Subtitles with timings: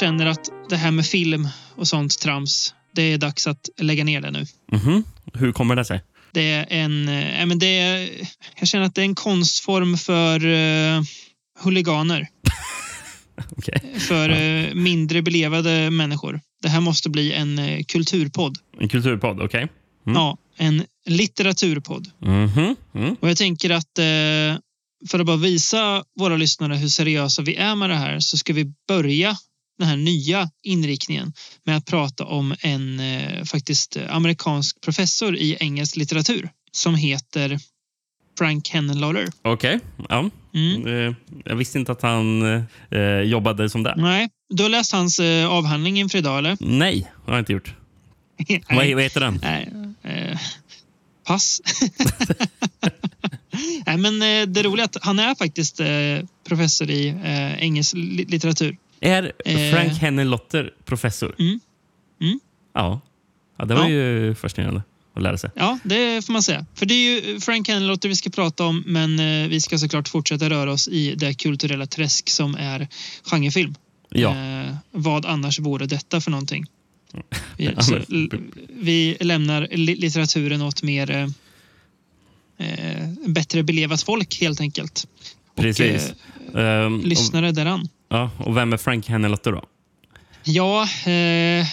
[0.00, 4.20] känner att det här med film och sånt trams, det är dags att lägga ner
[4.20, 4.46] det nu.
[4.72, 5.04] Mhm.
[5.34, 6.02] Hur kommer det sig?
[6.32, 7.08] Det är en...
[7.08, 8.10] Äh, men det är,
[8.58, 11.02] jag känner att det är en konstform för uh,
[11.60, 12.28] huliganer.
[13.56, 13.98] Okej.
[13.98, 16.40] För uh, mindre belevade människor.
[16.62, 18.58] Det här måste bli en uh, kulturpodd.
[18.80, 19.68] En kulturpodd, okej.
[20.06, 20.16] Mm.
[20.16, 22.10] Ja, en litteraturpodd.
[22.18, 22.76] Mhm.
[22.94, 23.16] Mm.
[23.20, 24.58] Och jag tänker att eh,
[25.10, 28.52] för att bara visa våra lyssnare hur seriösa vi är med det här så ska
[28.52, 29.36] vi börja
[29.78, 31.32] den här nya inriktningen
[31.64, 37.58] med att prata om en eh, faktiskt amerikansk professor i engelsk litteratur som heter
[38.38, 39.28] Frank Henenlotter.
[39.42, 39.80] Okej.
[40.08, 40.30] Ja.
[40.54, 40.86] Mm.
[41.08, 42.42] Eh, Jag visste inte att han
[42.90, 43.94] eh, jobbade som det.
[43.96, 46.56] Nej, du har läst hans eh, avhandling inför idag, eller?
[46.60, 47.74] Nej, det har jag inte gjort.
[48.70, 49.40] Vad, vad heter den?
[49.42, 49.68] Nej,
[50.02, 50.38] eh,
[51.26, 51.60] pass.
[53.86, 55.86] Nej, men eh, det roliga är att han är faktiskt eh,
[56.48, 58.76] professor i eh, engelsk li- litteratur.
[59.00, 59.70] Är Eh.
[59.74, 61.34] Frank Hennelotter professor?
[61.38, 61.60] Mm.
[62.20, 62.40] Mm.
[62.74, 63.00] Ja.
[63.58, 63.64] ja.
[63.64, 63.88] Det var Ja.
[63.88, 64.82] ju fascinerande
[65.14, 65.50] att lära sig.
[65.54, 66.66] Ja, det får man säga.
[66.74, 70.08] För det är ju Frank Henlotter vi ska prata om, men eh, vi ska såklart
[70.08, 72.88] fortsätta röra oss i det kulturella träsk som är
[73.24, 73.74] genrefilm.
[74.08, 74.36] Ja.
[74.36, 76.66] Eh, vad annars vore detta för någonting?
[77.56, 77.98] Vi, så,
[78.68, 81.28] vi lämnar li- litteraturen åt mer eh,
[82.68, 85.06] eh, bättre belevat folk helt enkelt.
[85.54, 86.12] Och, Precis.
[86.54, 87.88] eh, Ehm, lyssnare däran.
[88.08, 89.62] Ja, och vem är Frank Hennelotter då?
[90.44, 91.66] Ja, eh,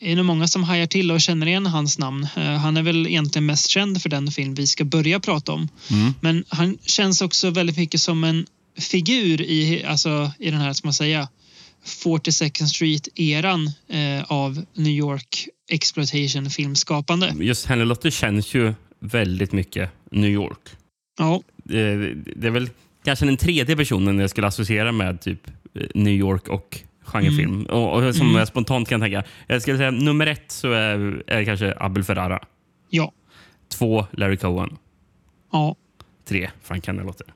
[0.00, 2.28] det är nog många som hajar till och känner igen hans namn.
[2.36, 5.68] Eh, han är väl egentligen mest känd för den film vi ska börja prata om.
[5.90, 6.14] Mm.
[6.20, 8.46] Men han känns också väldigt mycket som en
[8.78, 11.28] figur i, alltså, i den här, ska man säga,
[12.04, 17.34] 42nd Street-eran eh, av New York exploitation filmskapande.
[17.40, 20.68] Just Hennelotter känns ju väldigt mycket New York.
[21.18, 21.98] Ja, Eh,
[22.36, 22.70] Det är väl
[23.04, 27.62] kanske den tredje personen jag skulle associera med typ eh, New York och genrefilm.
[27.62, 28.38] Och, och som Mm.
[28.38, 29.24] jag spontant kan tänka.
[29.46, 32.40] Jag skulle säga nummer ett så är, är kanske Abel Ferrara.
[32.90, 33.12] ja,
[33.68, 34.76] Två Larry Cohen.
[35.52, 35.76] ja,
[36.28, 37.26] Tre Frank Hennelotter.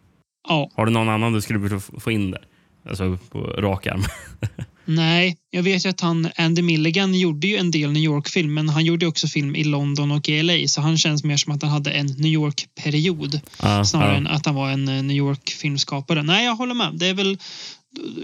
[0.49, 0.71] ja.
[0.75, 2.47] Har du någon annan du skulle vilja få få in där?
[2.89, 4.03] Alltså på rak arm.
[4.85, 8.69] Nej, jag vet ju att han, Andy Milligan gjorde ju en del New York-film, men
[8.69, 11.63] han gjorde också film i London och i LA, så han känns mer som att
[11.63, 13.41] han hade en New York-period.
[13.63, 14.17] Ja, snarare ja.
[14.17, 16.23] än att han var en eh, New York-filmskapare.
[16.23, 16.95] Nej, jag håller med.
[16.95, 17.39] Det är väl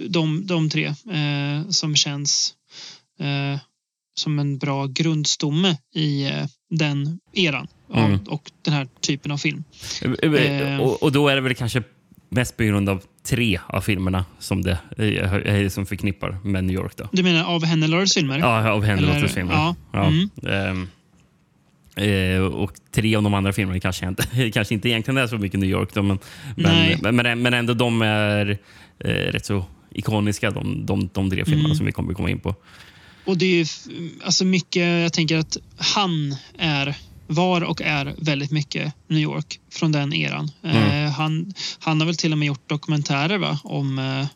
[0.08, 2.54] de, de tre eh, som känns
[3.20, 3.60] eh,
[4.20, 8.18] som en bra grundstomme i eh, den eran Mm.
[8.28, 9.64] och den här typen av film.
[10.02, 11.82] Eh, Och, och då är det väl kanske
[12.28, 16.74] mest på grund av tre av filmerna som det eh, eh, som förknippar med New
[16.76, 16.92] York.
[16.96, 17.08] Då.
[17.12, 18.38] Du menar av Hennelors filmer?
[18.38, 19.52] Ja, av Lotters filmer.
[19.52, 20.06] ja, Ja.
[20.06, 20.88] mm.
[21.96, 25.60] Eh, och tre av de andra filmerna kanske inte, kanske inte egentligen är så mycket
[25.60, 25.94] New York.
[25.94, 26.18] Då, men,
[27.02, 28.58] men, men, men ändå de är
[28.98, 31.76] eh, rätt så ikoniska, de, de, de tre filmerna Mm.
[31.76, 32.54] som vi kommer komma in på.
[33.24, 33.66] Och det är
[34.24, 36.94] alltså mycket, jag tänker att han är
[37.30, 40.50] var och är väldigt mycket New York från den eran.
[40.64, 41.04] Mm.
[41.06, 43.58] Eh, han, han har väl till och med gjort dokumentärer va?
[43.64, 44.26] om eh,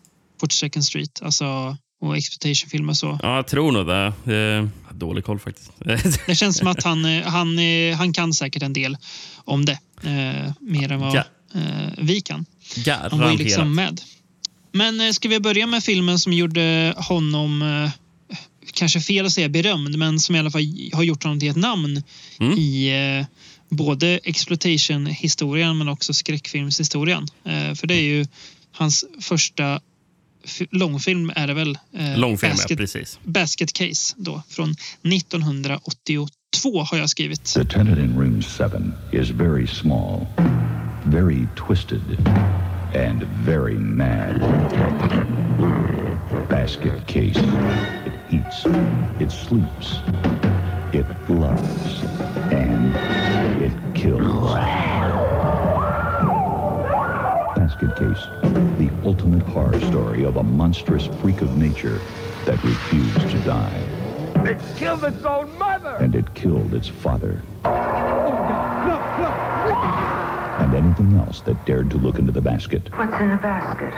[0.43, 3.19] 42nd Street alltså, och exploitation-filmer och så.
[3.22, 4.06] Ja, jag tror nog det.
[4.37, 5.72] Eh, dålig koll faktiskt.
[6.27, 8.97] Det känns som att han, eh, han, eh, han kan säkert en del
[9.44, 9.78] om det.
[10.03, 11.25] Eh, mer än vad Ja.
[11.55, 12.47] eh, vi kan.
[12.76, 13.38] Han var ju Garanterat.
[13.41, 14.00] liksom med.
[14.72, 17.62] Men ska vi börja med filmen som gjorde honom,
[18.72, 21.56] kanske fel att säga berömd, men som i alla fall har gjort honom till ett
[21.56, 22.02] namn
[22.41, 22.58] Mm.
[22.58, 22.88] i
[23.20, 23.26] eh,
[23.69, 27.26] både exploitation-historien men också skräckfilmshistorien.
[27.44, 28.26] Eh, för det är ju
[28.72, 29.81] hans första
[30.70, 31.78] långfilm är det väl?
[31.93, 33.19] Eh, Långfilm, ja, Basket, precis.
[33.25, 37.44] Basket Case då, från 1982 har jag skrivit.
[37.44, 40.26] The tenant in room seven is very small,
[41.05, 42.02] very twisted,
[43.08, 44.40] and very mad.
[46.50, 47.40] Basket case.
[48.34, 48.66] It eats,
[49.20, 50.00] it sleeps,
[50.92, 52.02] it loves,
[52.50, 52.92] and
[53.62, 54.54] it kills.
[57.54, 58.26] Basket case,
[58.78, 62.00] the ultimate horror story of a monstrous freak of nature
[62.44, 63.84] that refused to die.
[64.44, 65.96] It killed its own mother!
[66.00, 67.40] and it killed its father.
[70.58, 72.90] And anything else that dared to look into the basket.
[72.96, 73.94] What's in the basket?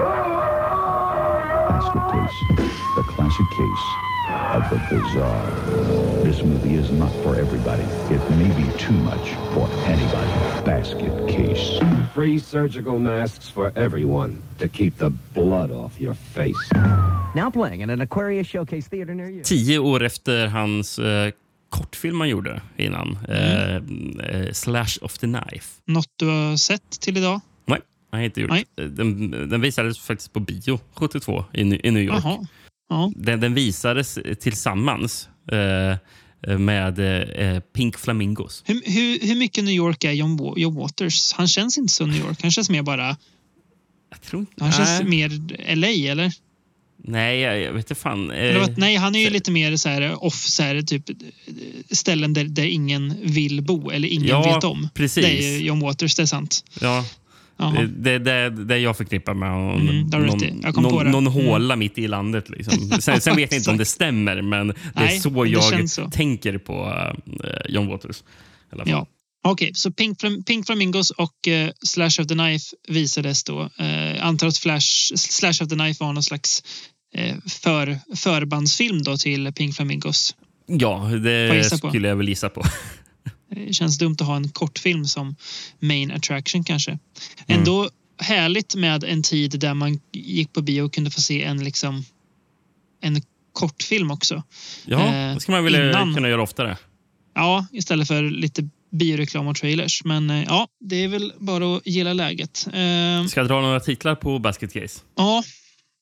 [0.00, 0.65] Oh!
[1.76, 2.38] Basket case,
[2.96, 3.86] the classic case
[4.56, 5.50] of the bizarre.
[6.24, 7.82] This movie is not for everybody.
[8.14, 10.30] It may be too much for anybody.
[10.64, 11.78] Basket case.
[12.14, 16.70] Free surgical masks for everyone to keep the blood off your face.
[17.34, 19.42] Now playing in an Aquarius Showcase Theater near you.
[19.42, 21.32] Tio år efter hans eh,
[21.68, 23.18] kortfilm han gjorde innan.
[23.28, 24.20] Mm.
[24.20, 25.82] Eh, eh, Slash of the Knife.
[25.84, 27.40] Något du har sett till idag?
[28.12, 28.50] Nej, inte gjort.
[28.50, 28.64] Nej.
[28.74, 32.24] Den, den visades faktiskt på bio 72 i, i New York.
[32.24, 32.46] Jaha.
[32.88, 33.12] Ja.
[33.16, 35.96] Den, den visades tillsammans eh,
[36.58, 36.98] med
[37.54, 38.62] eh, Pink Flamingos.
[38.66, 41.32] Hur, hur, hur mycket New York är John, John Waters?
[41.32, 42.42] Han känns inte så New York.
[42.42, 43.16] Han känns mer bara...
[44.10, 44.64] Jag tror inte...
[44.64, 46.32] Han känns nej, mer LA, eller?
[47.04, 48.30] nej, jag, jag vet inte fan.
[48.30, 51.16] Eh, nej, han är ju lite mer så här off, så här, typ eh,
[51.90, 54.88] ställen där, där ingen vill bo eller ingen Ja, vet om.
[54.94, 55.24] precis.
[55.24, 56.64] Det är ju John Waters, det är sant.
[56.80, 57.04] Ja.
[57.58, 60.10] Det, det, det, det jag förknippar med någon, Mm.
[60.62, 61.10] Jag någon, det.
[61.10, 61.46] någon Mm.
[61.46, 62.48] håla mitt i landet.
[62.50, 62.90] Liksom.
[63.00, 65.88] Sen, sen vet jag inte om det stämmer, men det är Nej, så det jag
[65.90, 66.10] så.
[66.10, 68.22] tänker på uh, John Waters.
[68.84, 69.06] Ja.
[69.48, 73.70] Okej, så Pink, Flam- Pink Flamingos och eh, Slash of the Knife visades då.
[73.78, 76.62] Eh, antar att Flash, Slash of the Knife var någon slags
[77.14, 80.34] eh, för, förbandsfilm då till Pink Flamingos.
[80.66, 81.88] ja, jag det på?
[81.88, 82.62] skulle jag väl gissa på.
[83.50, 85.36] Det känns dumt att ha en kortfilm som
[85.80, 86.90] main attraction kanske.
[86.90, 87.00] Mm.
[87.46, 91.64] Ändå härligt med en tid där man gick på bio och kunde få se en
[91.64, 92.04] liksom
[93.00, 93.22] en
[93.52, 94.42] kortfilm också.
[94.86, 96.76] Ja, Eh, det ska man väl innan- kunna göra oftare.
[97.34, 100.04] Ja, istället för lite bioreklam och trailers.
[100.04, 102.66] Men eh, ja, det är väl bara att gilla läget.
[102.66, 105.00] Eh, Ska jag dra några titlar på Basket Case?
[105.16, 105.42] ja,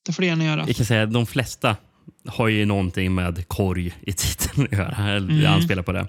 [0.07, 0.65] det får du gärna göra.
[0.67, 1.77] Jag kan säga de flesta
[2.27, 5.11] har ju någonting med korg i titeln att göra.
[5.11, 5.53] Eller Mm.
[5.53, 6.09] anspelar på det.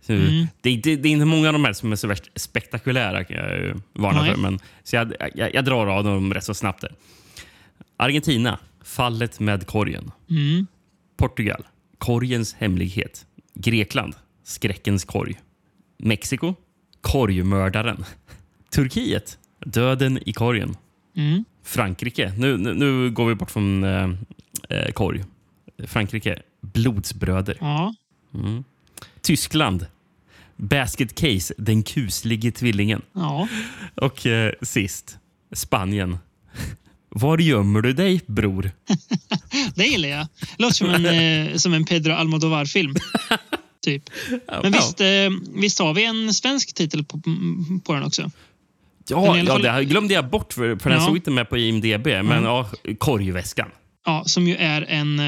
[0.00, 0.96] Så det, det.
[0.96, 3.74] Det är inte många av de här som är så värst spektakulära kan jag ju
[3.92, 4.30] varna Nej.
[4.30, 4.40] för.
[4.40, 6.80] Men, så jag, jag, jag drar av dem rätt så snabbt.
[6.80, 6.94] Där.
[7.96, 10.10] Argentina, fallet med korgen.
[10.30, 10.66] Mm.
[11.16, 11.66] Portugal,
[11.98, 13.26] korgens hemlighet.
[13.54, 14.14] Grekland,
[14.44, 15.38] skräckens korg.
[15.98, 16.54] Mexiko,
[17.00, 18.04] korgmördaren.
[18.70, 20.76] Turkiet, döden i korgen.
[21.16, 21.44] Mm.
[21.64, 22.32] Frankrike.
[22.38, 24.10] Nu, nu, nu går vi bort från eh,
[24.68, 25.24] eh, korg.
[25.86, 26.42] Frankrike.
[26.60, 27.56] Blodsbröder.
[27.60, 27.94] Ja,
[29.28, 29.86] Tyskland.
[30.56, 31.54] Basket Case.
[31.58, 33.02] Den kuslige tvillingen.
[33.12, 33.48] ja.
[33.94, 35.18] Och eh, sist.
[35.52, 36.18] Spanien.
[37.08, 38.70] Var gömmer du dig, bror?
[39.74, 40.26] det gillar jag.
[40.58, 42.94] Låter som en, eh, som en Pedro Almodovar-film.
[43.84, 44.02] typ.
[44.62, 45.06] Men visst, eh,
[45.54, 47.22] visst har vi en svensk titel på,
[47.84, 48.30] på den också?
[49.08, 51.06] Ja, alla ja det här glömde jag bort, för, för den Ja.
[51.06, 52.06] såg inte med på IMDB.
[52.06, 53.68] Men ja, korgväskan.
[54.06, 55.20] Ja, som ju är en...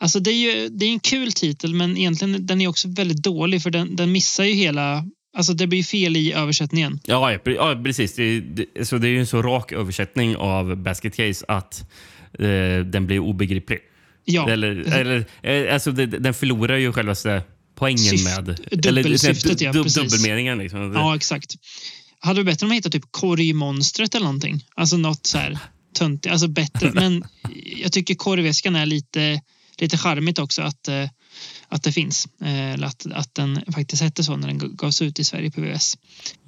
[0.00, 3.22] Alltså det är ju det är en kul titel, men egentligen den är också väldigt
[3.22, 5.04] dålig för den, den missar ju hela...
[5.36, 7.00] Alltså det blir fel i översättningen.
[7.04, 8.14] Ja, ja, pre- ja precis.
[8.14, 11.90] Det, det, så det är ju en så rak översättning av Basket Case att
[12.38, 13.78] eh, den blir obegriplig.
[14.24, 17.14] Ja, Eller, eller, eh, alltså, det, den förlorar ju själva
[17.74, 18.60] poängen Syft- med...
[18.82, 19.94] dubbelsyftet, ja, precis.
[20.12, 20.58] Dubbelmeningen.
[20.58, 20.92] Liksom.
[20.92, 21.54] ja, exakt.
[22.18, 24.64] Hade det bättre om man hittade typ korgmonstret eller någonting.
[24.74, 25.58] Alltså något så här
[25.94, 26.32] töntigt.
[26.32, 26.90] Alltså bättre.
[26.94, 27.24] Men
[27.76, 29.40] jag tycker korgväskan är lite,
[29.80, 31.08] lite charmigt också att, eh,
[31.68, 32.28] att det finns.
[32.40, 35.60] Eh, Eller att, att den faktiskt hette så när den gavs ut i Sverige på
[35.60, 35.98] VHS.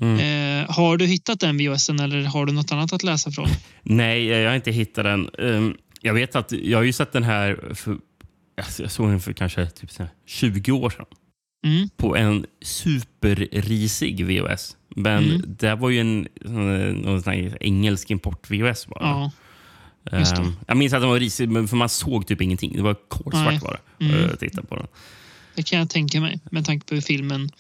[0.01, 0.19] Mm.
[0.65, 3.49] Eh, har du hittat den VHSen eller har du något annat att läsa från?
[3.83, 5.31] Nej, jag har inte hittat den.
[5.39, 7.75] Um, jag vet att jag har ju sett den här...
[7.75, 7.99] För,
[8.77, 11.07] jag såg den för kanske typ så här 20 år sedan.
[11.67, 11.89] Mm.
[11.97, 14.77] På en superrisig VHS.
[14.97, 15.57] Men Mm.
[15.59, 16.29] det var ju en
[17.23, 19.05] sån här engelsk import-VHS bara.
[19.05, 19.31] Ja,
[20.05, 20.17] det.
[20.17, 22.73] Ehm, jag minns att den var risig, men för man såg typ ingenting.
[22.77, 23.77] Det var kolsvart bara.
[24.01, 24.15] Mm.
[24.25, 24.37] Mm.
[24.37, 24.87] Titta på den.
[25.55, 27.51] det kan jag tänka mig med tanke på hur filmen,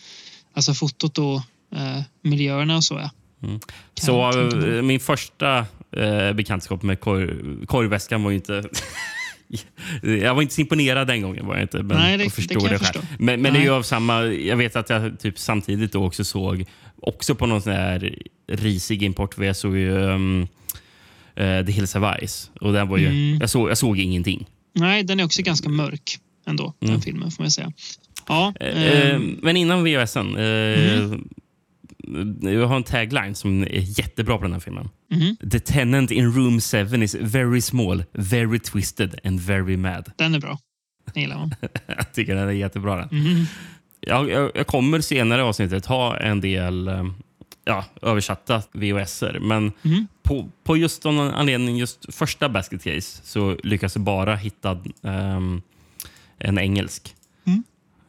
[0.55, 1.35] alltså fotot och
[1.77, 3.11] eh, miljöerna och så är.
[3.41, 3.61] Kan
[3.95, 5.59] Så jag eh, min första
[5.97, 7.29] eh, bekantskap med korg,
[7.67, 8.65] korgväskan var ju inte...
[10.03, 11.47] jag var inte så imponerad den gången.
[11.47, 12.93] Var jag inte, men Nej, det- jag det förstår det, jag själv.
[13.01, 13.01] förstå.
[13.19, 14.25] Men, men det är av samma...
[14.25, 16.65] Jag vet att jag typ samtidigt då också såg,
[17.03, 18.15] också på någon sån här
[18.49, 20.49] risig import, jag såg ju um,
[21.37, 22.51] eh, The Hills of Ice.
[22.61, 23.39] Och den var ju, Mm.
[23.41, 24.47] jag, såg, jag såg ingenting.
[24.75, 27.73] Nej, den är också ganska mörk ändå, den filmen får man säga.
[28.29, 28.77] Ja, Mm.
[29.11, 30.37] Eh, men innan VHSen.
[30.37, 31.29] Mm.
[32.43, 34.89] Jag har en tagline som är jättebra på den här filmen.
[35.11, 35.37] Mhm.
[35.51, 40.13] The tenant in room 7 is very small, very twisted and very mad.
[40.17, 40.59] den är bra.
[41.15, 41.55] Den gillar man.
[41.87, 42.97] Jag tycker den är jättebra.
[42.97, 43.09] Den.
[43.23, 43.47] Mhm.
[44.01, 46.89] Jag, jag, jag kommer senare i avsnittet ha en del
[47.65, 49.39] ja, översatta VHSer.
[49.41, 50.07] Men Mhm.
[50.23, 55.63] på, på just någon anledning, just första Basket Case, så lyckas jag bara hitta ehm,
[56.39, 57.15] en engelsk.
[57.47, 57.63] Mm.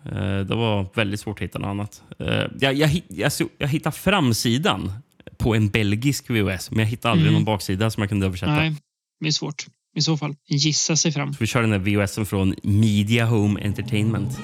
[0.06, 2.04] Eh, det var väldigt svårt att hitta något annat.
[2.20, 4.92] Eh, jag, jag, jag, så- jag hittade framsidan
[5.38, 7.34] på en belgisk VHS, men jag hittade aldrig Mm.
[7.34, 8.52] någon baksida som jag kunde översätta.
[8.56, 8.76] Nej,
[9.20, 9.66] det är svårt.
[9.96, 11.36] I så fall, gissa sig fram.
[11.40, 14.40] Vi kör den här VHSen från Media Home Entertainment.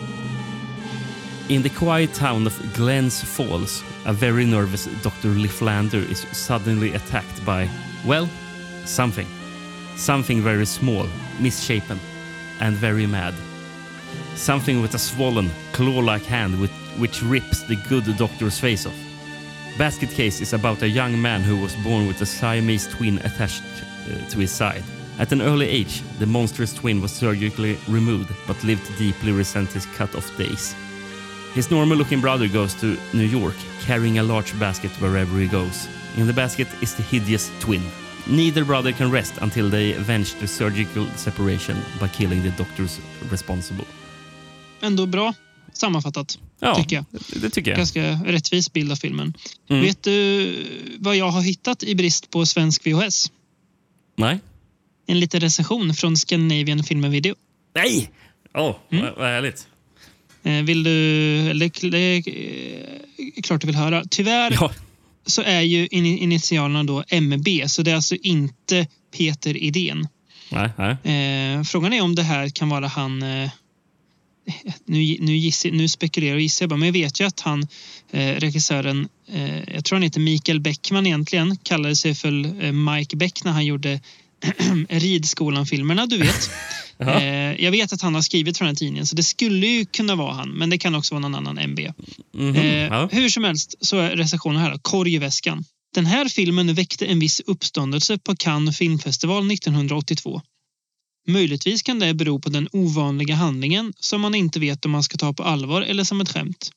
[1.49, 5.29] In the quiet town of Glens Falls, a very nervous Dr.
[5.29, 7.67] Lifflander is suddenly attacked by,
[8.05, 8.29] well,
[8.85, 9.25] something.
[9.95, 11.07] Something very small,
[11.39, 11.99] misshapen,
[12.59, 13.33] and very mad.
[14.35, 18.99] Something with a swollen, claw like hand with, which rips the good doctor's face off.
[19.75, 23.63] Basket Case is about a young man who was born with a Siamese twin attached
[23.63, 24.83] uh, to his side.
[25.17, 29.71] At an early age, the monstrous twin was surgically removed but lived to deeply resent
[29.71, 30.75] his cut off days.
[31.55, 35.87] His normal looking brother goes to New York carrying a large basket wherever he goes.
[36.17, 37.81] In the basket is the hideous twin.
[38.27, 42.99] Neither brother can rest until they avenge the surgical separation by killing the doctors
[43.31, 43.85] responsible.
[44.81, 45.33] Ändå bra
[45.73, 47.05] sammanfattat, Ja, tycker jag.
[47.41, 47.77] det, tycker jag.
[47.77, 49.33] Ganska rättvis bild av filmen.
[49.69, 49.81] Mm.
[49.83, 50.55] Vet du
[50.99, 53.31] vad jag har hittat i brist på svensk VHS?
[54.15, 54.39] Nej?
[55.07, 57.35] En liten recension från Scandinavian Film Video.
[57.75, 58.11] Nej!
[58.53, 59.05] Åh, Mm.
[59.05, 59.67] vad, vad härligt.
[60.43, 61.53] Eh, Vill du...
[61.53, 61.97] Det
[63.37, 64.03] är klart du vill höra.
[64.09, 64.71] Tyvärr Ja,
[65.25, 70.07] så är ju in- initialerna då MB, så det är alltså inte Peter Idén.
[70.51, 70.91] nej, nej.
[71.55, 73.23] Eh, frågan är om det här kan vara han...
[73.23, 73.49] Eh,
[74.85, 77.67] nu, nu, gissar, nu spekulerar och gissar jag bara, men jag vet ju att han,
[78.11, 79.07] regissören,
[79.73, 82.31] jag tror han heter Mikael Bäckman egentligen, kallade sig för
[82.71, 83.99] Mike Beck när han gjorde
[84.89, 86.49] Ridskolan-filmerna, du vet.
[87.03, 89.85] Eh, jag vet att han har skrivit för den här tidningen, så det skulle ju
[89.85, 91.79] kunna vara han, men det kan också vara någon annan MB.
[92.33, 93.07] Mhm, Eh.
[93.11, 94.71] Hur som helst så är recensionen här.
[94.71, 94.79] då.
[94.79, 95.63] Korg i väskan.
[95.95, 100.41] Den här filmen väckte en viss uppståndelse på Cannes filmfestival 1982.
[101.27, 105.17] Möjligtvis kan det bero på den ovanliga handlingen som man inte vet om man ska
[105.17, 106.71] ta på allvar eller som ett skämt.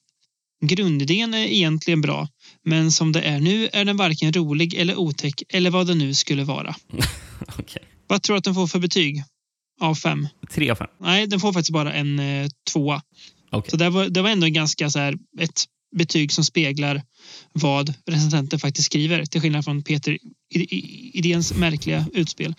[0.64, 2.28] Grundidén är egentligen bra,
[2.64, 6.14] men som det är nu är den varken rolig eller otäck eller vad det nu
[6.14, 6.74] skulle vara.
[7.58, 7.82] Okej.
[8.06, 9.22] Vad tror du att den får för betyg?
[9.80, 10.28] Av fem?
[10.50, 10.88] Tre av fem.
[11.00, 13.02] Nej, den får faktiskt bara en eh, tvåa.
[13.50, 13.70] Okej.
[13.70, 15.64] Så det var, det var ändå ganska så här, ett
[15.96, 17.02] betyg som speglar
[17.52, 20.18] vad recensenten faktiskt skriver till skillnad från Peter
[21.12, 22.54] Idéns märkliga utspel.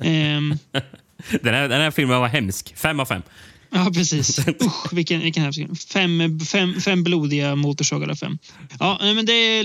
[0.00, 0.58] Ehm,
[1.42, 2.76] Den här, den här filmen var hemsk.
[2.76, 3.22] Fem av fem.
[3.70, 4.38] ja, precis.
[4.62, 5.76] Usch, vilken, vilken hemsk film.
[5.76, 8.38] fem, fem, fem blodiga motorsågar av fem.
[8.78, 9.64] Ja, men det är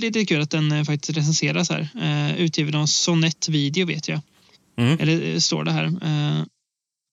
[0.00, 1.88] lite kul att den eh, faktiskt recenseras här.
[2.02, 4.20] Uh, utgiven av Sonett Video vet jag.
[4.78, 5.00] Mm.
[5.00, 5.84] Eller eh, står det här.
[5.84, 6.44] Uh,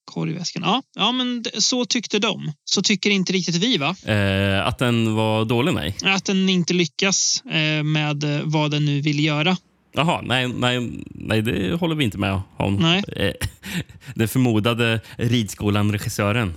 [0.05, 0.63] korgväskan.
[0.63, 2.51] Ja, ja, men så tyckte de.
[2.65, 3.95] Så tycker inte riktigt vi, va?
[4.05, 5.95] Eh, att den var dålig, nej.
[6.03, 9.57] Att den inte lyckas eh, med eh, vad den nu vill göra.
[9.93, 12.75] Jaha, nej, nej, nej, det håller vi inte med om.
[12.75, 13.03] Nej.
[13.15, 13.33] Eh,
[14.15, 16.53] Den förmodade ridskolan-regissören.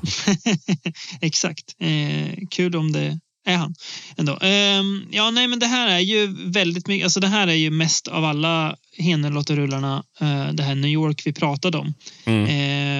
[1.20, 1.74] Exakt.
[1.78, 3.74] Eh, kul om det är han.
[4.16, 4.38] Ändå.
[4.40, 7.04] Ehm, ja, nej, men det här är ju väldigt mycket.
[7.04, 11.32] Alltså det här är ju mest av alla Henelotterullarna eh, det här New York vi
[11.32, 11.94] pratade om.
[12.24, 12.44] Mm.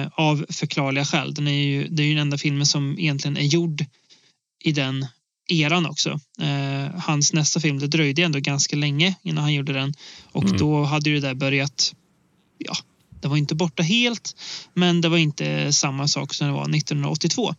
[0.01, 1.33] Eh, av förklarliga skäl.
[1.33, 3.85] Den är ju, det är ju den enda filmen som egentligen är gjord
[4.63, 5.07] i den
[5.47, 6.19] eran också.
[6.41, 9.93] Eh, hans nästa film, det dröjde ändå ganska länge innan han gjorde den.
[10.31, 10.57] Och Mm.
[10.57, 11.93] då hade ju det där börjat,
[12.57, 12.73] ja,
[13.21, 14.35] det var inte borta helt,
[14.73, 17.55] men det var inte samma sak som det var 1982.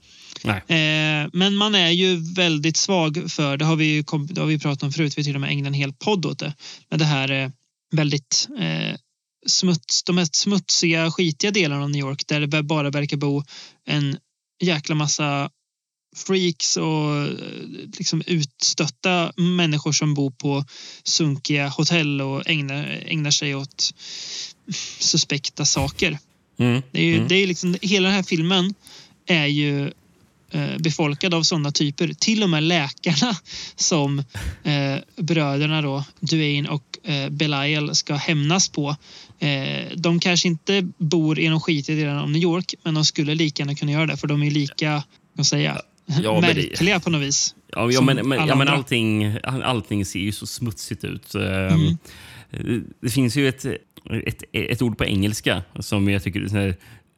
[0.52, 4.48] Eh, men man är ju väldigt svag för, det har vi ju kom, det har
[4.48, 6.54] vi pratat om förut, vi till och med ägnat en hel podd åt det.
[6.90, 7.52] Men det här är
[7.92, 8.96] väldigt eh,
[9.46, 13.42] smuts, de mest smutsiga, skitiga delarna av New York där det bara verkar bo
[13.86, 14.16] en
[14.62, 15.50] jäkla massa
[16.16, 17.28] freaks och eh,
[17.98, 20.64] liksom utstötta människor som bor på
[21.04, 23.94] sunkiga hotell och ägnar, ägnar sig åt
[24.98, 26.18] suspekta saker.
[26.58, 26.82] Mm.
[26.92, 27.28] Det är ju, Mm.
[27.28, 28.74] det är liksom, hela den här filmen
[29.26, 29.92] är ju eh,
[30.78, 32.08] befolkad av sådana typer.
[32.08, 33.36] Till och med läkarna
[33.76, 34.18] som
[34.64, 38.96] eh, bröderna då, Duane och eh, Belial ska hämnas på.
[39.38, 43.34] Eh, de kanske inte bor i de skitiga delarna av New York men de skulle
[43.34, 45.82] lika gärna kunna göra det för de är lika, vad säger jag,
[46.22, 47.54] Ja, märkliga på något vis.
[47.72, 51.34] Ja, ja, men, men, ja, men allting, allting ser ju så smutsigt ut.
[51.34, 51.98] Ehm,
[52.52, 52.84] Mm.
[53.00, 53.64] Det finns ju ett,
[54.26, 56.40] ett, ett ord på engelska som jag tycker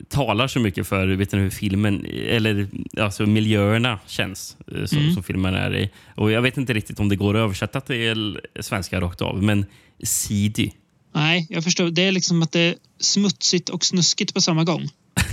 [0.08, 2.68] talar så mycket för vet du, hur filmen, eller
[3.00, 5.14] alltså miljöerna känns eh, som, Mm.
[5.14, 5.90] som filmen är i.
[6.16, 9.66] Och Jag vet inte riktigt om det går att översätta till svenska rakt av, men
[10.02, 10.70] seedy.
[11.14, 11.90] Nej, jag förstår.
[11.90, 14.88] Det är liksom att det är smutsigt och snuskigt på samma gång.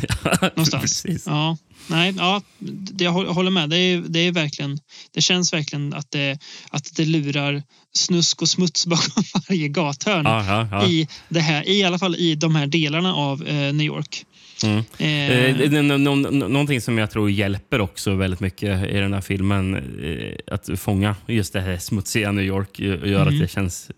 [0.41, 0.81] Någonstans.
[1.03, 1.23] Precis.
[1.27, 1.57] Ja,
[1.87, 3.69] nej, ja, det, jag hå- håller med.
[3.69, 4.79] Det är, det är verkligen,
[5.13, 7.63] det känns verkligen att det, att det lurar
[7.95, 10.85] snusk och smuts bakom varje gathörn ja, ja.
[10.87, 14.25] i det här, i alla fall i de här delarna av eh, New York.
[14.63, 14.77] Mm.
[14.97, 19.13] Eh, Eh, nå- nå- nå- Någonting som jag tror hjälper också väldigt mycket i den
[19.13, 23.33] här filmen eh, att fånga just det här smutsiga New York eh, och göra Mm.
[23.33, 23.91] att det känns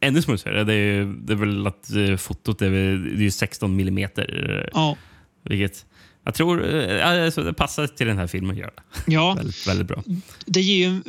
[0.00, 0.64] ännu smutsigare.
[0.64, 2.78] Det är, det är väl att eh, fotot är, det
[3.20, 4.60] är ju 16 millimeter.
[4.64, 4.96] eh, ja,
[5.44, 5.86] Vilket
[6.24, 8.56] jag tror eh, alltså, det passar till den här filmen.
[8.56, 9.12] Gör det.
[9.12, 10.02] ja Väldigt, väldigt bra.
[10.46, 11.00] det, ger ju,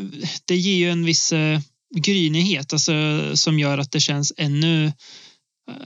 [0.45, 1.59] det ger ju en viss eh,
[1.95, 2.91] grynighet alltså,
[3.33, 4.91] som gör att det känns ännu eh,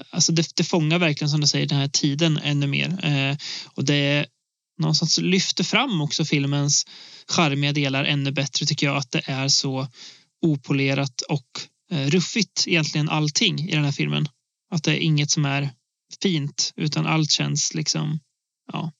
[0.09, 3.05] Alltså det, det fångar verkligen som du säger den här tiden ännu mer.
[3.05, 4.25] Eh, och det
[4.79, 6.85] någonstans lyfter fram också filmens
[7.27, 9.87] charmiga delar ännu bättre tycker jag att det är så
[10.41, 11.47] opolerat och
[11.91, 14.27] eh, ruffigt egentligen allting i den här filmen.
[14.71, 15.69] Att det är inget som är
[16.23, 18.19] fint utan allt känns liksom
[18.73, 18.91] ja,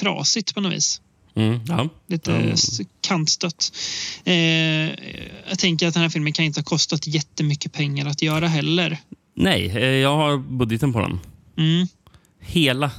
[0.00, 1.00] trasigt på något vis.
[1.34, 1.88] Mm, ja.
[2.08, 2.56] Lite Mm.
[3.00, 3.72] kantstött.
[4.24, 4.34] Eh,
[5.48, 8.98] jag tänker att den här filmen kan inte ha kostat jättemycket pengar att göra heller.
[9.34, 11.20] Nej, eh, jag har budgeten på den.
[11.56, 11.86] Mm.
[12.40, 12.90] Hela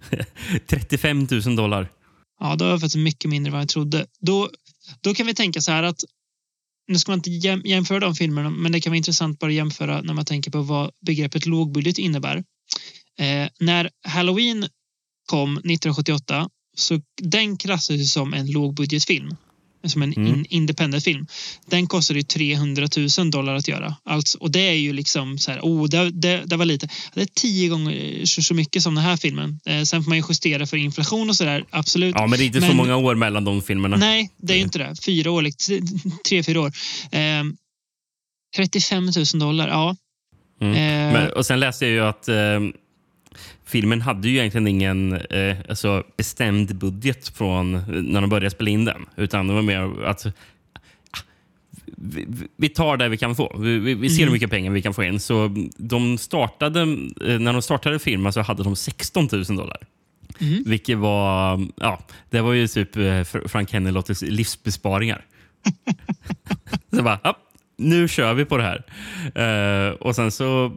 [0.66, 1.88] 35 000 dollar.
[2.40, 4.06] Ja, då var det faktiskt mycket mindre än vad jag trodde.
[4.20, 4.50] Då,
[5.00, 6.00] då kan vi tänka så här att
[6.88, 9.54] nu ska man inte jäm, jämföra de filmerna, men det kan vara intressant bara att
[9.54, 12.36] jämföra när man tänker på vad begreppet lågbudget innebär.
[13.18, 14.66] Eh, när Halloween
[15.26, 19.36] kom 1978 så den klassades som en lågbudgetfilm.
[19.86, 20.28] Som en Mm.
[20.28, 21.26] in, independent film.
[21.66, 23.96] Den kostade ju 300 000 dollar att göra.
[24.04, 26.88] Alltså, och det är ju liksom så här, oh, det, det, det var lite.
[27.14, 29.60] Det är tio gånger så, så mycket som den här filmen.
[29.66, 32.14] Eh, sen får man ju justera för inflation och så där, absolut.
[32.18, 33.96] Ja, men det är inte så Men- många år mellan de filmerna.
[33.96, 34.94] Nej, det är ju inte det.
[35.04, 35.80] Fyra år, liksom,
[36.28, 36.72] tre, fyra år.
[37.12, 37.42] Eh,
[38.56, 39.96] 35 000 dollar, ja.
[40.60, 40.72] Mm.
[40.74, 42.34] Eh, Men, och sen läste jag ju att eh,
[43.70, 47.72] filmen hade ju egentligen ingen eh, alltså bestämd budget från
[48.12, 49.06] när de började spela in den.
[49.16, 50.26] Utan det var mer att
[51.96, 53.56] vi, vi tar det vi kan få.
[53.58, 54.28] Vi, vi, vi ser Mm.
[54.28, 55.20] hur mycket pengar vi kan få in.
[55.20, 56.80] Så de startade,
[57.26, 59.76] eh, när de startade filmen så hade de 16 000 dollar.
[60.40, 60.62] Mm.
[60.66, 61.98] Vilket var, ja,
[62.30, 65.24] det var ju typ eh, Fr- Frank Hennelottes livsbesparingar.
[66.96, 67.36] så bara, ja,
[67.76, 68.84] nu kör vi på det här.
[69.88, 70.72] Eh, och sen så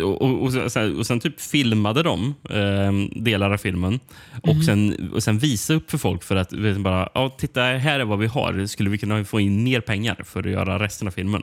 [0.00, 4.00] och, och, och, sen, och sen typ filmade de eh, delar av filmen
[4.42, 8.00] och, sen, och sen visa upp för folk för att vet bara, ja, titta här
[8.00, 8.66] är vad vi har.
[8.66, 11.42] Skulle vi kunna få in mer pengar för att göra resten av filmen?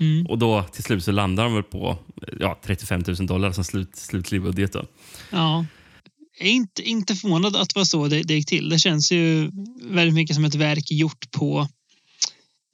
[0.00, 0.26] Mm.
[0.26, 1.98] Och då till slut så landar de väl på
[2.40, 4.72] ja, 35 000 dollar som slut, slutlig budget.
[4.72, 4.84] Då.
[5.30, 5.66] Ja.
[6.38, 8.68] Jag är inte, inte förvånad att det var så det, det gick till.
[8.68, 9.50] Det känns ju
[9.82, 11.68] väldigt mycket som ett verk gjort på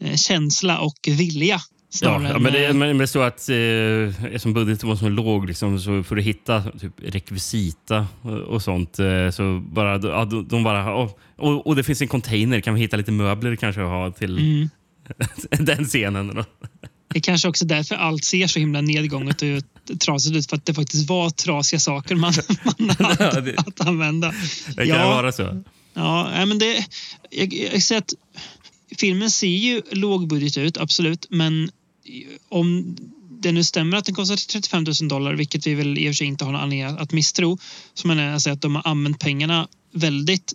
[0.04, 1.60] eh, känsla och vilja.
[1.94, 4.96] Ja, snarare ja, än, men det, eh, men det står att eh, eftersom budgeten var
[4.96, 10.00] så låg liksom, så för att hitta typ, rekvisita och, och sånt eh, så bara,
[10.08, 12.60] ja, de, de bara oh, och, och det finns en container.
[12.60, 14.70] Kan vi hitta lite möbler kanske att ha till mm.
[15.66, 16.34] den scenen?
[16.34, 16.44] Då?
[17.08, 20.50] Det är kanske också därför allt ser så himla nedgånget och trasigt ut.
[20.50, 22.32] För att det faktiskt var trasiga saker man,
[22.78, 24.34] man hade Ja, det- att använda.
[24.66, 25.08] Det kan Ja.
[25.08, 25.62] vara så.
[25.94, 26.86] Ja, men det...
[27.30, 28.14] Jag, jag ser att
[28.98, 31.26] filmen ser ju lågbudget ut, absolut.
[31.30, 31.70] Men
[32.48, 32.96] om
[33.42, 36.14] det nu stämmer att den kostar 35 000 dollar, vilket vi väl i och för
[36.14, 37.58] sig inte har någon anledning att misstro,
[37.94, 40.52] så menar jag att de har använt pengarna väldigt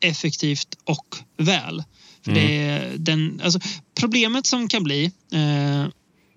[0.00, 1.84] effektivt och väl.
[2.24, 3.60] För det är den, alltså,
[4.00, 5.86] problemet som kan bli eh,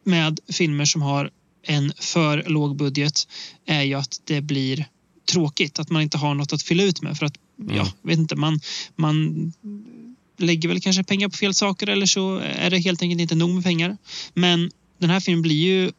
[0.04, 1.32] med filmer som har
[1.68, 3.28] en för låg budget
[3.66, 4.86] är ju att det blir
[5.32, 5.80] tråkigt.
[5.80, 7.18] Att man inte har något att fylla ut med.
[7.18, 7.36] För att,
[7.70, 8.60] ja, vet inte, man,
[8.96, 9.54] man
[10.38, 13.50] lägger väl kanske pengar på fel saker eller så är det helt enkelt inte nog
[13.50, 13.98] med pengar.
[14.34, 15.92] Men den här filmen blir ju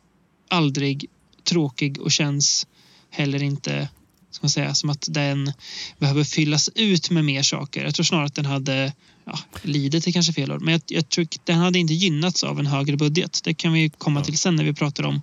[0.49, 1.07] aldrig
[1.45, 2.67] tråkig och känns
[3.11, 3.89] heller inte
[4.37, 5.53] ska man säga, som att den
[5.99, 7.85] behöver fyllas ut med mer saker.
[7.85, 8.93] Jag tror snarare att den hade
[9.25, 12.45] ja, lidit är kanske fel ord, men jag, jag tror att den hade inte gynnats
[12.45, 13.41] av en högre budget.
[13.45, 15.23] Det kan vi komma till sen när vi pratar om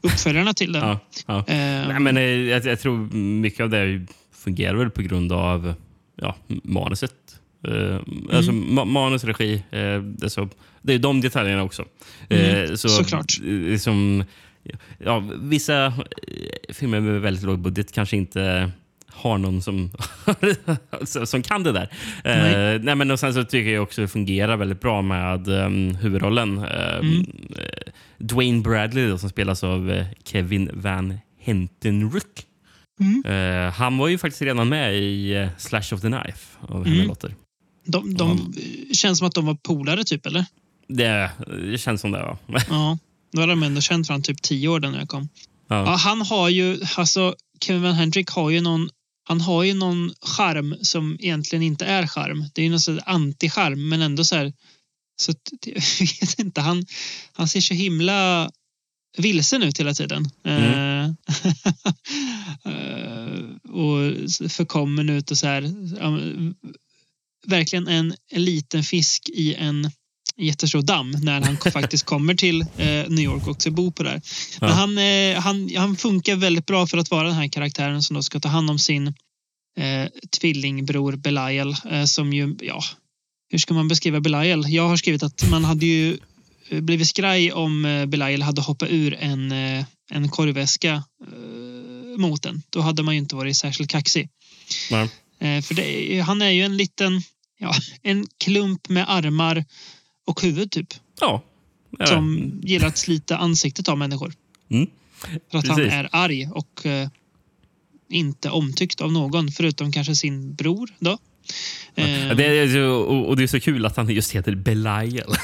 [0.00, 0.82] uppföljarna till den.
[0.82, 1.38] Ja, ja.
[1.38, 5.74] Eh, Nej, men, eh, jag, jag tror mycket av det fungerar väl på grund av
[6.16, 7.14] ja, manuset.
[7.68, 8.00] Eh,
[8.36, 9.54] alltså, ma manus, regi.
[9.54, 10.48] Eh, det, är så,
[10.82, 11.84] det är de detaljerna också.
[12.28, 13.40] Mm, så, såklart.
[13.44, 14.24] eh, Liksom,
[14.98, 15.92] ja, vissa eh,
[16.74, 18.70] filmer med väldigt låg budget kanske inte
[19.16, 19.90] har någon som,
[21.26, 21.88] som kan det där.
[22.24, 22.74] Nej.
[22.74, 25.94] Eh, nej, men och sen så tycker jag också det fungerar väldigt bra med um,
[25.94, 26.58] huvudrollen.
[26.58, 27.20] Eh, Mm.
[27.56, 32.46] eh, Dwayne Bradley då, som spelas av eh, Kevin Van Hentenryck.
[33.00, 33.22] Mm.
[33.26, 36.98] Eh, han var ju faktiskt redan med i eh, Slash of the Knife av Mm.
[36.98, 37.06] Henry
[37.84, 38.54] De de
[38.92, 40.46] känns som att de var polare typ, eller?
[40.88, 41.30] Det,
[41.70, 42.22] det känns som det.
[42.22, 42.38] Va?
[42.68, 42.98] Ja.
[43.32, 45.28] Då hade de ändå känt varandra typ tio år när jag kom.
[45.68, 45.96] Ja, ja.
[45.96, 48.90] han har ju, alltså Kevin Van Hendrick har ju någon
[49.26, 52.44] han har ju någon charm som egentligen inte är charm.
[52.54, 54.52] Det är ju någon sån anti-charm, men ändå så här.
[55.16, 55.32] Så
[55.66, 56.86] jag vet inte, han,
[57.32, 58.50] han ser så himla
[59.16, 60.30] vilsen ut hela tiden.
[60.44, 61.04] Eh,
[62.64, 65.62] eh, och förkommen ut och så här.
[67.46, 69.90] Verkligen en, en liten fisk i en
[70.36, 74.22] jättestor damm när han faktiskt kommer till eh, New York och också bor på där.
[74.60, 74.74] Men Ja.
[74.74, 78.22] han, eh, han, han funkar väldigt bra för att vara den här karaktären som då
[78.22, 79.06] ska ta hand om sin
[79.78, 80.08] eh,
[80.40, 82.82] tvillingbror Belial eh, som ju, ja,
[83.50, 84.64] hur ska man beskriva Belial?
[84.68, 86.18] Jag har skrivit att man hade ju
[86.68, 89.52] eh, blivit skraj om eh, Belial hade hoppat ur en,
[90.10, 91.04] en korvväska
[92.16, 92.62] mot den.
[92.70, 94.28] Då hade man ju inte varit särskilt kaxig.
[94.90, 95.08] Nej.
[95.62, 97.22] För det, han är ju en liten,
[97.64, 99.64] ja, en klump med armar
[100.26, 100.94] och huvud typ.
[101.20, 101.42] ja.
[101.98, 102.06] Ja.
[102.06, 104.34] som gillar att slita ansiktet av människor.
[104.70, 104.86] Mm.
[105.50, 105.92] För att han Precis.
[105.92, 107.08] är arg och eh,
[108.10, 110.90] inte omtyckt av någon, förutom kanske sin bror.
[110.98, 111.18] Då.
[111.94, 115.34] Eh, Ja, Det är, så- och, det är så kul att han just heter Belial.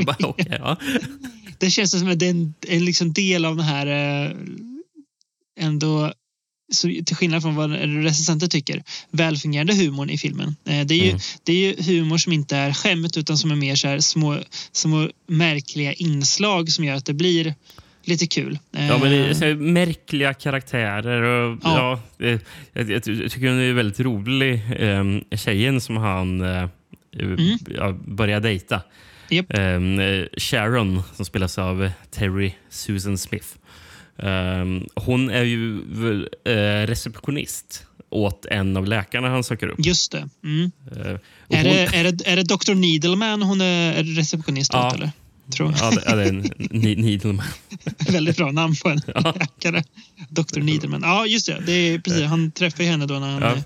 [0.06, 0.76] Bara, okej, ja.
[1.58, 3.86] det känns som att det är en, en liksom del av den här
[4.26, 4.32] eh,
[5.60, 6.12] ändå
[6.70, 7.70] så, till skillnad från vad
[8.04, 10.56] recensenter tycker, välfungerande humorn i filmen.
[10.64, 11.20] Eh, det, är ju, Mm.
[11.44, 14.38] det är ju humor som inte är skämt utan som är mer så här små,
[14.72, 17.54] små märkliga inslag som gör att det blir
[18.04, 18.58] lite kul.
[18.70, 21.22] Ja, men det är Eh, märkliga karaktärer.
[21.22, 22.00] Och, ja.
[22.18, 22.38] Ja.
[22.72, 26.68] jag, jag tycker hon är väldigt rolig, eh, tjejen som han eh,
[27.76, 28.82] ja, börjar dejta.
[29.30, 29.52] Japp.
[29.54, 29.80] Eh,
[30.36, 33.48] Sharon, som spelas av Terry Susan Smith.
[34.22, 35.78] Eh, hon är ju
[36.44, 39.86] eh, receptionist åt en av läkarna han söker upp.
[39.86, 40.28] Just det.
[40.44, 40.70] Mm.
[41.48, 42.74] Och Är, hon- det, är, det, är det Dr.
[42.74, 44.86] Needleman hon är receptionist Ja.
[44.88, 44.94] åt?
[44.94, 45.10] Eller?
[45.56, 45.74] Tror.
[45.80, 46.50] Ja, det, ja, det är en
[47.00, 47.46] Needleman.
[48.10, 49.84] Väldigt bra namn på en läkare.
[50.28, 50.60] Dr.
[50.60, 51.00] Needleman.
[51.04, 51.62] Ja, just det.
[51.66, 53.52] det är, precis, han träffar henne då när han Ja.
[53.52, 53.62] eh,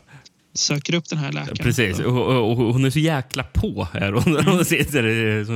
[0.55, 1.57] söker upp den här läkaren.
[1.57, 1.99] Precis.
[1.99, 4.13] Och, och, hon är så jäkla på här.
[4.13, 5.47] Hon, hon sitter i,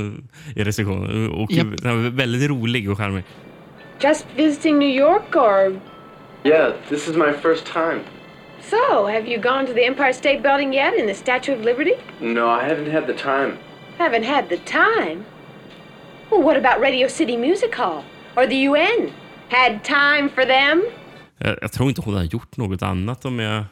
[0.57, 1.29] i receptionen.
[1.31, 3.25] Och är väldigt rolig och charmig.
[3.99, 5.81] Just visiting New York, or
[6.45, 8.01] Yeah, this is my first time.
[8.71, 9.07] so?
[9.07, 11.95] Have you gone to the Empire State Building yet in the Statue of Liberty?
[12.21, 13.57] No, I haven't had the time.
[13.99, 15.25] Haven't had the time.
[16.31, 18.03] Well, what about Radio City Music Hall
[18.37, 19.13] or the UN?
[19.49, 20.83] Had time for them?
[21.39, 23.65] Jag, tror inte hon har gjort något annat om jag,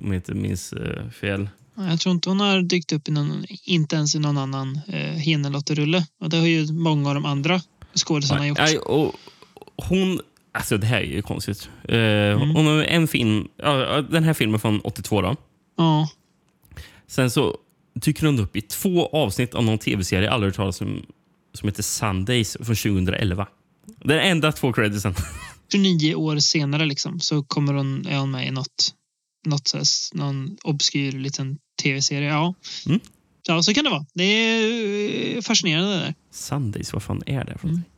[0.00, 1.48] om jag inte minns eh, fel.
[1.76, 4.98] Jag tror inte hon har dykt upp i någon, inte ens i någon annan eh,
[5.00, 6.06] Henelotterulle.
[6.20, 7.60] Och det har ju många av de andra
[7.94, 8.58] skådisarna gjort.
[8.58, 9.14] Nej, och
[9.76, 10.20] hon...
[10.52, 11.68] Alltså det här är ju konstigt.
[11.88, 12.50] Eh, Mm.
[12.50, 15.36] Hon har en film, ja, den här filmen från 82 då.
[15.76, 16.08] Ja,
[17.06, 17.56] Sen så
[17.94, 21.02] dyker hon upp i två avsnitt av någon tv-serie jag aldrig hört talas om
[21.54, 23.46] som heter Sundays från 2011.
[24.04, 25.14] Det är de enda två creditsen.
[25.72, 28.94] 29 år senare liksom, så kommer hon, är hon med i något,
[29.46, 32.28] något så här, någon obskyr liten tv-serie.
[32.28, 32.54] Ja.
[32.86, 33.00] Mm.
[33.48, 34.06] ja, så kan det vara.
[34.14, 36.14] Det är eh, fascinerande det där.
[36.30, 37.90] Sundays, vad fan är det för någonting?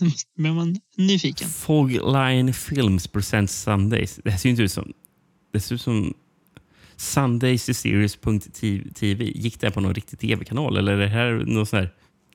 [0.36, 1.48] Blir man nyfiken.
[1.48, 4.20] Fogline Films presents Sundays.
[4.24, 4.92] Det här ser ju inte ut som...
[5.52, 6.14] Det ser ut som
[6.96, 9.24] Sundays i Series.tv.
[9.24, 11.90] Gick det här på någon riktig tv-kanal eller är det här någon sån här...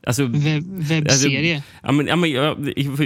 [0.07, 1.63] Alltså, Webb, webbserie.
[1.83, 2.57] ja, men, ja, men, ja,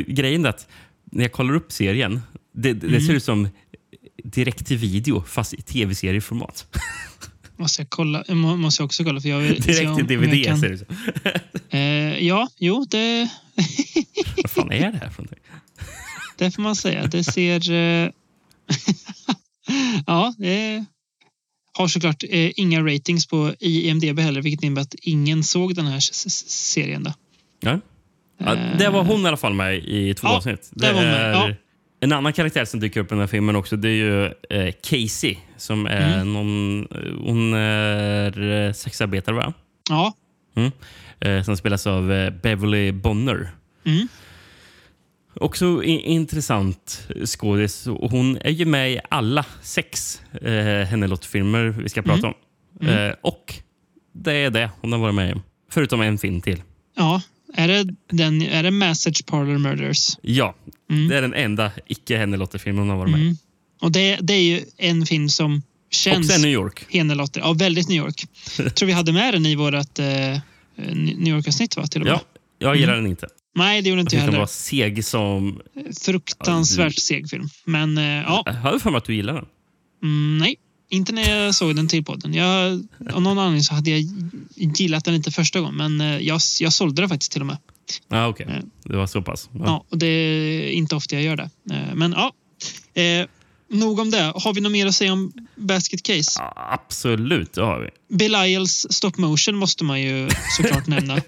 [0.08, 0.67] grejen är att
[1.12, 2.22] när jag kollar upp serien,
[2.54, 3.48] det, det ser ut som
[4.24, 6.67] direkt till video fast i tv-serieformat.
[7.60, 8.24] Måste jag kolla?
[8.30, 10.84] må- Måste jag också kolla för jag vill Direkt till DVD kan- ser det ut.
[11.69, 11.80] Eh,
[12.28, 13.30] ja, jo, det,
[14.43, 15.39] Vad fan är det här för någonting?
[16.38, 17.08] det får man säga.
[17.08, 17.72] Det ser...
[17.72, 18.10] Eh,
[20.08, 20.86] ja, det
[21.74, 26.00] har såklart eh, inga ratings på IMDB heller, vilket innebär att ingen såg den här
[26.00, 27.04] serien.
[27.04, 27.13] Då.
[27.60, 27.80] Ja.
[28.38, 30.69] Ja, det var hon i alla fall med i två Ja, avsnitt.
[30.72, 31.54] där var hon med, ja.
[31.99, 34.73] En annan karaktär som dyker upp i den här filmen också det är ju eh,
[34.83, 35.38] Casey.
[35.57, 36.33] Som är Mm.
[36.33, 39.53] någon, eh, hon är eh, sexarbetare, va?
[39.89, 40.13] Ja,
[40.55, 40.71] Mm.
[41.19, 43.49] Eh, som spelas av eh, Beverly Bonner.
[43.85, 44.07] Mm.
[45.33, 47.85] Också intressant skådis.
[47.88, 52.33] Hon är ju med i alla sex eh, Hennelott-filmer vi ska prata om.
[52.88, 53.53] Eh, och
[54.13, 55.41] det är det hon har varit med i.
[55.71, 56.62] Förutom en film till.
[56.95, 57.21] ja.
[57.53, 60.17] Är det, den, är det Message Parlor Murders?
[60.21, 60.55] Ja,
[61.09, 63.21] det är den enda icke Hennelotte-filmen hon har varit med.
[63.21, 63.38] Mm.
[63.81, 66.29] Och det, det är ju en film som känns...
[66.29, 66.85] Också New York.
[66.89, 67.41] Henelotter.
[67.41, 68.25] Ja, väldigt New York.
[68.57, 70.05] Jag tror vi hade med den i vårt eh,
[70.95, 71.88] New York-avsnitt va?
[71.88, 72.13] Till och med.
[72.13, 72.21] Ja,
[72.57, 73.27] jag gillar den inte.
[73.55, 74.47] Nej, det gjorde Jag inte jag tyckte den var
[74.81, 74.93] heller.
[74.95, 75.62] seg som...
[76.01, 77.49] Fruktansvärt seg film.
[77.65, 79.45] Men eh, ja, Jag hade för mig att du gillar den.
[80.03, 80.55] mm, nej.
[80.91, 82.34] Inte när jag såg den till podden.
[82.34, 84.04] Jag, av någon anledning så hade jag
[84.56, 85.75] gillat den inte första gången.
[85.75, 87.58] Men eh, jag, jag sålde den faktiskt till och med.
[88.10, 88.63] Ah, Okej, Eh.
[88.84, 89.49] det var så pass.
[89.54, 89.60] Ja.
[89.65, 91.49] Ja, och det är inte ofta jag gör det.
[91.71, 92.34] Eh, men ja.
[93.02, 93.28] Eh,
[93.71, 94.34] nog om det.
[94.36, 96.41] Har vi något mer att säga om Basket Case?
[96.56, 98.15] Absolut, det har vi.
[98.17, 101.21] Belials stop motion måste man ju såklart nämna.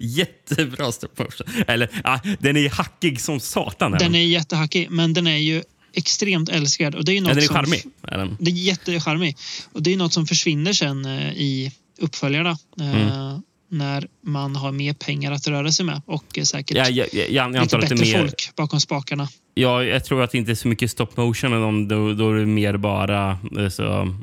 [0.00, 1.46] Jättebra stop motion.
[1.66, 3.92] Eller, ah, den är hackig som satan.
[3.92, 5.62] Den är jättehackig, men den är ju
[5.94, 6.94] extremt älskvärd.
[6.94, 7.82] Och det är ju Ja, något den är som, charmig.
[8.02, 8.36] Är den.
[8.40, 9.36] Det är jättecharmig.
[9.72, 12.50] Och det är något som försvinner sen eh, i uppföljarna.
[12.80, 13.42] eh, Mm.
[13.68, 17.30] När man har mer pengar att röra sig med och eh, säkert Ja, jag, jag,
[17.30, 18.18] jag lite antar att det bättre mer...
[18.18, 19.28] folk bakom spakarna.
[19.54, 21.52] Ja, jag tror att det inte är så mycket stop motion.
[21.52, 23.38] om Då, då är det mer bara
[23.70, 24.14] så,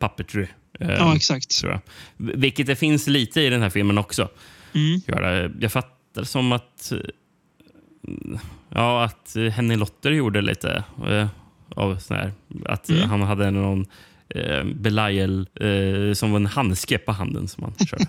[0.00, 0.46] puppetry.
[0.78, 1.60] Ja, exakt.
[1.60, 1.80] tror jag.
[2.36, 4.28] Vilket det finns lite i den här filmen också.
[4.74, 5.50] Mm.
[5.60, 6.92] Jag fattar som att
[8.74, 11.26] ja, att eh, Henny Lotter gjorde lite eh,
[11.76, 12.32] av sån här.
[12.66, 13.10] Att eh, Mm.
[13.10, 13.86] han hade någon
[14.28, 18.06] eh, Belial eh, som var en handske på handen som han körde.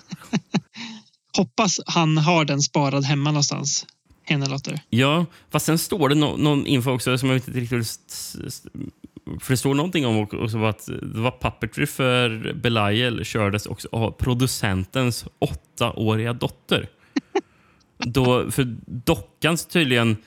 [1.37, 3.85] hoppas han har den sparad hemma någonstans.
[4.27, 4.79] Hennelotter.
[4.89, 7.99] Ja, fast sen står det no någon info också som jag inte riktigt...
[9.41, 14.11] För det står någonting om också att det var puppetry för Belial kördes också av
[14.11, 16.87] producentens åttaåriga dotter.
[17.97, 20.17] Då, för dockan tydligen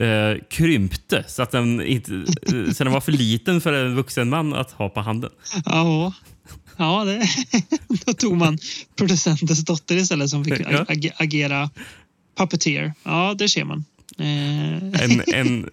[0.00, 4.28] eh, krympte så att den, inte, eh, så den var för liten för en vuxen
[4.28, 5.30] man att ha på handen.
[5.64, 6.12] Ja,
[6.76, 7.22] ja det,
[8.06, 8.58] då tog man
[8.96, 11.70] producentens dotter istället som fick ag- agera
[12.38, 12.92] puppeteer.
[13.02, 13.84] Ja, det ser man.
[14.18, 15.70] Eh, En, en,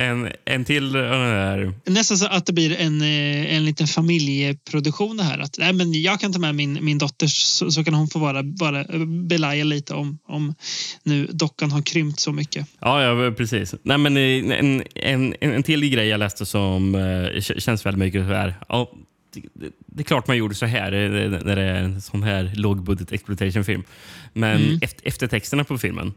[0.00, 5.16] en, en till den där Nästan så att det blir en, eh, en liten familjeproduktion
[5.16, 5.38] det här.
[5.38, 8.18] Att, nej, men jag kan ta med min, min dotter så, så kan hon få
[8.18, 10.54] vara, vara belaja lite om, om
[11.02, 12.66] nu dockan har krympt så mycket.
[12.80, 13.74] Ja, ja precis.
[13.82, 18.26] Nej, men eh, en, en, en, till grej jag läste som eh, känns väldigt mycket
[18.26, 18.54] så här.
[18.68, 18.90] Ja,
[19.34, 19.40] det,
[19.86, 23.12] det- är klart man gjorde så här eh, när det är en sån här lågbudget
[23.12, 23.82] exploitation-film.
[24.32, 24.78] Men Mm.
[24.82, 26.12] efter, eftertexterna på filmen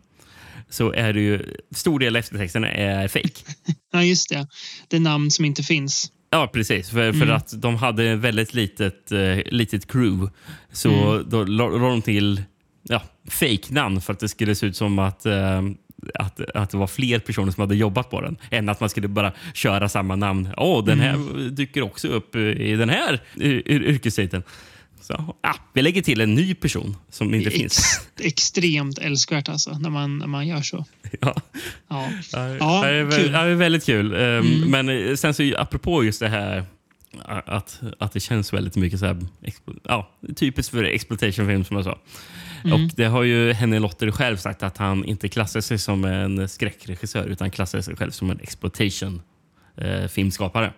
[0.70, 1.56] så är det ju...
[1.72, 3.30] Stor del av eftertexterna är fake.
[3.92, 4.48] Ja, just det.
[4.88, 6.12] Det är namn som inte finns.
[6.30, 6.90] Ja, precis.
[6.90, 7.36] För, för Mm.
[7.36, 10.32] att de hade väldigt litet, eh, litet crew.
[10.72, 11.30] Så Mm.
[11.30, 12.44] då la de till
[12.84, 15.62] ja, fake-namn för att det skulle se ut som att, eh,
[16.14, 18.38] att, att det var fler personer som hade jobbat på den.
[18.52, 20.50] Än att man skulle bara köra samma namn.
[20.58, 21.56] Åh, den här Mm.
[21.56, 24.44] dyker också upp i den här yr- yr- yrkestiteln.
[25.04, 27.78] Så, ah, vi lägger till en ny person som inte är finns.
[28.16, 30.86] ex- extremt älskvärt alltså, när man, när man gör så.
[31.22, 31.36] ja.
[31.88, 33.32] Ja, Ja, det är, kul.
[33.32, 34.14] det är väldigt kul.
[34.14, 34.20] Ehm,
[34.64, 34.72] Mm.
[34.72, 36.66] Men eh, sen så apropå just det här
[37.46, 39.18] att, att det känns väldigt mycket så här,
[39.84, 42.00] ja, typiskt för exploitation film som jag sa.
[42.64, 42.74] Mm.
[42.86, 46.50] Och det har ju Henry Lotter själv sagt att han inte klassar sig som en
[46.50, 49.22] skräckregissör utan klassar sig själv som en exploitation
[49.78, 50.74] eh, filmskapare.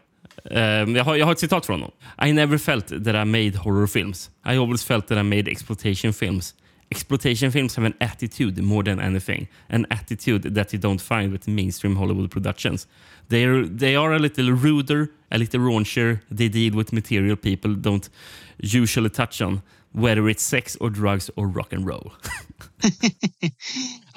[0.51, 1.95] Ehm, jag, har, jag har ett citat från honom.
[2.25, 4.29] I never felt that I made horror films.
[4.45, 6.55] I always felt that I made exploitation films.
[6.89, 9.47] Exploitation films have an attitude more than anything.
[9.69, 12.87] An attitude that you don't find with mainstream Hollywood productions.
[13.29, 16.19] They are, they are a little ruder, a little raunchier.
[16.29, 18.09] They deal with material people don't
[18.57, 19.61] usually touch on.
[19.91, 22.11] Whether it's sex or drugs or rock and roll.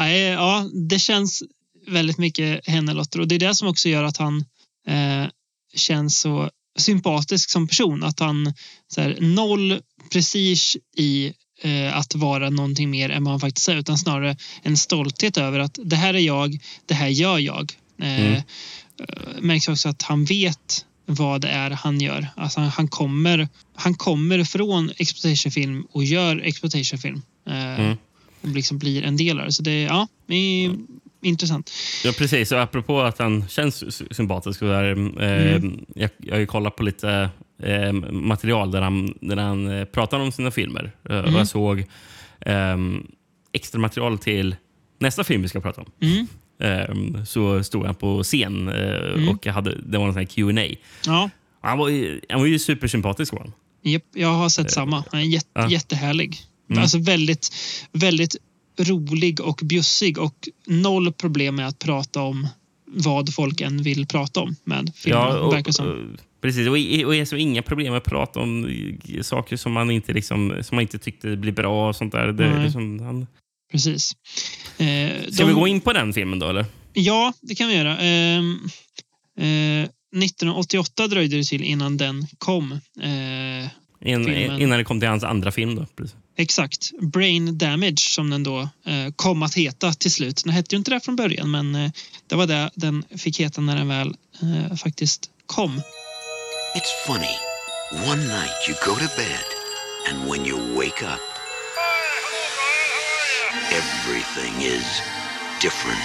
[0.00, 1.42] Eh, ja, det känns
[1.87, 4.44] väldigt mycket Hennelotter och det är det som också gör att han
[4.87, 5.28] eh,
[5.74, 8.02] känns så sympatisk som person.
[8.04, 8.54] Att han
[8.88, 9.81] så här, noll
[10.12, 14.76] prestige i eh, att vara någonting mer än vad han faktiskt är utan snarare en
[14.76, 17.72] stolthet över att det här är jag, det här gör jag.
[18.00, 18.33] Eh, Mm.
[18.35, 18.42] eh,
[19.40, 22.28] märks också att han vet vad det är han gör.
[22.37, 27.22] Alltså han, han, kommer, han kommer från exploitationfilm och gör exploitationfilm.
[27.46, 27.96] Eh, Mm.
[28.42, 29.52] och liksom blir en del av det.
[29.52, 30.70] Så det, ja, det är
[31.22, 31.70] intressant.
[32.04, 32.52] Ja, precis.
[32.52, 34.59] Och apropå att han känns sy- sympatisk.
[34.59, 34.85] Så där,
[35.22, 35.85] eh, Mm.
[35.94, 37.31] jag, jag har ju kollat på lite
[37.62, 40.92] eh, material där han, där han eh, pratar om sina filmer.
[41.11, 41.35] Eh, Mm.
[41.35, 41.78] Och jag såg
[42.40, 42.76] eh,
[43.52, 44.57] extra material till
[45.00, 45.90] nästa film vi ska prata om.
[46.02, 46.26] Mm.
[46.61, 50.74] Eh, så stod han på scen eh, och jag hade, det var en sån Q&A.
[51.07, 51.90] Ja, Han var,
[52.33, 53.33] han var ju supersympatisk.
[53.33, 53.52] Var han.
[54.14, 55.04] jag har sett samma.
[55.12, 55.68] Han är jätte, ja.
[55.70, 56.37] jättehärlig.
[56.70, 56.83] Mm.
[56.83, 57.48] Alltså väldigt,
[57.92, 58.37] väldigt
[58.81, 62.49] rolig och bjussig och noll problem med att prata om
[62.87, 65.41] vad folk än vill prata om med filmerna.
[65.41, 65.87] och, verkar som.
[65.87, 66.73] och- Precis, och,
[67.09, 68.64] och är så inga problem med att prata om
[69.09, 71.88] eh, saker som man inte, liksom, som man inte tyckte blir bra.
[71.88, 72.27] och sånt där.
[72.33, 73.27] Det, liksom, han,
[73.73, 74.12] Precis.
[74.79, 76.49] Eh, Ska de- vi gå in på den filmen då?
[76.49, 76.67] Eller?
[76.93, 77.99] Ja, det kan vi göra.
[77.99, 78.59] Ehm,
[79.38, 79.88] eh,
[80.23, 82.73] 1988 dröjde det till innan den kom.
[83.01, 83.69] Eh,
[84.00, 84.28] In,
[84.61, 85.74] innan det kom till hans andra film.
[85.76, 85.87] Då.
[85.96, 86.16] Precis.
[86.37, 86.90] exakt.
[87.00, 90.44] Brain Damage som den då eh, kom att heta till slut.
[90.44, 91.90] Den hette ju inte det från början men eh,
[92.26, 95.82] det var det den fick heta när den väl eh, faktiskt kom.
[96.76, 97.37] It's funny.
[97.90, 99.46] One night you go to bed,
[100.08, 101.20] and when you wake up,
[103.72, 105.17] everything is
[105.61, 105.99] different.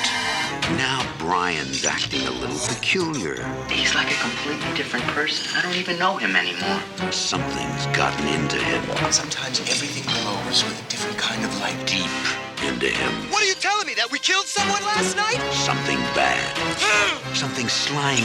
[0.77, 3.35] Now Brian's acting a little peculiar.
[3.69, 5.55] He's like a completely different person.
[5.55, 6.79] I don't even know him anymore.
[7.11, 11.77] Something's gotten into him, Sometimes everything glows with a different kind of light.
[11.85, 12.09] deep
[12.67, 13.11] into him.
[13.29, 13.93] What are you telling me?
[13.93, 15.37] That we killed someone last night?
[15.53, 16.55] Something bad.
[17.35, 18.21] Something slimy.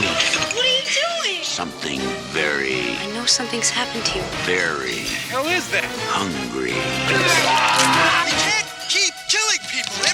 [0.55, 1.43] What are you doing?
[1.43, 1.99] Something
[2.31, 4.23] very, I know something's happened to you.
[4.45, 5.85] very The hell is that?
[6.09, 6.73] hungry.
[7.51, 8.48] Ah!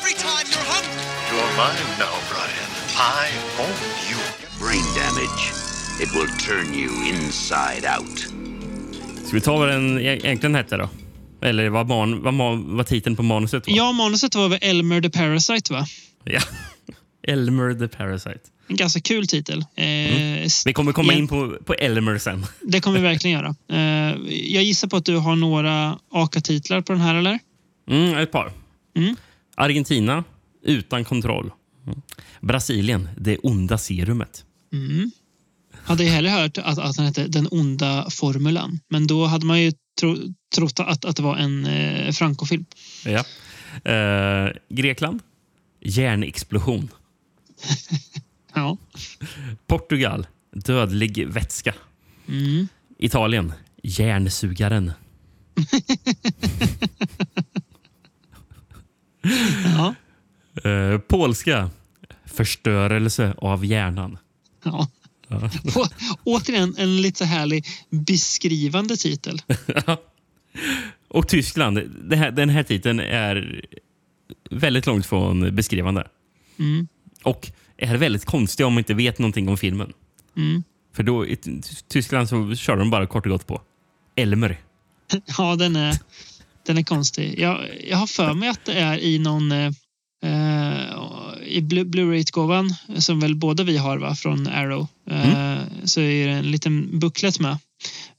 [0.06, 1.04] Every time you're hungry.
[1.32, 2.70] You're mine now, Brian.
[2.98, 3.28] I
[3.64, 4.18] own you.
[4.60, 5.42] Brain damage.
[6.04, 8.20] It will turn you inside out.
[9.26, 10.90] Ska vi ta vad den e- egentligen hette då?
[11.42, 13.78] Eller vad, man, vad, man, vad titeln på manuset var?
[13.78, 15.86] Ja, manuset var väl Elmer the Parasite va?
[16.24, 16.40] Ja.
[17.28, 18.40] Elmer the Parasite.
[18.68, 19.60] En ganska kul titel.
[19.76, 19.86] Eh,
[20.66, 22.46] Vi kommer komma in på, på Elmer sen.
[22.62, 23.56] Det kommer vi verkligen göra.
[23.80, 24.16] Eh,
[24.54, 27.40] jag gissar på att du har några AKA-titlar på den här eller?
[27.90, 28.52] Mm, ett par.
[28.98, 29.16] Mm.
[29.56, 30.24] Argentina,
[30.62, 31.52] utan kontroll.
[31.88, 32.02] Mm.
[32.42, 34.46] Brasilien, det onda serumet.
[34.74, 35.12] Mm.
[35.84, 38.80] Hade jag hellre hört att, att den hette Den onda formulan.
[38.90, 40.18] Men då hade man ju tro,
[40.56, 42.66] trott att, att det var en eh, Franco-film.
[43.06, 43.26] Ja.
[43.92, 45.22] Eh, Grekland,
[45.82, 46.90] järnexplosion.
[48.54, 48.78] ja.
[49.68, 51.74] Portugal, dödlig vätska.
[52.28, 52.68] Mm.
[52.98, 54.92] Italien, järnsugaren.
[59.78, 59.96] ja.
[60.70, 61.70] Eh, polska,
[62.26, 64.18] förstörelse av hjärnan.
[64.64, 64.88] Ja.
[65.28, 65.50] ja.
[65.76, 65.86] Å,
[66.24, 69.42] återigen en lite härlig beskrivande titel.
[71.08, 71.78] Och Tyskland,
[72.12, 73.66] här, den här titeln är
[74.52, 76.08] väldigt långt från beskrivande.
[76.60, 76.88] Mm.
[77.24, 79.94] Och är väldigt konstig om man inte vet någonting om filmen.
[80.38, 80.64] Mm.
[80.94, 81.38] För då i
[81.88, 83.62] Tyskland så kör de bara kort och gott på
[84.16, 84.58] Elmer.
[85.38, 85.98] Ja, den är,
[86.66, 87.40] den är konstig.
[87.40, 89.72] Jag, jag har för mig att det är i någon eh,
[91.46, 95.68] i Blu-ray-utgåvan som väl båda vi har va, från Arrow eh, mm.
[95.84, 97.58] så är det en liten booklet med.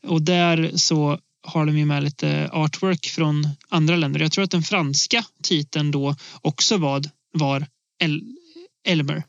[0.07, 4.21] Och där så har de ju med lite artwork från andra länder.
[4.21, 7.67] Jag tror att den franska titeln då också var, var
[8.03, 8.23] El
[8.89, 9.23] Elmer.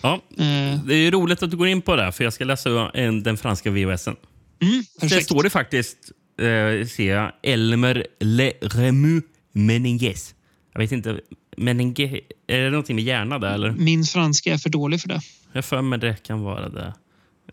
[0.00, 0.84] Ja, eh.
[0.84, 3.36] det är roligt att du går in på det, för jag ska läsa en, den
[3.36, 4.16] franska VHSen.
[4.62, 5.96] Mm, det står det faktiskt,
[6.40, 9.22] eh, ser jag, Elmer Le Remu
[9.52, 10.34] Meninges.
[10.72, 11.20] Jag vet inte,
[11.56, 13.54] meninge, är det någonting med hjärna där?
[13.54, 13.70] Eller?
[13.70, 15.20] Min franska är för dålig för det.
[15.52, 16.94] Jag för mig det kan vara det.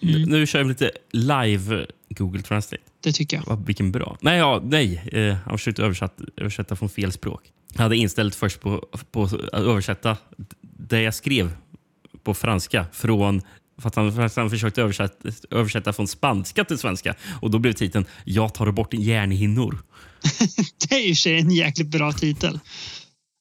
[0.02, 0.21] Mm.
[0.21, 2.84] Nu kör vi lite live Google Translate.
[3.04, 3.65] Det tycker jag.
[3.65, 4.17] Vilken bra.
[4.21, 5.10] Nej, ja, nej.
[5.12, 7.41] Eh, han försökte översätta, översätta från fel språk.
[7.73, 10.17] Jag hade inställt först på, på att översätta
[10.62, 11.52] det jag skrev
[12.23, 13.41] på franska från
[13.77, 17.15] för att han, för att han försökte översätta, översätta från spanska till svenska.
[17.41, 19.77] Och Då blev titeln Jag tar bort hjärnhinnor.
[20.89, 22.59] det är ju en jäkligt bra titel.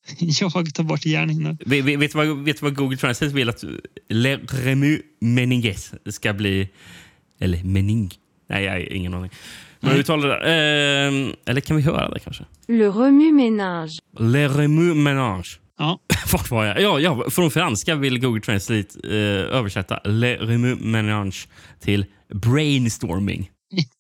[0.19, 1.57] Jag tar bort hjärnhinnor.
[1.67, 3.65] Vet, vet, vet, vad, vet vad Google Translate vill att
[4.09, 6.69] Le Remu Meninges ska bli?
[7.39, 8.11] Eller Mening?
[8.49, 9.31] Nej, jag har ingen aning.
[9.81, 10.37] Men uttalar det.
[10.37, 12.45] Eh, eller kan vi höra det kanske?
[12.69, 13.99] Le remue-ménage.
[14.19, 15.59] Le remue-ménage.
[15.79, 16.01] Ja.
[16.33, 16.81] Vart var jag?
[16.81, 21.49] Ja, ja, från franska vill Google Translate eh, översätta Le remue-ménage
[21.81, 23.51] till brainstorming.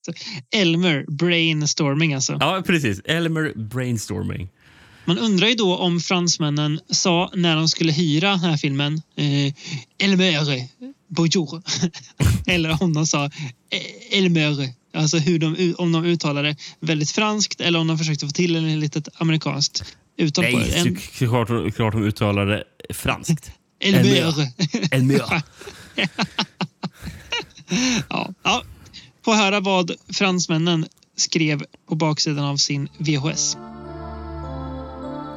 [0.54, 2.36] Elmer brainstorming alltså.
[2.40, 3.00] Ja, precis.
[3.04, 4.48] Elmer brainstorming.
[5.04, 9.54] Man undrar ju då om fransmännen sa när de skulle hyra den här filmen eh,
[9.98, 10.68] Elmer,
[11.08, 11.62] bonjour.
[12.46, 14.68] eller om de sa eh, Elmer.
[14.94, 18.56] Alltså hur de, om de uttalade det väldigt franskt eller om de försökte få till
[18.56, 20.42] en litet amerikanskt det.
[20.42, 23.50] Nej, klart, klart de uttalade franskt.
[23.80, 24.48] Elmer.
[24.90, 25.18] Elmer.
[28.08, 28.62] ja, ja.
[29.24, 33.56] Få höra vad fransmännen skrev på baksidan av sin VHS.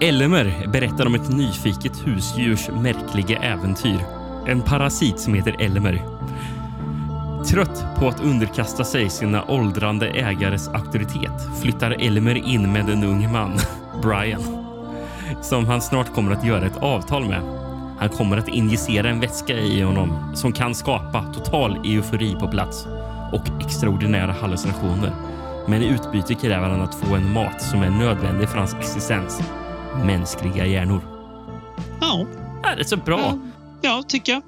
[0.02, 4.00] Elmer berättar om ett nyfiket husdjurs märkliga äventyr.
[4.48, 6.04] En parasit som heter Elmer.
[7.48, 13.32] Trött på att underkasta sig sina åldrande ägares auktoritet flyttar Elmer in med en ung
[13.32, 13.60] man,
[14.02, 14.59] Brian,
[15.42, 17.42] som han snart kommer att göra ett avtal med.
[18.00, 22.88] Han kommer att injicera en vätska i honom som kan skapa total eufori på plats
[23.34, 25.12] och extraordinära hallucinationer.
[25.68, 29.42] Men i utbyte kräver han att få en mat som är nödvändig för hans existens
[30.06, 31.02] mänskliga hjärnor.
[32.02, 32.26] Ja.
[32.64, 33.20] det är så bra.
[33.20, 33.38] Ja,
[33.82, 34.42] ja tycker jag.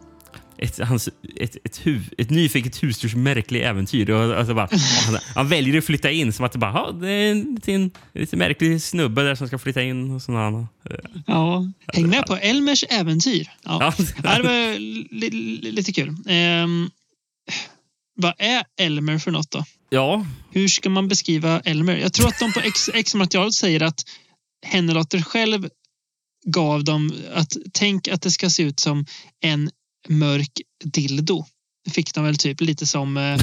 [0.62, 4.10] Ett, hans, ett, ett, hu, ett nyfiket husdjurs märkliga äventyr.
[4.10, 4.70] Och, alltså bara,
[5.06, 8.38] han, han, väljer att flytta in som att det, bara, det är en liten, lite
[8.38, 10.12] märklig snubbe där som ska flytta in.
[10.12, 10.68] Och såna,
[11.28, 13.50] ja, häng med på Elmers äventyr.
[13.64, 13.94] Ja.
[14.24, 14.38] ja.
[14.38, 16.10] det var li, li, lite kul.
[16.10, 16.92] Um,
[18.16, 19.66] vad är Elmer för något då?
[19.90, 20.26] Ja.
[20.52, 21.98] Hur ska man beskriva Elmer?
[21.98, 22.62] Jag tror att de på
[22.94, 24.04] X-materialet säger att
[24.66, 25.70] Hennelotter själv
[26.46, 29.06] gav dem att tänk att det ska se ut som
[29.42, 29.72] en
[30.10, 30.52] mörk
[30.84, 31.46] dildo.
[31.92, 33.40] Fick de väl typ lite som eh,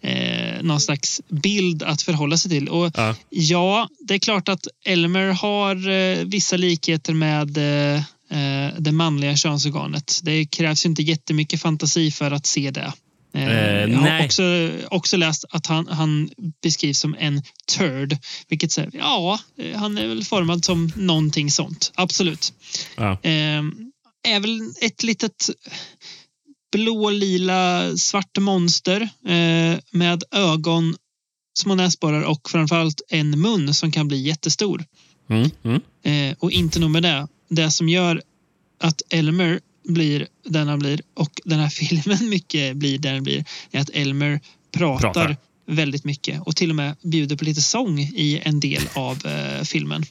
[0.10, 2.68] eh, någon slags bild att förhålla sig till.
[2.68, 3.14] Och ja.
[3.30, 7.96] ja det är klart att Elmer har eh, vissa likheter med eh,
[8.30, 10.20] eh det manliga könsorganet.
[10.22, 12.92] Det krävs inte jättemycket fantasi för att se det.
[13.34, 16.30] Eh, jag har också, också läst att han, han
[16.62, 17.42] beskrivs som en
[17.76, 18.18] turd.
[18.48, 19.38] Vilket säger, ja,
[19.74, 21.92] han är väl formad som någonting sånt.
[21.94, 22.52] Absolut.
[22.96, 23.12] Ja.
[23.22, 23.62] Eh,
[24.24, 25.50] är väl ett litet
[26.72, 30.96] blå, lila, svart monster eh, med ögon,
[31.58, 34.84] små näsborrar och framförallt en mun som kan bli jättestor.
[35.30, 35.80] Mm, mm.
[36.02, 37.28] Eh, och inte nog med det.
[37.48, 38.22] Det som gör
[38.80, 43.44] att Elmer blir den han blir och den här filmen mycket blir den den blir
[43.70, 44.40] är att Elmer
[44.72, 48.82] pratar, pratar, väldigt mycket och till och med bjuder på lite sång i en del
[48.94, 50.04] av eh, filmen.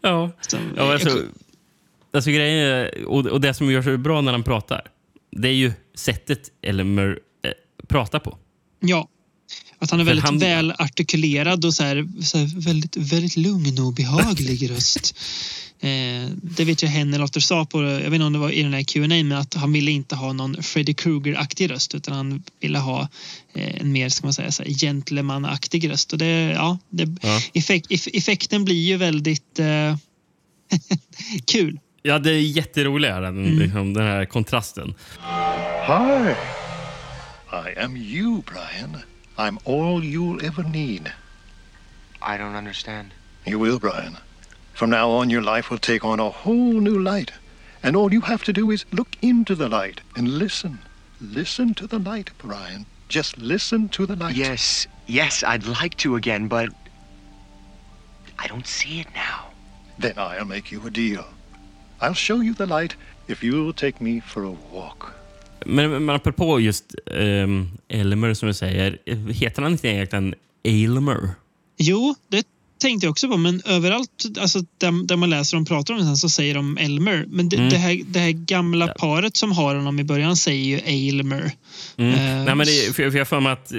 [0.00, 0.30] Ja.
[0.40, 1.22] Som- ja alltså,
[2.16, 4.82] alltså grejen är, och, och det som gör så bra när han pratar,
[5.36, 7.50] det är ju sättet Elmer eh,
[7.88, 8.38] pratar på.
[8.80, 9.08] Ja.
[9.78, 13.78] Att han är väldigt han- väl artikulerad och så här, så här väldigt, väldigt lugn
[13.80, 15.18] och behaglig röst.
[15.80, 18.72] Eh, det vet jag Hennelotter sa på, jag vet inte om det var i den
[18.74, 22.78] här Q&A men att han ville inte ha någon Freddy Krueger-aktig röst utan han ville
[22.78, 23.08] ha
[23.54, 26.12] eh, en mer, ska man säga, så här, gentleman-aktig röst.
[26.12, 27.40] Och det, ja, det, Ja.
[27.54, 29.96] effekt, eff- effekten blir ju väldigt eh,
[31.46, 31.78] kul.
[32.06, 33.58] Ja, det är jätteroligt här, den, Mm.
[33.58, 34.94] liksom, den här kontrasten.
[35.86, 36.34] Hi.
[37.52, 39.02] I am you, Brian.
[39.36, 41.10] I'm all you'll ever need.
[42.22, 43.10] I don't understand.
[43.44, 44.16] You will, Brian.
[44.74, 47.32] From now on, your life will take on a whole new light.
[47.82, 50.78] And all you have to do is look into the light and listen.
[51.20, 52.86] Listen to the light, Brian.
[53.08, 54.36] Just listen to the light.
[54.36, 56.68] Yes, yes, I'd like to again, but
[58.38, 59.50] I don't see it now.
[59.98, 61.24] Then I'll make you a deal.
[62.00, 65.04] I'll show you the light if you'll take me for a walk.
[65.66, 68.98] Men, men apropå just um, Elmer som du säger,
[69.32, 70.34] heter han inte egentligen
[70.64, 71.30] Aylmer?
[71.78, 72.46] Jo, det
[72.78, 76.06] tänkte jag också på, men överallt alltså, där, där man läser och pratar om det
[76.06, 77.24] sen så säger de Elmer.
[77.28, 77.68] Men det, Mm.
[77.70, 81.50] det, här, det här gamla paret som har honom i början säger ju Aylmer.
[81.96, 82.14] Mm.
[82.14, 83.78] Eh, Nej, men det, för, för jag för mig att eh,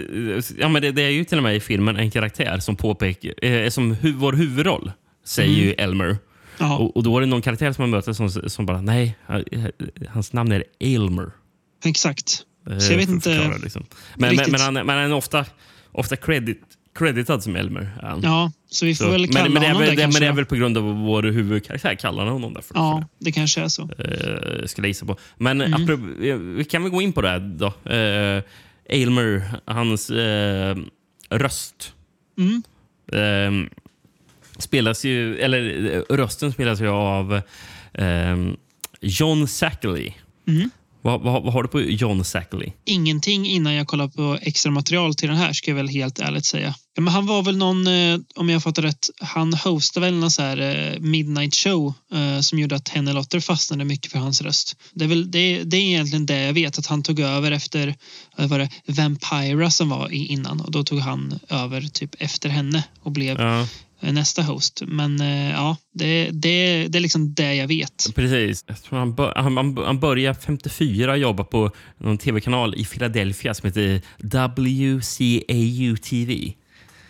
[0.60, 3.46] ja, men det, det är ju till och med i filmen en karaktär som påpekar,
[3.46, 4.92] eh, som hu, vår huvudroll
[5.26, 5.66] säger Mm.
[5.68, 6.18] ju Elmer.
[6.60, 9.44] Och, och då är det någon karaktär som man möter som, som bara, nej, han-
[10.10, 11.32] hans namn är Aylmer.
[11.86, 12.44] Exakt.
[12.70, 13.86] Eh, Så jag vet inte förklara, liksom.
[14.16, 15.46] Men, men, men, han, men han är ofta,
[15.92, 16.62] ofta credit,
[16.96, 18.20] creditad som Elmer.
[18.24, 20.02] Ja, så vi får Så, väl kalla men, men, det är honom väl, det det,
[20.02, 20.20] kanske.
[20.20, 22.76] men det är väl på grund av vår huvudkaraktär kallar honom därför.
[22.76, 23.82] Ja, det kanske är så.
[23.82, 25.18] Eh, skulle jag gissa på.
[25.38, 25.84] Men Mm.
[25.84, 26.04] apropå,
[26.58, 27.92] vi kan väl gå in på det här då.
[27.92, 28.44] Eh,
[28.90, 30.78] Aylmer, hans eh,
[31.30, 31.94] röst.
[32.38, 32.64] Mm.
[33.12, 33.70] Eh,
[34.60, 35.62] spelas ju, eller
[36.16, 37.42] rösten spelas ju av
[37.94, 38.38] eh,
[39.02, 40.14] John Zachary.
[40.48, 40.70] Mm.
[41.02, 42.72] Vad, vad, vad har du på John Zachary?
[42.86, 46.46] Ingenting innan jag kollar på extra material till den här ska jag väl helt ärligt
[46.46, 46.76] säga.
[46.98, 50.42] Men han var väl någon, eh, om jag fattar rätt, han hostade väl någon så
[50.42, 54.76] här eh, midnight show eh, som gjorde att Henny Lotter fastnade mycket för hans röst.
[54.94, 57.96] Det är, väl, det, det är egentligen det jag vet, att han tog över efter
[58.38, 62.84] var det Vampira som var i innan och då tog han över typ efter henne
[63.00, 63.68] och blev Ja.
[64.02, 64.82] Eh, nästa host.
[64.88, 68.06] Men eh, ja, det, det, det är liksom det jag vet.
[68.16, 68.64] Precis.
[68.68, 73.68] Jag tror han, bör, han, han, började 54 jobba på någon tv-kanal i Philadelphia som
[73.68, 74.02] heter
[75.18, 76.54] WCAU-TV.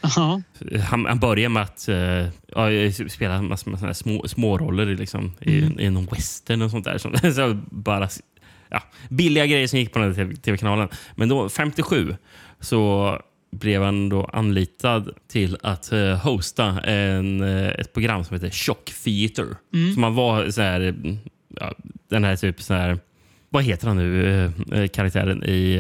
[0.02, 0.42] Aha.
[0.90, 2.28] Han, han började med att uh,
[3.08, 5.80] spela såna här små, små roller liksom, i, Mm.
[5.80, 6.98] i någon western och sånt där.
[6.98, 8.10] Som, så bara
[8.70, 10.90] ja, billiga grejer som gick på den tv-kanalen.
[11.16, 12.16] Men då 57
[12.60, 13.22] så
[13.52, 18.94] blev han då anlitad till att eh, hosta en, eh, ett program som heter Shock
[19.04, 19.56] Theater.
[19.74, 19.94] Mm.
[19.94, 21.18] Som han var så här, mm,
[21.60, 21.74] ja,
[22.10, 23.00] den här typ så här,
[23.50, 24.28] vad heter han nu,
[24.72, 25.76] eh, eh, karaktären i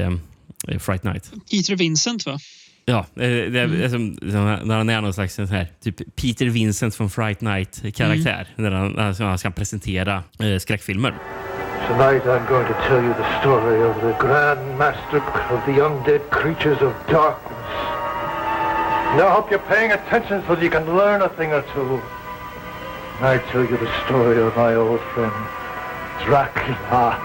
[0.67, 1.31] eh, Fright Night?
[1.51, 2.37] Peter Vincent va?
[2.85, 3.89] Ja, eh, det är, Mm.
[3.89, 8.47] som, som när han är någon slags sån här, typ Peter Vincent från Fright Night-karaktär.
[8.57, 8.71] Mm.
[8.71, 11.13] När han, alltså, han ska presentera eh, skräckfilmer.
[11.87, 15.19] Tonight I'm going to tell you the story of the Grand Master
[15.55, 17.57] of the undead creatures of darkness.
[19.15, 22.01] Now I hope you're paying attention so that you can learn a thing or two.
[23.21, 25.31] I tell you the story of my old friend,
[26.25, 27.15] Dracula.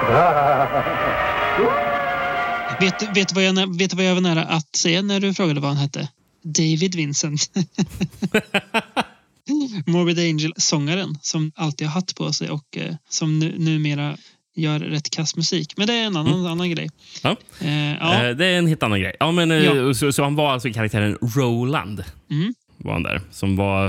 [2.80, 5.34] Vet, vet, du vad jag, vet du vad jag var nära att säga när du
[5.34, 6.08] frågade vad han hette?
[6.42, 7.50] David Vincent.
[9.86, 14.16] Morbid Angel-sångaren som alltid har hatt på sig och eh, som nu, numera
[14.56, 15.72] gör rätt kass musik.
[15.76, 16.46] Men det är en annan, Mm.
[16.52, 16.90] annan grej.
[17.22, 17.36] Ja.
[17.60, 18.24] Eh, ja.
[18.28, 19.16] Eh, det är en helt annan grej.
[19.20, 19.94] Ja, men, eh, Ja.
[19.94, 22.04] Så, så han var alltså karaktären Roland.
[22.30, 22.54] Mm.
[22.76, 23.84] Var han där, som var...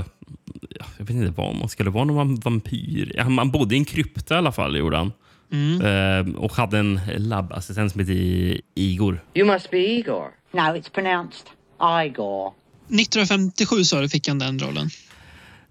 [0.78, 2.04] ja, Jag vet inte vad man skulle vara.
[2.04, 3.16] Någon vampyr.
[3.18, 5.12] Han, han bodde i en krypta i alla fall, gjorde han.
[5.52, 5.80] Mm.
[6.28, 9.24] Eh, och hade en labbassistent som hette I- Igor.
[9.34, 10.24] You must be Igor.
[10.52, 11.46] No, it's pronounced
[12.06, 12.52] Igor.
[12.88, 14.90] 1957 sa du fick han den rollen.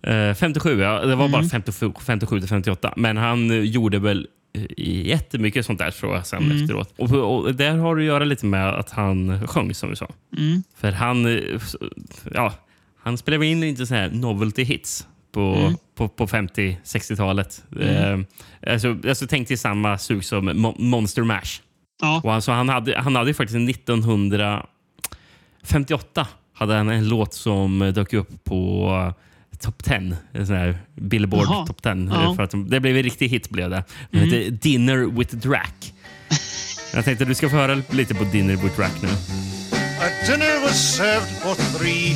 [0.03, 1.05] Eh, 57, ja.
[1.05, 1.49] Det var bara Mm.
[1.49, 2.93] 57, 57 till 58.
[2.97, 4.63] Men han eh, gjorde väl eh,
[5.07, 6.61] jättemycket sånt där tror jag sen Mm.
[6.63, 6.93] efteråt.
[6.97, 10.07] Och, och där har det att göra lite med att han sjöng som du sa.
[10.37, 10.63] Mm.
[10.77, 11.41] För han, eh,
[12.33, 12.53] ja,
[13.03, 15.73] han spelade in lite så här novelty hits på, Mm.
[15.95, 17.63] på, på 50-60-talet.
[17.75, 18.25] Mm.
[18.61, 21.61] Eh, alltså, alltså tänk till samma sug som Mo- Monster Mash.
[22.01, 22.21] Ja.
[22.23, 28.13] Och alltså, han, hade, han hade ju faktiskt 1958 hade han en låt som dök
[28.13, 29.13] upp på
[29.61, 30.15] Top 10.
[30.33, 31.65] En sån här Billboard Jaha.
[31.65, 32.07] Top 10.
[32.11, 32.35] Ja.
[32.35, 33.49] För att de, det blev en riktig hit.
[33.49, 33.83] Blev det.
[34.11, 34.33] Den Mm.
[34.33, 35.93] hette Dinner with Drac.
[36.93, 39.07] Jag tänkte att du ska få höra lite på Dinner with Drac nu.
[39.07, 42.15] A dinner was served for three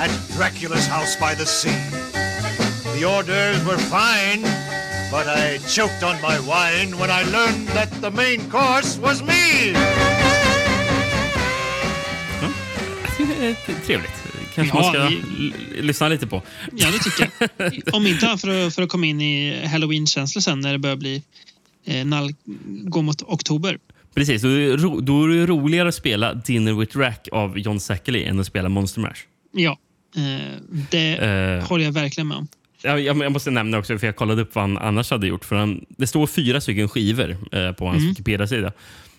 [0.00, 1.72] at Dracula's house by the sea.
[2.98, 4.42] The hors d'oeuvres were fine,
[5.10, 9.74] but I choked on my wine when I learned that the main course was me.
[13.40, 14.23] Är trevligt.
[14.54, 15.06] Kanske Ja, man ska
[15.38, 16.42] l- lyssna lite på.
[16.72, 17.94] Ja, det tycker jag.
[17.94, 21.22] Om inte för att, för att komma in i halloween-känsla sen när det börjar bli
[21.84, 22.34] eh, nall,
[22.84, 23.78] gå mot oktober.
[24.14, 27.80] Precis, då är, ro, då är det roligare att spela Dinner with Rack av John
[27.80, 29.10] Zachary än att spela Monster Mash.
[29.52, 29.78] Ja,
[30.16, 30.22] eh,
[30.90, 31.68] det Eh.
[31.68, 32.48] håller jag verkligen med om.
[32.82, 35.44] Jag, jag, måste nämna också, för jag kollade upp vad han annars hade gjort.
[35.44, 38.08] För han, det står fyra stycken skivor eh, på hans Mm.
[38.08, 38.72] Wikipedia-sida.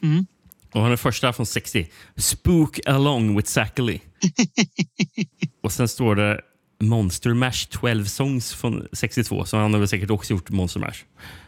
[0.03, 0.25] Mm.
[0.71, 1.87] Och han är första från 60.
[2.17, 3.99] Spook along with Zachary.
[5.63, 6.41] och sen står det
[6.79, 9.45] Monster Mash 12 songs från 62.
[9.45, 11.03] Så han har väl säkert också gjort Monster Mash.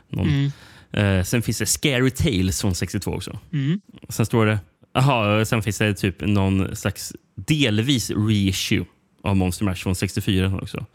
[0.10, 0.28] Någon.
[0.28, 0.52] Mm.
[0.92, 3.40] Eh, sen finns det Scary Tales från 62 också.
[3.54, 3.82] Mm.
[4.10, 4.60] Sen står det...
[4.94, 8.86] Aha, sen finns det typ någon slags delvis reissue
[9.24, 10.86] av Monster Mash från 64 också.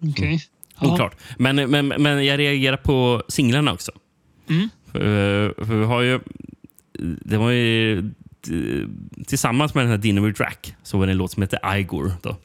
[0.00, 0.40] Okej.
[0.80, 0.92] Ja.
[0.92, 1.16] Oklart.
[1.38, 3.92] Men, men, men jag reagerar på singlarna också.
[4.48, 4.68] Mm.
[4.92, 6.20] För, för vi har ju...
[7.24, 8.10] Det var ju...
[9.26, 12.12] Tillsammans med den här Dinner with Drac så var det en låt som hette Igor.
[12.22, 12.36] Då.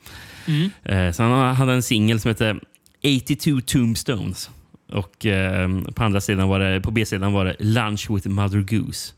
[0.46, 0.70] Mm.
[0.84, 2.56] Eh, Så han hade en singel som hette
[3.04, 4.50] 82 Tombstones.
[4.92, 9.14] Och eh, på andra sidan var det, på B-sidan var det Lunch with Mother Goose.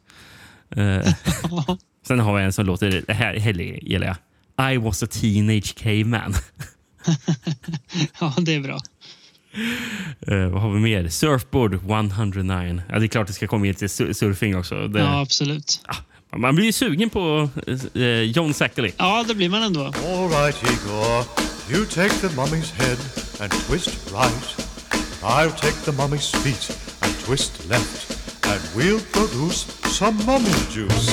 [0.75, 1.13] Eh,
[2.07, 4.15] sen har vi en som låter, det här gillar jag.
[4.73, 6.33] I was a teenage caveman.
[8.19, 8.77] ja, det är bra.
[10.27, 11.07] Eh, vad har vi mer?
[11.07, 12.81] Surfboard 109.
[12.89, 14.87] Ja, det är klart det ska komma in till sur- surfing också.
[14.87, 15.81] Det, Ja, absolut.
[16.37, 17.49] Man blir ju sugen på
[17.93, 18.91] eh, John Zachary.
[18.97, 19.85] Ja, det blir man ändå.
[19.85, 21.25] All right, Igor.
[21.71, 22.97] You take the mummy's head
[23.39, 24.69] and twist right.
[25.23, 28.17] I'll take the mummy's feet and twist left.
[28.45, 29.65] And we'll produce
[29.99, 31.09] some mummy juice.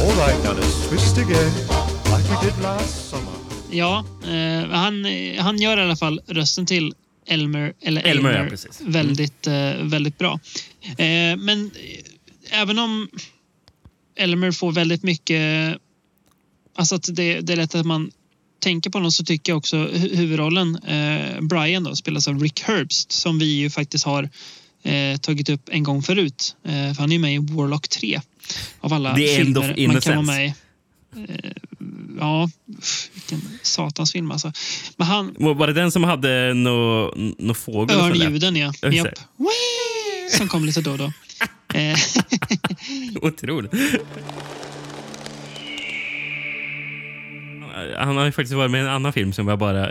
[0.00, 1.52] All right, now let's twist again
[2.10, 3.32] like we did last summer.
[3.70, 5.06] Ja, eh, han,
[5.38, 6.94] han gör i alla fall rösten till
[7.26, 8.80] Elmer, eller Elmer, Elmer, ja, precis.
[8.80, 8.92] Mm.
[8.92, 10.40] väldigt, eh, väldigt bra.
[10.82, 13.08] Eh, men eh, även om
[14.16, 15.76] Elmer får väldigt mycket...
[16.76, 18.10] Alltså att det, det är lätt att man
[18.58, 22.60] tänker på honom så tycker jag också hu- huvudrollen, eh, Brian, då, spelas av Rick
[22.62, 24.28] Herbst som vi ju faktiskt har
[24.82, 26.56] eh, tagit upp en gång förut.
[26.64, 28.20] Eh, för han är ju med i Warlock 3
[28.80, 30.54] av alla The filmer man kan vara med i.
[31.16, 31.50] Eh,
[32.20, 32.50] ja,
[33.14, 34.52] vilken satans film alltså.
[34.96, 37.96] Men han, Var det den som hade nå no fågel?
[37.96, 38.24] och sådär?
[38.24, 38.72] Örnljuden ja.
[38.92, 39.18] Japp.
[40.30, 41.12] Som kom lite då och då.
[41.74, 41.96] Eh,
[43.22, 43.72] Otroligt.
[47.96, 49.90] Han har ju faktiskt varit med i en annan film som jag bara...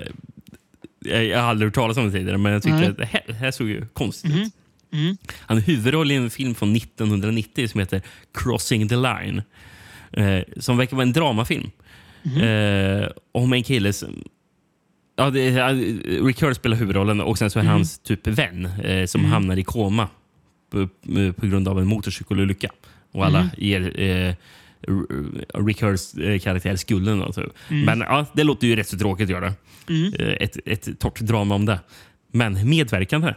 [1.05, 2.87] Jag har aldrig hört talas om det tidigare, men jag tyckte Nej.
[2.89, 4.53] att det här, det här såg ju konstigt ut.
[4.93, 5.17] Mm.
[5.39, 8.01] Han är huvudroll i en film från 1990 som heter
[8.33, 9.41] Crossing the Line.
[10.11, 11.69] Eh, som verkar vara en dramafilm.
[12.23, 12.41] Mhm.
[12.41, 14.23] Eh, om en kille som...
[15.15, 17.71] Ja, det, är- Rick Hurd spelar huvudrollen och sen så är Mhm.
[17.71, 19.31] hans typ vän eh, som Mm.
[19.31, 20.07] hamnar i koma
[20.73, 20.87] på,
[21.41, 22.69] på grund av en motorcykelolycka.
[23.11, 23.49] Och alla Mhm.
[23.57, 24.35] ger eh,
[24.87, 27.33] R- Rick Hurds eh, karaktär skulden.
[27.33, 27.45] Typ.
[27.69, 27.85] Mm.
[27.85, 29.53] Men ja, det låter ju rätt så tråkigt att göra det.
[29.93, 30.13] Mm.
[30.13, 31.79] Eh, ett, ett torrt drama om det.
[32.31, 33.33] Men medverkande.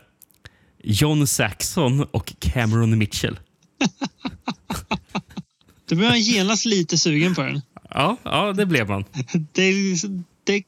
[0.84, 3.38] John Saxon och Cameron Mitchell.
[5.88, 7.60] Då blir man genast lite sugen på den.
[7.90, 9.04] Ja, ja det blev man.
[9.52, 9.72] Det,
[10.44, 10.62] det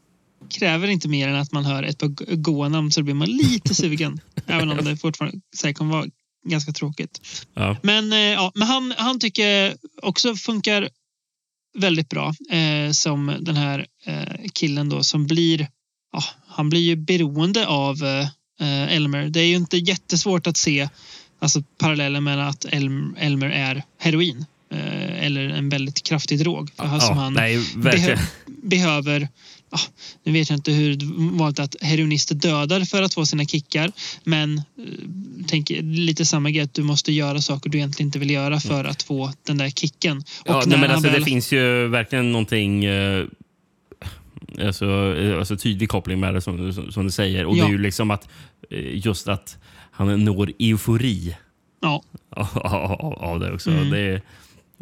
[0.58, 3.74] kräver inte mer än att man hör ett par goa namn så blir man lite
[3.74, 4.20] sugen.
[4.46, 6.06] även om det fortfarande säkert kommer vara
[6.46, 7.46] ganska tråkigt.
[7.54, 7.76] Ja.
[7.82, 10.88] Men, eh, ja, men han, han tycker också funkar
[11.78, 15.68] väldigt bra eh, som den här eh, killen då som blir
[16.12, 18.04] ja, han blir ju beroende av
[18.60, 19.28] eh, Elmer.
[19.28, 20.88] Det är ju inte jättesvårt att se
[21.38, 26.70] alltså, parallellen mellan att Elm, Elmer är heroin eh, eller en väldigt kraftig drog.
[26.76, 28.18] För Ja, som han nej, verkligen.
[28.46, 29.28] behöver
[29.70, 29.78] ja,
[30.24, 30.96] nu vet jag inte hur
[31.38, 33.92] vanligt att heroinister dödar för att få sina kickar.
[34.24, 34.62] Men eh,
[35.48, 38.84] tänk lite samma grej att du måste göra saker du egentligen inte vill göra för
[38.84, 40.18] att få den där kicken.
[40.18, 43.24] Och Ja, nej, men alltså, väl- Det finns ju verkligen någonting eh,
[44.66, 47.46] alltså, eh, alltså, tydlig koppling med det som, som, som du säger.
[47.46, 47.66] Och Det Ja.
[47.66, 48.28] är ju liksom att
[48.70, 49.56] eh, just att
[49.90, 51.36] han når eufori
[51.82, 52.02] Ja.
[52.30, 53.70] av, av, av det också.
[53.70, 53.90] Mm.
[53.90, 54.22] Det,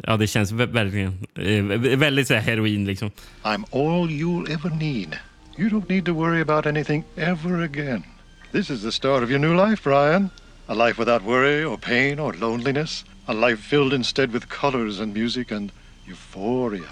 [0.03, 1.63] ja, det känns verkligen eh,
[1.97, 2.85] väldigt så här, heroin.
[2.85, 3.11] Liksom.
[3.43, 5.17] I'm all you'll ever need.
[5.57, 8.03] You don't need to worry about anything ever again.
[8.51, 10.29] This is the start of your new life, Brian.
[10.67, 13.05] A life without worry or pain or loneliness.
[13.27, 15.71] A life filled instead with colors and music and
[16.07, 16.89] euphoria.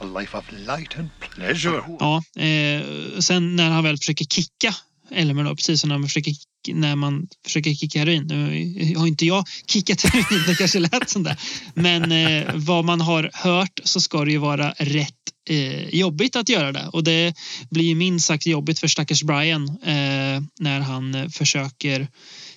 [0.00, 1.82] A life of light and pleasure.
[2.00, 4.74] Ja, eh, sen när han väl försöker kicka
[5.10, 6.34] Elmer då, precis som när man försöker,
[6.72, 8.26] när man försöker kicka heroin.
[8.26, 11.36] Nu har inte jag kickat heroin, det kanske lät som det.
[11.74, 15.14] Men eh, vad man har hört så ska det ju vara rätt
[15.48, 16.88] eh, jobbigt att göra det.
[16.92, 17.34] Och det
[17.70, 22.08] blir ju minst sagt jobbigt för stackars Brian eh, när han eh, försöker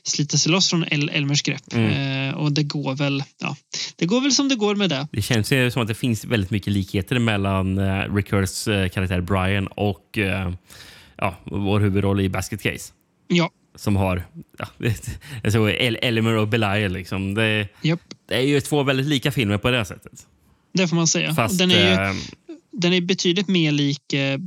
[0.04, 1.74] slita sig loss från El Elmers grepp.
[1.74, 2.30] Mm.
[2.30, 3.56] Eh, och det går väl, ja,
[3.95, 5.08] det går väl som det går med det.
[5.12, 8.89] Det känns ju som att det finns väldigt mycket likheter mellan uh, Rick Hurts eh,
[8.89, 10.52] karaktär Brian och eh,
[11.18, 12.93] ja, vår huvudroll i Basket Case.
[13.28, 13.49] Ja.
[13.76, 14.24] Som har
[14.57, 14.68] ja,
[15.43, 16.91] alltså El Elmer och Belial.
[16.91, 17.34] Liksom.
[17.34, 18.01] Det, Japp.
[18.28, 20.28] det är ju två väldigt lika filmer på det sättet.
[20.74, 21.34] Det får man säga.
[21.34, 22.15] Fast, den, är ju, eh,
[22.72, 24.39] den är betydligt mer lik eh,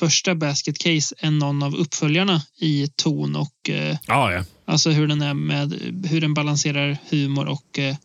[0.00, 4.44] första Basket Case än någon av uppföljarna i ton och eh, ja, ja.
[4.64, 5.72] alltså hur den är med
[6.08, 7.96] hur den balanserar humor och eh,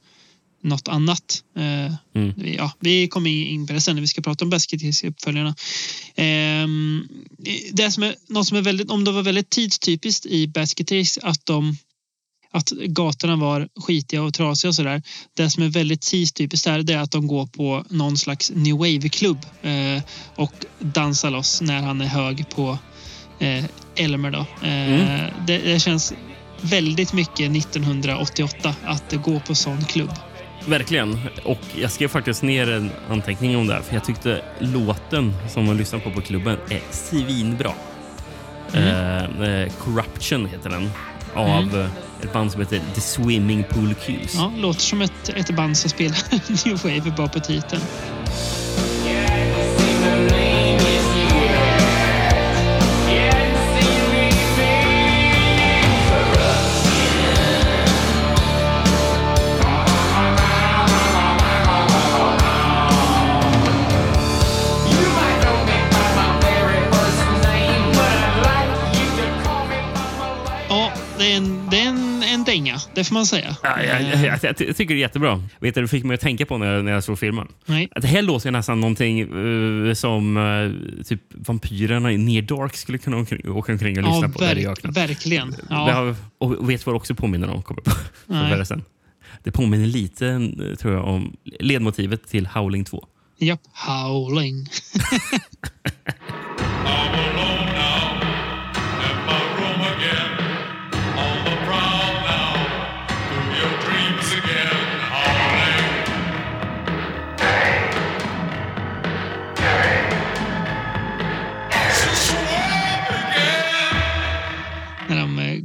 [0.63, 1.43] något annat.
[1.57, 2.33] Eh, Mm.
[2.57, 5.55] ja, vi kommer in på det sen när vi ska prata om Basket uppföljarna.
[6.15, 7.07] Ehm,
[7.71, 10.91] det som är, något som är väldigt, om det var väldigt tidstypiskt i Basket
[11.21, 11.77] att de
[12.53, 15.01] att gatorna var skitiga och trasiga och sådär.
[15.33, 18.77] Det som är väldigt tidstypiskt där det är att de går på någon slags new
[18.77, 20.03] wave-klubb eh,
[20.35, 22.77] och dansar loss när han är hög på
[23.39, 24.31] eh, Elmer.
[24.31, 24.45] Då.
[24.63, 25.31] Mm.
[25.47, 26.13] det, det känns
[26.61, 30.11] väldigt mycket 1988 att gå på sån klubb.
[30.65, 31.19] Verkligen.
[31.43, 35.65] Och jag skrev faktiskt ner en anteckning om det här, för jag tyckte låten som
[35.65, 37.71] man lyssnar på på klubben är svinbra.
[38.73, 38.87] Mm.
[39.41, 40.91] Eh, eh, Corruption heter den.
[41.33, 41.87] Av Mm.
[42.23, 44.35] ett band som heter The Swimming Pool Cues.
[44.35, 46.17] Ja, låter som ett, ett band som spelar
[46.67, 47.81] new wave bara på titeln.
[72.51, 73.55] Dänga, det får man säga.
[73.63, 75.43] Ja, jag, jag, jag, jag tycker det är jättebra.
[75.59, 77.47] Vet du, det fick mig att tänka på när jag, när jag såg filmen.
[77.65, 77.89] Nej.
[77.95, 82.75] Att det här låter ju nästan någonting eh, som uh, typ vampyrerna i Near Dark
[82.75, 84.39] skulle kunna åka, åka omkring och lyssna Ja, på.
[84.39, 84.93] där i öknen.
[84.93, 85.55] verkligen.
[85.69, 85.75] Ja.
[85.75, 87.63] har, och vet vad det också påminner om?
[87.63, 87.91] Kommer på.
[88.25, 88.63] Nej.
[89.43, 93.05] Det påminner lite eh, tror jag, om ledmotivet till Howling 2.
[93.39, 94.67] Japp, howling.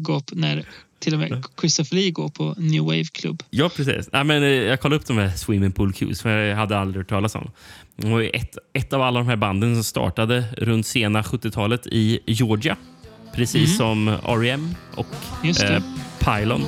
[0.07, 0.67] på, när
[0.99, 3.43] till och med Christopher Lee går på New Wave Club.
[3.51, 4.09] Ja, precis.
[4.13, 7.05] Nej, men, eh, jag kollade upp de här Swimming Pool Cues, för jag hade aldrig
[7.05, 7.51] hört talas om.
[7.97, 12.21] Det var ett, ett av alla de här banden som startade runt sena 70-talet i
[12.27, 12.77] Georgia.
[13.35, 14.75] Precis som R.E.M.
[14.95, 15.07] och
[15.45, 15.83] eh,
[16.19, 16.65] Pylon.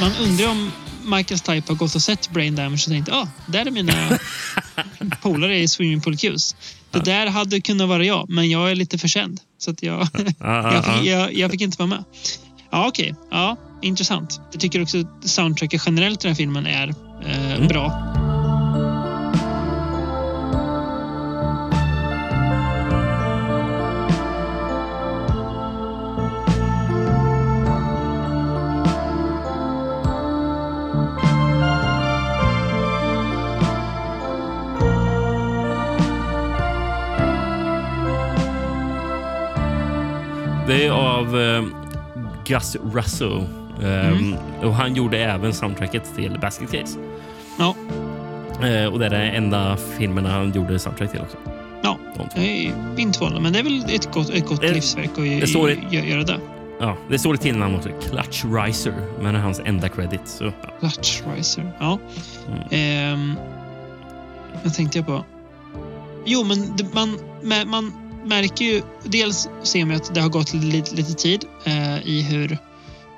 [0.00, 0.70] Man undrar om
[1.04, 4.18] Michael Stipe har gått och sett Brain Damage och tänkt ah, där är mina
[5.22, 6.56] polare i Swimming Pool Cues.
[6.90, 9.40] Det där hade kunnat vara jag, men jag är lite för känd.
[9.58, 10.08] Så att jag,
[10.40, 11.02] ja, jag, fick, ja.
[11.02, 12.04] jag, jag fick inte vara med.
[12.70, 13.14] Ja, okej.
[13.30, 14.40] Ja, intressant.
[14.52, 16.88] Jag tycker också att soundtracket generellt i den här filmen är
[17.26, 17.68] eh, Mm.
[17.68, 18.14] bra.
[40.66, 41.64] Det är av eh,
[42.46, 43.42] Gus Russo.
[43.82, 44.34] Eh, Mm.
[44.62, 46.98] och Han gjorde även soundtracket till Basket Case.
[47.58, 47.74] Ja.
[48.68, 51.36] Eh, och det är den enda filmen han gjorde soundtrack till också.
[51.82, 51.98] Ja,
[52.34, 55.40] jag är inte förvånad, men det är väl ett gott, ett gott Det- livsverk att
[55.40, 56.38] det står i- gö- göra det.
[56.80, 57.88] Ja, det står i till namn också.
[58.10, 60.20] Clutch Riser, men det är hans enda credit.
[60.24, 60.52] Så, ja.
[60.80, 61.72] Clutch Riser.
[61.80, 61.98] Ja.
[62.48, 62.60] Mm.
[62.70, 63.34] Ehm,
[64.64, 65.24] vad tänkte jag på?
[66.26, 67.18] Jo, men det, man,
[67.70, 67.92] man
[68.24, 68.82] märker ju...
[69.04, 72.58] Dels ser man att det har gått lite, lite tid eh, i hur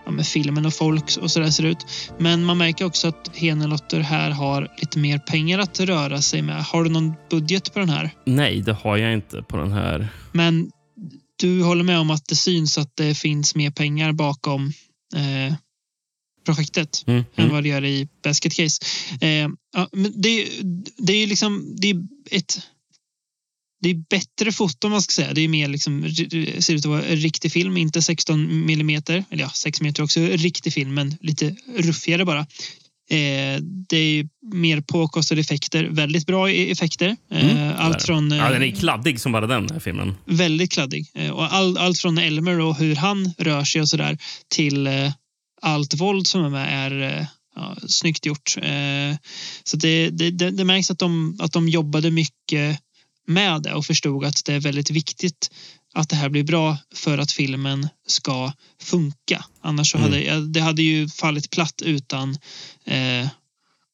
[0.06, 1.86] ja, filmen och folk och sådär ser ut.
[2.18, 6.64] Men man märker också att Henelotter här har lite mer pengar att röra sig med.
[6.64, 8.10] Har du någon budget på den här?
[8.24, 10.08] Nej, det har jag inte på den här.
[10.32, 10.70] Men
[11.36, 14.72] du håller med om att det syns att det finns mer pengar bakom
[15.14, 15.54] eh,
[16.46, 17.54] projektet Mm, än mm.
[17.54, 18.82] vad det gör i Basket Case.
[19.20, 20.48] Eh, ja, men det,
[20.98, 21.96] det är ju liksom det är
[22.30, 22.60] ett
[23.86, 25.34] det är bättre foto om man ska säga.
[25.34, 26.14] Det är mer liksom,
[26.58, 29.24] ser ut att vara riktig film, inte 16 millimeter.
[29.30, 32.40] Eller ja, 6 meter också riktig film, men lite ruffigare bara.
[33.10, 35.84] Eh, det är mer påkostade effekter.
[35.84, 37.16] Väldigt bra effekter.
[37.30, 38.30] Eh, Mm, allt från...
[38.30, 40.14] ja, den eh, är kladdig som bara den här filmen.
[40.24, 41.10] väldigt kladdig.
[41.14, 44.18] Eh, Och all, allt från Elmer och hur han rör sig och sådär
[44.54, 45.12] till eh,
[45.62, 47.26] allt våld som är med är eh,
[47.56, 48.56] ja, snyggt gjort.
[48.62, 49.16] Eh,
[49.64, 52.80] så det, det, det, det märks att de, att de jobbade mycket
[53.26, 55.50] med det och förstod att det är väldigt viktigt
[55.94, 58.52] att det här blir bra för att filmen ska
[58.82, 59.44] funka.
[59.60, 60.10] Annars så Mm.
[60.10, 62.30] hade ja, det hade ju fallit platt utan
[62.84, 63.28] eh,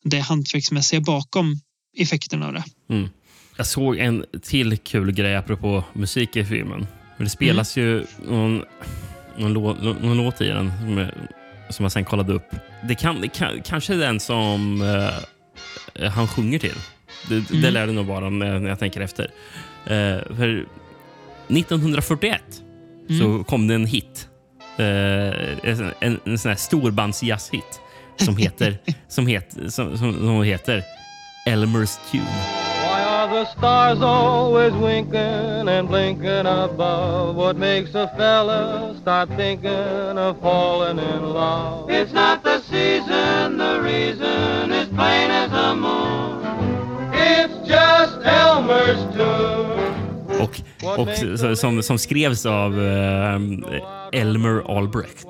[0.04, 1.60] det hantverksmässiga bakom
[1.96, 2.64] effekterna av det.
[2.90, 3.08] Mm.
[3.56, 6.86] Jag såg en till kul grej apropå musik i filmen.
[7.16, 7.88] Men det spelas Mm.
[7.88, 8.62] ju någon,
[9.38, 11.12] någon, lå, någon låt i den som, jag-
[11.70, 12.50] som jag sen kollade upp.
[12.88, 14.82] Det, kan, det kan, kanske är den som
[15.94, 16.74] eh, han sjunger till.
[17.28, 17.72] Det, det Mm.
[17.74, 19.24] lär det nog vara när när jag tänker efter.
[19.84, 20.66] Eh, för
[21.48, 22.42] 1941
[23.18, 23.44] så Mm.
[23.44, 24.28] kom det en hit.
[24.78, 24.84] Eh,
[25.70, 27.80] en, en, en sån här storbandsjazzhit
[28.16, 30.82] som heter, som, heter, som, som, som heter
[31.48, 32.24] Elmer's Tune.
[32.82, 37.36] Why are the stars always winking and blinking above?
[37.36, 41.90] What makes a fella start thinking of falling in love?
[41.92, 46.41] It's not the season, the reason is plain as the moon.
[47.32, 50.42] It's just Elmer's tune.
[50.42, 50.60] Och,
[50.98, 51.08] och
[51.38, 53.40] så- som, som skrevs av eh,
[54.20, 55.26] Elmer Albrecht.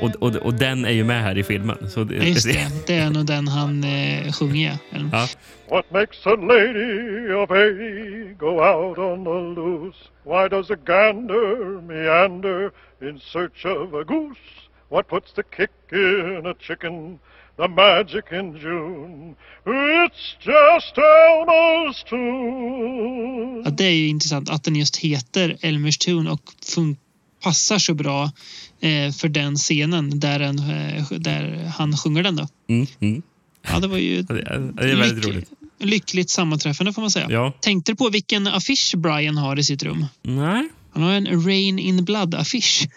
[0.00, 1.90] Och, och, och den är ju med här i filmen.
[1.90, 4.76] Så det, Just det, det är nog den han eh, sjunger.
[5.12, 5.26] ja.
[5.70, 9.98] What makes a lady of 80 go out on the loose?
[10.24, 12.70] Why does a gander meander
[13.02, 14.40] in search of a goose?
[14.88, 17.18] What puts the kick in a chicken?
[17.56, 19.34] The magic in June?
[19.66, 23.62] It's just Elmer's tune.
[23.64, 26.40] Ja, det är ju intressant att den just heter Elmer's Tune och
[26.76, 26.96] fun-
[27.42, 28.24] passar så bra
[28.80, 32.36] eh, för den scenen där, den, eh, där han sjunger den.
[32.36, 32.48] Då.
[32.68, 33.22] Mm, mm.
[33.68, 35.50] Ja, det var ju Ja, Det är, det är väldigt lyck- roligt.
[35.78, 37.26] lyckligt sammanträffande får man säga.
[37.30, 37.52] Ja.
[37.60, 40.06] Tänkte du på vilken affisch Brian har i sitt rum?
[40.22, 40.68] Nej.
[40.92, 42.88] Han har en Rain in Blood-affisch.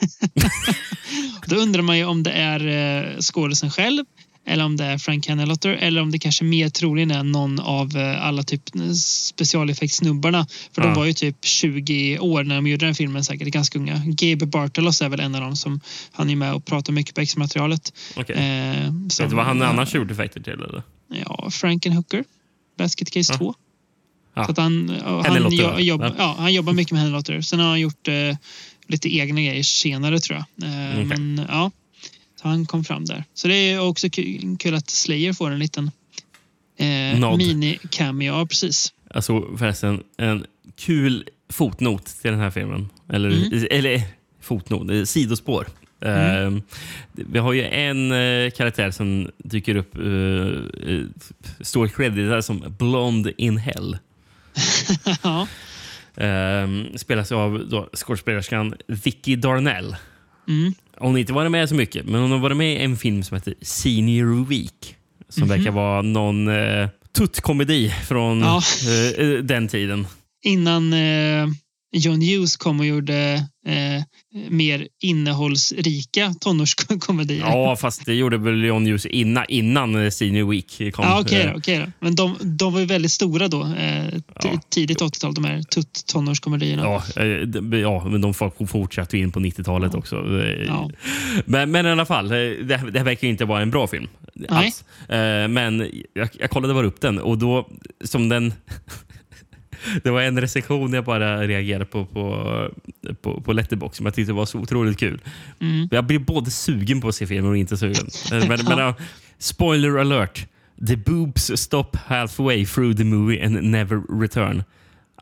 [1.48, 2.68] Då undrar man ju om det är
[3.14, 4.06] eh, skådisen själv
[4.46, 7.98] eller om det är Frank Hennelotter eller om det kanske mer troligen är någon av
[7.98, 8.62] eh, alla typ
[9.38, 10.48] specialeffektsnubbarna.
[10.72, 10.88] För Ja.
[10.88, 14.02] de var ju typ 20 år när de gjorde den filmen, säkert ganska unga.
[14.06, 15.80] Gabe Bartelos är väl en av dem som
[16.12, 17.94] han är med och pratar mycket på extra-materialet.
[18.16, 18.36] Okej.
[18.36, 20.54] Eh, Vet du vad han annars gjort effekter till?
[20.54, 20.84] Eller?
[21.26, 22.24] Ja, Frankenhooker.
[22.78, 23.38] Basket Case Ja.
[23.38, 23.54] 2.
[24.36, 24.46] Ja.
[24.46, 25.80] Så att han, han, Hennelotter, jo, va?
[25.80, 26.36] jobb, Ja.
[26.40, 27.42] han jobbar mycket med Hennelotter.
[27.42, 28.14] Sen har han gjort eh,
[28.88, 30.70] lite egna grejer senare tror jag.
[30.70, 31.06] Eh, Okej.
[31.06, 31.72] Men ja,
[32.44, 33.24] han kom fram där.
[33.34, 35.92] Så det är också kul, att Slayer får en liten
[36.78, 36.86] eh,
[37.38, 38.48] mini-cameo.
[38.48, 38.94] Precis.
[39.10, 42.90] Alltså förresten, en kul fotnot till den här filmen.
[43.10, 43.68] Eller, Mm.
[43.72, 44.02] eller
[44.42, 45.68] fotnot, eh, sidospår.
[46.02, 46.52] Eh,
[47.14, 50.06] vi har ju en eh, karaktär som dyker upp, uh,
[50.88, 51.06] uh,
[51.62, 53.98] står creditad som Blonde in Hell.
[55.24, 55.48] ja.
[56.24, 59.96] Eh, spelas av då, skådespelerskan Vicky Darnell.
[60.48, 60.74] Mm.
[60.98, 63.24] Hon har inte varit med så mycket, men hon har varit med i en film
[63.24, 64.96] som heter Senior Week.
[65.30, 65.50] Som Mhm.
[65.58, 66.88] verkar vara någon uh,
[67.18, 68.62] tuttkomedi från Ja.
[69.18, 70.08] eh, den tiden.
[70.44, 71.48] Innan eh,
[71.96, 73.34] John Hughes kom och gjorde
[73.68, 74.04] eh,
[74.50, 77.40] mer innehållsrika tonårskomedier.
[77.40, 81.06] Ja, fast det gjorde väl John Hughes innan, innan Senior Week kom.
[81.06, 81.86] Ja, okej Eh, då, okej då.
[82.00, 83.62] Men de, de var ju väldigt stora då.
[83.64, 84.08] Eh,
[84.42, 86.84] t- Tidigt 80-tal, de här tutt-tonårskomedierna.
[86.84, 88.34] Ja, eh, ja, men de
[88.68, 90.16] fortsatte in på 90-talet också.
[90.16, 90.90] Eh, Ja.
[91.46, 94.08] Men, men i alla fall, eh, det, det verkar ju inte vara en bra film.
[94.50, 94.84] Alls.
[95.50, 97.70] Men jag, jag kollade bara upp den och då,
[98.04, 98.54] som den...
[100.04, 102.70] Det var en recension jag bara reagerade på på,
[103.22, 105.22] på, på Letterboxd som jag tyckte var så otroligt kul.
[105.60, 105.88] Mm.
[105.92, 108.08] Jag blir både sugen på att se filmen och inte sugen.
[108.32, 108.96] Men, men, ja,
[109.38, 110.48] spoiler alert.
[110.88, 114.64] The boobs stop halfway through the movie and never return.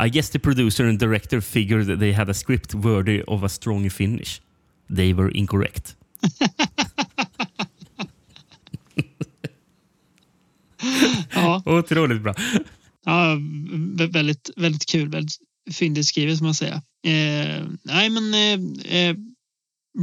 [0.05, 3.49] I guess the producer and director figured that they had a script worthy of a
[3.49, 4.41] strong finish.
[4.95, 5.95] They were incorrect.
[11.34, 11.62] Ja.
[11.66, 12.34] Otroligt bra.
[13.06, 13.36] Ja,
[13.97, 15.10] vä- väldigt, väldigt kul.
[15.10, 15.38] Väldigt
[15.72, 16.76] fyndigt skrivet, som man säga.
[17.06, 19.16] Eh, nej, men eh, eh,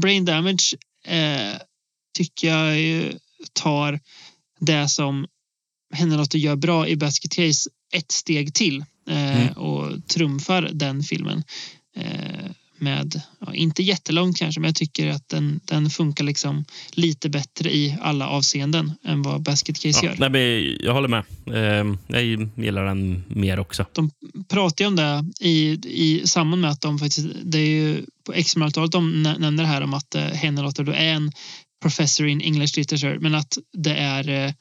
[0.00, 0.76] Brain Damage
[1.06, 1.56] eh,
[2.16, 3.12] tycker jag ju
[3.52, 4.00] tar
[4.60, 5.26] det som
[5.94, 9.52] Hennelotter gör bra i Basket Case ett steg till eh, Mm.
[9.52, 11.42] och trumfar den filmen.
[12.80, 17.74] Med, ja, inte jättelångt kanske, men jag tycker att den, den funkar liksom lite bättre
[17.76, 20.28] i alla avseenden än vad Basket Case Ja, gör.
[20.30, 21.22] nej, jag håller med.
[21.46, 22.24] Eh, Jag
[22.56, 23.86] gillar den mer också.
[23.92, 24.10] de
[24.48, 28.32] pratar ju om det i, i samband med att de faktiskt, det är ju på
[28.32, 31.32] X-Martalet de nä- nämner det här om att eh, Hennelotter då är en
[31.82, 34.52] professor in English literature, men att det är eh,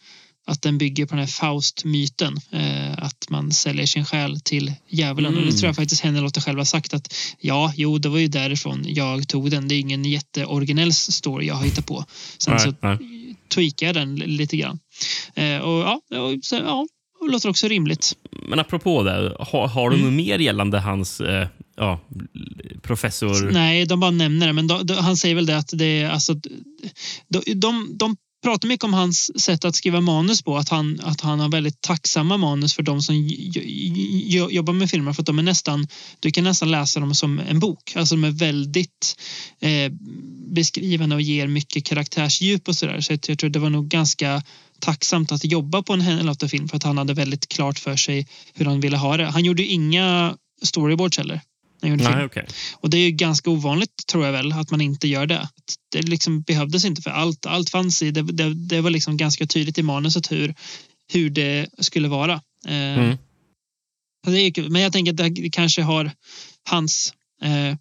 [0.47, 2.37] att den bygger på den här Faust-myten.
[2.51, 5.33] Eh, att man säljer sin själ till djävulen.
[5.33, 5.43] Mm.
[5.45, 8.27] Och det tror jag faktiskt Hennelotte själv har sagt att ja, jo, det var ju
[8.27, 9.67] därifrån jag tog den.
[9.67, 12.05] Det är ingen jätteoriginell story jag har hittat på.
[12.37, 12.97] Sen Nej, så nej.
[13.49, 14.79] tweakar jag den lite grann.
[15.35, 16.87] Eh, och ja, och så, ja,
[17.25, 18.13] det låter också rimligt.
[18.49, 20.15] Men apropå det, har, har du Mm.
[20.15, 21.99] mer gällande hans eh, ja,
[22.81, 23.51] professor?
[23.51, 24.53] Nej, de bara nämner det.
[24.53, 26.33] Men då, då, han säger väl det att det är alltså...
[27.27, 30.57] De, de, de pratar mycket om hans sätt att skriva manus på.
[30.57, 33.15] Att han, att han har väldigt tacksamma manus för de som
[34.49, 35.13] jobbar med filmer.
[35.13, 35.88] För att de är nästan...
[36.19, 37.93] Du kan nästan läsa dem som en bok.
[37.95, 39.15] Alltså de är väldigt
[39.59, 39.91] eh,
[40.55, 43.01] beskrivande och ger mycket karaktärsdjup och sådär.
[43.01, 44.43] Så jag, tror det var nog ganska
[44.79, 48.65] tacksamt att jobba på en Henlotta-film för att han hade väldigt klart för sig hur
[48.65, 49.25] han ville ha det.
[49.25, 51.41] Han gjorde ju inga storyboards heller
[51.82, 52.25] när gjorde Nej, film.
[52.25, 52.45] okej.
[52.75, 55.49] Och det är ju ganska ovanligt tror jag väl att man inte gör det.
[55.91, 58.11] Det liksom behövdes inte för allt, allt fanns i.
[58.11, 60.55] Det, det, det var liksom ganska tydligt i manuset hur,
[61.13, 62.34] hur det skulle vara.
[62.67, 63.17] Eh,
[64.28, 64.63] Mm.
[64.69, 66.11] Men jag tänker att det kanske har
[66.69, 67.78] hans eh,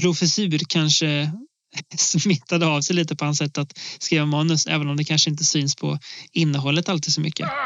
[0.00, 1.32] professur kanske
[1.96, 5.44] smittade av sig lite på hans sätt att skriva manus även om det kanske inte
[5.44, 5.98] syns på
[6.32, 7.48] innehållet alltid så mycket.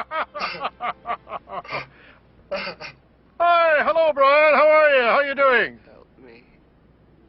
[3.39, 4.55] Hi, hello, Brian.
[4.55, 5.03] How are you?
[5.03, 5.79] How are you doing?
[5.93, 6.43] Help me.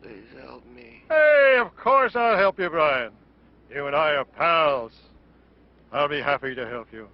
[0.01, 1.03] Please help me.
[1.09, 3.11] Hey, of course I'll help you, Brian.
[3.73, 4.93] You and I are pals.
[5.91, 7.09] I'll be happy to help you.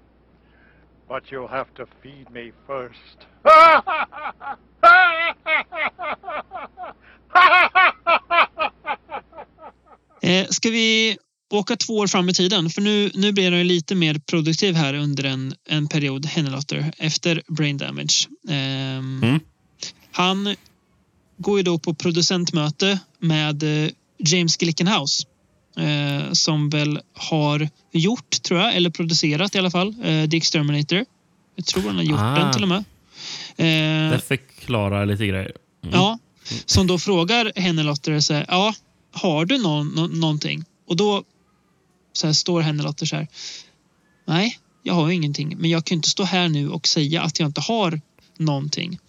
[1.09, 3.25] But you'll have to feed me first.
[10.25, 11.17] Eh, ska vi
[11.57, 12.69] åka två år fram i tiden?
[12.69, 17.41] För nu, nu blir han lite mer produktiv här under en, en period, Hennelotter, efter
[17.47, 18.27] Brain Damage.
[18.49, 19.39] Ehm, Mm.
[20.11, 20.55] Han
[21.37, 25.27] går ju då på producentmöte med eh, James Glickenhaus
[25.77, 31.05] eh, som väl har gjort, tror jag, eller producerat i alla fall, eh, The Exterminator.
[31.55, 32.35] Jag tror han har gjort Ah.
[32.39, 32.83] den till och med.
[33.57, 35.51] Eh, Det förklarar lite grejer.
[35.83, 35.95] Mm.
[35.95, 36.19] Ja,
[36.65, 38.73] som då frågar Hennelotter så här, ja,
[39.11, 40.63] har du någon, nå- någonting?
[40.87, 41.23] Och då
[42.13, 43.27] så här, står Hennelotter så här,
[44.27, 47.49] nej, jag har ingenting, men jag kan inte stå här nu och säga att jag
[47.49, 48.01] inte har
[48.37, 48.99] någonting.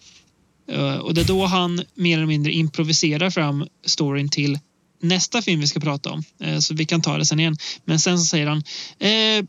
[0.71, 4.59] Eh, och det är då han mer eller mindre improviserar fram storyn till
[5.01, 6.23] nästa film vi ska prata om.
[6.39, 7.57] Eh, så vi kan ta det sen igen.
[7.85, 8.63] Men sen så säger han,
[8.99, 9.45] eh,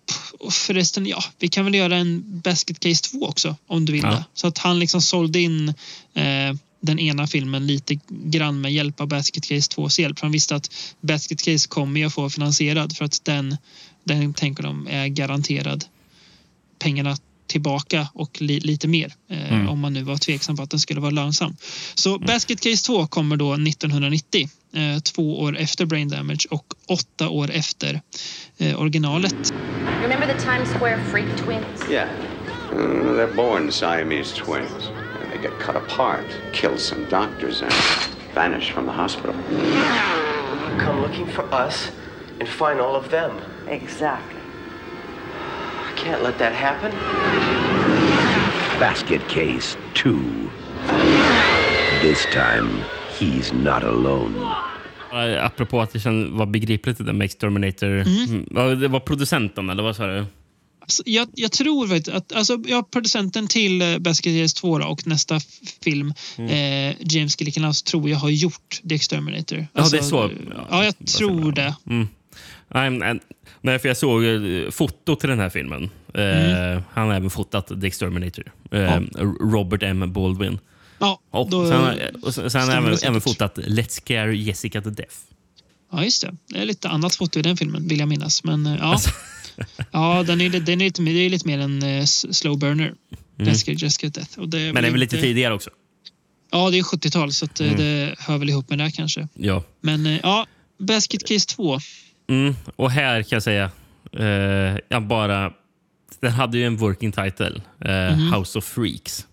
[0.51, 4.11] förresten, ja, vi kan väl göra en Basket Case 2 också om du vill Ja.
[4.11, 4.25] det.
[4.35, 5.69] Så att han liksom sålde in
[6.15, 6.55] eh,
[6.87, 10.19] den ena filmen lite grann med hjälp av Basket Case 2s hjälp.
[10.19, 10.71] För han visste att
[11.01, 13.57] Basket Case kommer att få finansierad för att den,
[14.05, 15.85] den tänker de är garanterad
[16.79, 17.17] pengarna
[17.47, 19.69] tillbaka och li, lite mer eh, Mm.
[19.69, 21.57] om man nu var tveksam på att den skulle vara lönsam.
[21.95, 27.29] Så Basket Case 2 kommer då 1990, eh, två år efter Brain Damage och åtta
[27.29, 28.01] år efter
[28.59, 29.35] eh, originalet.
[30.03, 31.91] Remember the Times Square freak twins?
[31.91, 32.09] Yeah.
[32.73, 32.79] Uh,
[33.17, 34.96] they're born Siamese twins.
[35.47, 37.73] And they get cut apart, kill some doctors, and
[38.35, 39.35] vanish from the hospital.
[40.79, 41.91] Come looking for us
[42.41, 43.31] and find all of them.
[43.69, 44.41] Exactly.
[45.89, 46.91] I can't let that happen.
[48.81, 50.19] Basket Case 2.
[52.03, 52.85] This time,
[53.19, 54.35] he's not alone.
[55.41, 57.89] Apropå att det känns, var begripligt det där med Exterminator.
[57.89, 58.47] Mm.
[58.51, 60.25] Ja, Det var producenten, eller vad sa du?
[60.87, 64.87] Alltså, Jag, jag tror vet, att alltså, jag, producenten till eh, Basket Case 2 då,
[64.87, 65.41] och nästa
[65.85, 69.67] film, eh, James Glickenhaus, tror jag har gjort The Exterminator.
[69.73, 70.31] Ja, det är så.
[70.71, 71.75] Ja, jag tror det.
[71.87, 72.09] Mm.
[72.69, 73.21] Nej, men-
[73.61, 75.91] Nej, för jag såg eh, fotot till den här filmen.
[76.15, 76.83] Eh, Mm.
[76.93, 78.53] Han har även fotat The Exterminator.
[78.71, 79.01] Eh, Ja.
[79.53, 80.13] Robert M.
[80.13, 80.59] Baldwin.
[80.99, 85.15] Ja, Och då sen, har han även, även fotat Let's Scare Jessica to Death.
[85.93, 86.35] Ja, just det.
[86.49, 88.45] Det är lite annat foto i den filmen, vill jag minnas.
[88.45, 89.11] Men eh, ja, Alltså.
[89.93, 92.95] Ja den är, den är lite, det är lite mer en s- slow burner.
[93.39, 93.49] Mm.
[93.49, 94.39] Jessica, Death.
[94.39, 95.71] Och det Men det är väl lite tidigare också?
[96.51, 97.79] Ja, det är 70-tal så att, eh, Mm.
[97.81, 99.29] det hör väl ihop med det här kanske.
[99.35, 99.63] Ja.
[99.81, 100.47] Men eh, ja,
[100.79, 101.79] Basket Case 2.
[102.29, 102.55] Mm.
[102.77, 103.71] Och här kan jag säga,
[104.13, 105.53] eh, jag bara...
[106.21, 108.33] Den hade ju en working title, eh, Mhm.
[108.33, 109.27] House of Freaks.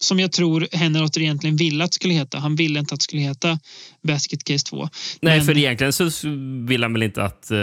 [0.00, 2.38] Som jag tror Hennelotter egentligen ville att det skulle heta.
[2.38, 3.58] Han ville inte att det skulle heta
[4.02, 4.88] Basket Case 2.
[5.20, 6.10] Nej, Men- för egentligen så
[6.68, 7.58] vill han väl inte att eh,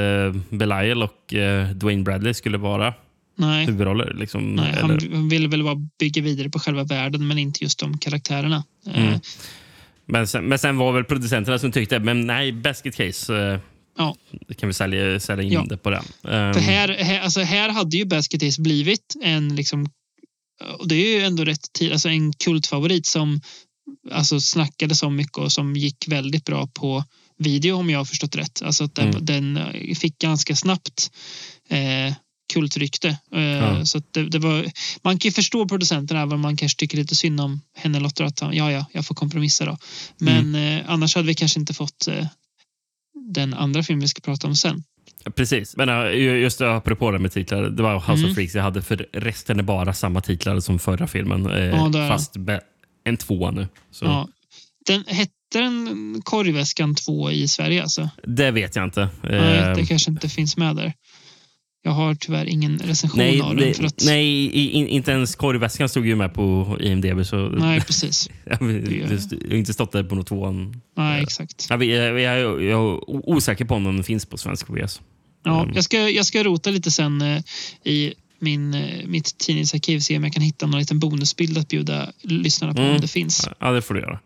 [0.50, 2.94] Belial och eh, Dwayne Bradley skulle vara
[3.38, 3.66] Nej.
[3.66, 4.14] huvudroller.
[4.14, 7.64] Liksom, Nej, eller, han, han ville väl bara bygga vidare på själva världen men inte
[7.64, 8.64] just de karaktärerna.
[8.88, 9.20] Eh, Mm.
[10.08, 13.60] men, sen, men sen var väl producenterna som tyckte men nej, Basket Case
[13.98, 14.16] Ja.
[14.58, 15.66] kan vi sälja, sälja in Ja.
[15.70, 16.04] det på den.
[16.22, 19.86] För Um, här, här, alltså här hade ju Basket Case blivit en liksom
[20.80, 23.41] och det är ju ändå rätt tid, alltså en kultfavorit som
[24.12, 27.03] alltså snackades om mycket och som gick väldigt bra på
[27.38, 28.62] video om jag har förstått rätt.
[28.62, 29.26] Alltså att den, Mm.
[29.26, 31.12] den eh, fick ganska snabbt
[31.70, 32.14] eh,
[32.53, 33.18] kultrykte.
[33.34, 33.86] Eh, Ja.
[33.86, 34.72] så det, det var,
[35.03, 38.26] man kan ju förstå producenterna även om man kanske tycker lite synd om henne Lotta
[38.26, 39.78] att ja, ja, jag får kompromissa då.
[40.18, 40.80] Men Mm.
[40.80, 42.28] eh, annars hade vi kanske inte fått eh,
[43.34, 44.84] den andra filmen vi ska prata om sen.
[45.36, 45.78] Precis.
[45.78, 47.64] Men äh, just apropå det med titlar.
[47.64, 48.30] Det var House Mm.
[48.30, 48.82] of Freaks jag hade.
[48.82, 51.52] För resten är bara samma titlar som förra filmen.
[51.52, 52.36] Eh, Ja, fast
[53.04, 53.68] en tvåa nu.
[53.92, 54.28] Så Ja.
[54.86, 58.10] Den, hette den Korgväskan 2 i Sverige alltså?
[58.24, 59.10] Det vet jag inte.
[59.24, 60.94] Nej, Eh, det kanske inte finns med där.
[61.86, 63.74] Jag har tyvärr ingen recension nej, av den.
[63.74, 67.26] För att, nej in, inte ens korgväskan stod ju med på IMDB.
[67.26, 68.30] Så Nej, precis.
[68.46, 70.82] jag, har- inte stått där på något tvåan.
[70.98, 71.68] Nej, exakt.
[71.70, 75.02] Jag, jag, jag, är osäker på om den finns på svensk VS.
[75.44, 77.42] Ja, jag, ska, jag ska rota lite sen eh,
[77.84, 82.12] i min, eh, mitt tidningsarkiv se om jag kan hitta någon liten bonusbild att bjuda
[82.22, 82.96] lyssnarna på Mm.
[82.96, 83.50] om det finns.
[83.60, 84.20] Ja, det får du göra.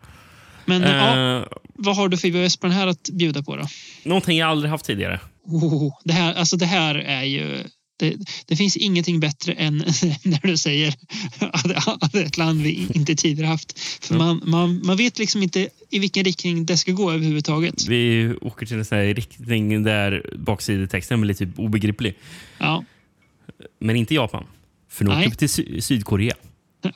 [0.64, 1.44] Men eh, ja, Eh,
[1.74, 3.66] vad har du för VHS på den här att bjuda på då?
[4.04, 5.20] Någonting jag aldrig haft tidigare.
[5.50, 7.64] Oh, det, här, alltså det här är ju...
[7.98, 9.76] Det, det finns ingenting bättre än
[10.24, 10.94] när du säger
[11.40, 13.78] att att ett land vi inte tidigare haft.
[13.78, 17.86] För man, man, man vet liksom inte i vilken riktning det ska gå överhuvudtaget.
[17.88, 22.14] Vi åker till en sån riktning där baksidetexten blir typ obegriplig.
[22.58, 22.84] Ja.
[23.80, 24.44] Men inte Japan.
[24.90, 26.34] För nu åker vi till Sy- Sydkorea.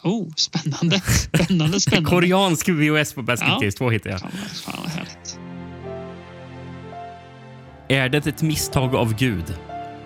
[0.03, 1.01] Oh, spännande.
[1.01, 2.11] Spännande, spännande.
[2.11, 3.61] Koreansk VHS på Basket Ja.
[3.61, 4.21] Case 2 hittar jag.
[4.21, 5.24] Fan härligt.
[7.89, 9.55] Är det ett misstag av Gud?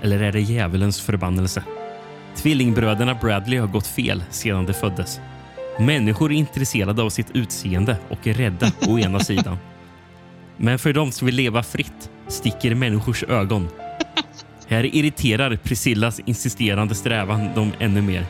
[0.03, 1.63] Eller är det djävulens förbannelse?
[2.37, 5.21] Tvillingbröderna Bradley har gått fel sedan de föddes.
[5.79, 9.57] Människor är intresserade av sitt utseende och är rädda å ena sidan.
[10.57, 13.69] Men för de som vill leva fritt sticker människors ögon.
[14.69, 18.27] Här irriterar Priscillas insisterande strävan dem ännu mer.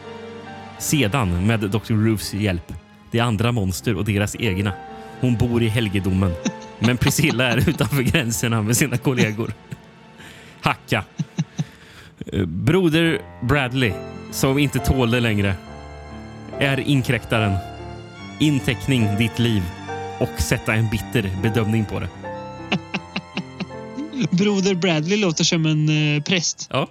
[0.78, 1.92] Sedan, med Dr.
[1.92, 2.72] Roofs hjälp,
[3.11, 4.72] de andra monster och deras egna.
[5.20, 6.32] Hon bor i helgedomen.
[6.79, 9.53] Men Priscilla är utanför gränserna med sina kollegor.
[10.61, 11.05] Hacka.
[12.33, 13.93] Eh, Broder Bradley,
[14.31, 15.55] som inte tål det längre,
[16.59, 17.57] är inkräktaren.
[18.41, 19.62] Inteckning ditt liv
[20.20, 22.09] och sätta en bitter bedömning på det.
[24.37, 26.68] Broder Bradley låter som en eh, präst.
[26.72, 26.89] Ja.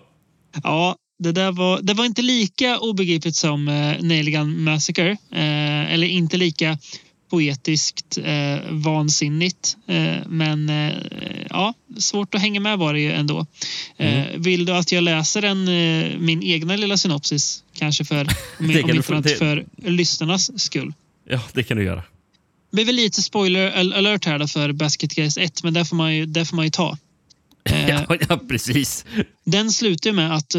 [0.63, 5.11] Ja, det där var, det var inte lika obegripligt som eh, Nail Gun Massacre.
[5.31, 6.77] Eh, eller inte lika
[7.29, 9.77] poetiskt eh, vansinnigt.
[9.87, 10.93] Eh, men eh,
[11.49, 13.45] ja, svårt att hänga med var det ju ändå.
[13.97, 17.63] Eh, vill du att jag läser en, eh, min egna lilla synopsis?
[17.73, 18.21] Kanske för,
[18.59, 20.93] om, om inte annat det- för lyssnarnas skull.
[21.29, 22.03] Ja, det kan du göra.
[22.71, 25.85] Det blir väl lite spoiler al- alert här då för Basket Case 1, men det
[25.85, 26.97] får man ju, det får man ju ta.
[27.69, 29.05] Eh, Ja, ja precis.
[29.43, 30.55] Den slutar med att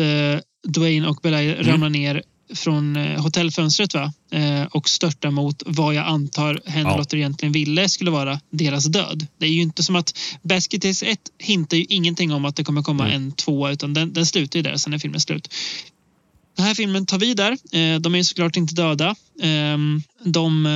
[0.69, 1.67] Dwayne och Belial Mm.
[1.67, 2.23] ramlar ner
[2.55, 4.13] från eh, hotellfönstret va?
[4.33, 7.19] Eh, och störtar mot vad jag antar Henry Ja.
[7.19, 9.27] Egentligen ville skulle vara deras död.
[9.39, 12.65] Det är ju inte som att Basket Case 1 hintar ju ingenting om att det
[12.65, 13.17] kommer komma Mm.
[13.23, 15.55] en tvåa utan den, den slutar ju där, sen är filmen slut.
[16.57, 17.53] Den här filmen tar vid där.
[17.53, 19.15] Eh, de är ju såklart inte döda.
[19.43, 19.79] Eh,
[20.25, 20.67] de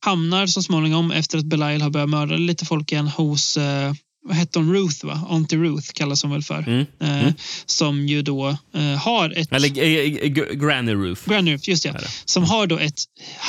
[0.00, 3.92] hamnar så småningom efter att Belial har börjat mörda lite folk igen hos eh,
[4.24, 4.72] vad hette hon?
[4.74, 5.26] Ruth va?
[5.30, 6.58] Auntie Ruth kallas hon väl för.
[6.68, 6.80] Mm.
[7.00, 7.32] Eh, Mm.
[7.66, 9.52] Som ju då eh, har ett...
[9.52, 11.24] Eller eh, eh, Granny Roof.
[11.26, 12.00] Granny Ruth, just det.
[12.24, 13.00] Som har då ett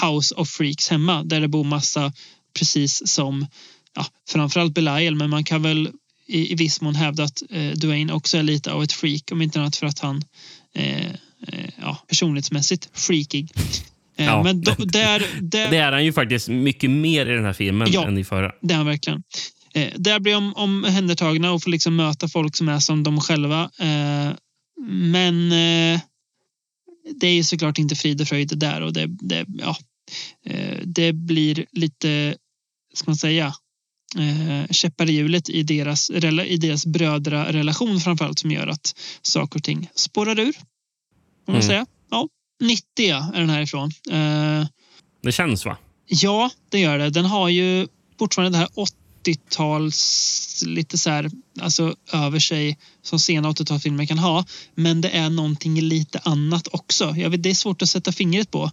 [0.04, 2.14] House of Freaks hemma där det bor massa
[2.60, 3.48] precis som
[3.96, 5.90] ja, framförallt Belial men man kan väl
[6.28, 9.42] i, i viss mån hävda att eh, Dwayne också är lite av ett freak om
[9.42, 10.24] inte annat för att han
[10.76, 11.06] eh,
[11.48, 13.52] eh, ja, personlighetsmässigt freakig.
[14.18, 14.44] Eh, Ja.
[14.44, 17.88] Men då, där, där, Det är han ju faktiskt mycket mer i den här filmen
[17.92, 18.08] Ja.
[18.08, 18.52] än i förra.
[18.62, 19.24] det är han verkligen.
[19.74, 23.70] Eh, där blir de omhändertagna och får liksom möta folk som är som de själva.
[23.80, 24.32] Eh,
[24.88, 26.00] men eh,
[27.20, 29.78] det är såklart inte frid och fröjd där och det, det, ja,
[30.46, 32.36] eh, det blir lite,
[32.94, 33.54] ska man säga,
[34.18, 36.10] eh, käppar i hjulet i deras,
[36.46, 40.54] i deras brödrarelation framförallt som gör att saker och ting spårar ur.
[40.54, 40.62] Kan
[41.46, 41.68] man Mm.
[41.68, 41.86] säga.
[42.12, 42.28] Ja,
[42.62, 42.84] 90
[43.34, 43.92] är den härifrån.
[44.12, 44.68] Eh,
[45.24, 45.78] Det känns va?
[46.06, 47.10] Ja, det gör det.
[47.10, 47.88] Den har ju
[48.20, 48.70] fortfarande det här
[49.24, 54.46] 80-tals lite så här, alltså över sig som sena 80-talsfilmer kan ha.
[54.76, 57.16] Men det är någonting lite annat också.
[57.18, 58.64] Jag vet, det är svårt att sätta fingret på.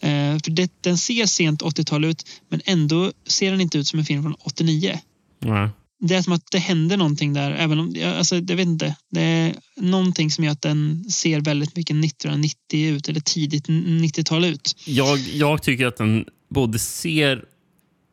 [0.00, 3.98] Eh, för det, den ser sent 80-tal ut men ändå ser den inte ut som
[3.98, 4.98] en film från 89.
[5.40, 5.70] Nej.
[6.00, 7.50] Det är som att det händer någonting där.
[7.50, 8.96] Även om, alltså, jag vet inte.
[9.10, 14.44] Det är någonting som gör att den ser väldigt mycket 1990 ut eller tidigt 90-tal
[14.44, 14.76] ut.
[14.84, 17.44] Jag, jag tycker att den både ser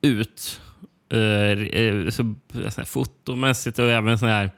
[0.02, 0.60] ut
[1.10, 2.36] eh, så,
[2.70, 4.52] så fotomässigt och även så här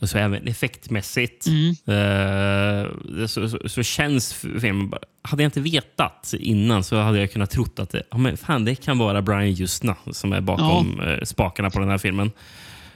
[0.00, 1.70] alltså även effektmässigt Mm.
[1.86, 4.92] eh, så, så, så känns filmen...
[5.22, 8.64] Hade jag inte vetat innan så hade jag kunnat trott att det, ja, men fan,
[8.64, 12.30] det kan vara Brian Justna som är bakom eh, spakarna på den här filmen.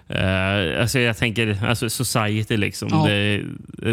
[0.08, 2.88] Eh, alltså jag tänker alltså Society liksom.
[2.92, 3.06] Ja.
[3.06, 3.44] Det,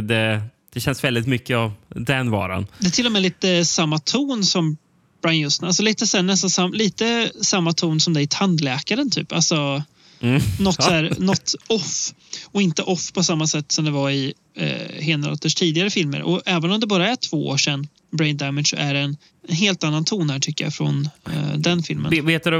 [0.01, 0.41] det,
[0.73, 2.67] det känns väldigt mycket av den varan.
[2.79, 4.77] Det är till och med lite samma ton som
[5.21, 5.67] Brian Justin.
[5.67, 9.31] Alltså lite, så här, nästan sam, lite samma ton som det i Tandläkaren typ.
[9.31, 9.83] Alltså
[10.21, 10.41] Mm.
[10.59, 10.85] något, Ja.
[10.85, 12.13] så här, något off.
[12.45, 16.21] Och inte off på samma sätt som det var i eh, Henrotters tidigare filmer.
[16.21, 19.17] Och även om det bara är två år sedan Brain Damage så är det en,
[19.47, 22.25] en helt annan ton här tycker jag från eh, den filmen.
[22.25, 22.57] Vet- du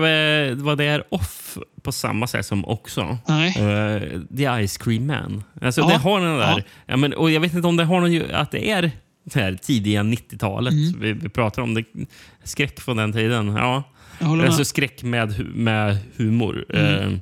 [0.55, 3.18] vad- det är off på samma sätt som också?
[3.28, 3.49] Nej.
[3.57, 4.01] Eh,
[4.38, 5.43] The Ice Cream Man.
[5.62, 5.88] Alltså, Ja.
[5.88, 6.41] det har den där.
[6.57, 6.62] Ja.
[6.88, 6.97] Ja.
[6.97, 8.91] men, och jag vet inte om det har någon, att det är
[9.34, 10.73] det här tidiga 90-talet.
[10.73, 10.99] Mm.
[10.99, 11.84] Vi, vi pratar om det.
[12.43, 13.47] Skräck från den tiden.
[13.47, 13.84] Ja.
[14.19, 16.65] Alltså skräck med, med humor.
[16.69, 17.13] Mm.
[17.13, 17.19] Eh,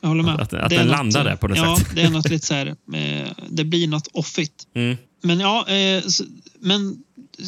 [0.00, 0.34] Jag håller med.
[0.34, 1.88] Att- att Det är den något, landar där på något ja, sätt.
[1.94, 4.52] det är något lite så här, eh, det blir något offigt.
[4.74, 4.96] Mm.
[5.22, 6.24] Men ja, eh, så-
[6.60, 6.96] men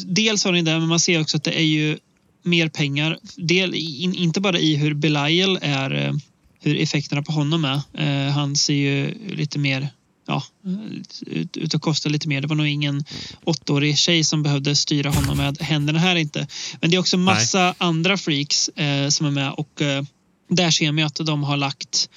[0.05, 1.97] dels har ni det, men man ser också att det är ju
[2.43, 3.17] mer pengar.
[3.37, 6.13] Del, in, inte bara i hur Belial är, eh,
[6.61, 7.81] hur effekterna på honom är.
[7.93, 9.87] Eh, han ser ju lite mer,
[10.31, 10.43] ja,
[11.25, 12.41] ut, ut och kostar lite mer.
[12.41, 13.03] Det var nog ingen
[13.43, 16.47] åttaårig tjej som behövde styra honom med händerna här inte.
[16.81, 20.03] Men det är också massa andra freaks eh, som är med och eh,
[20.49, 22.09] där ser man att de har lagt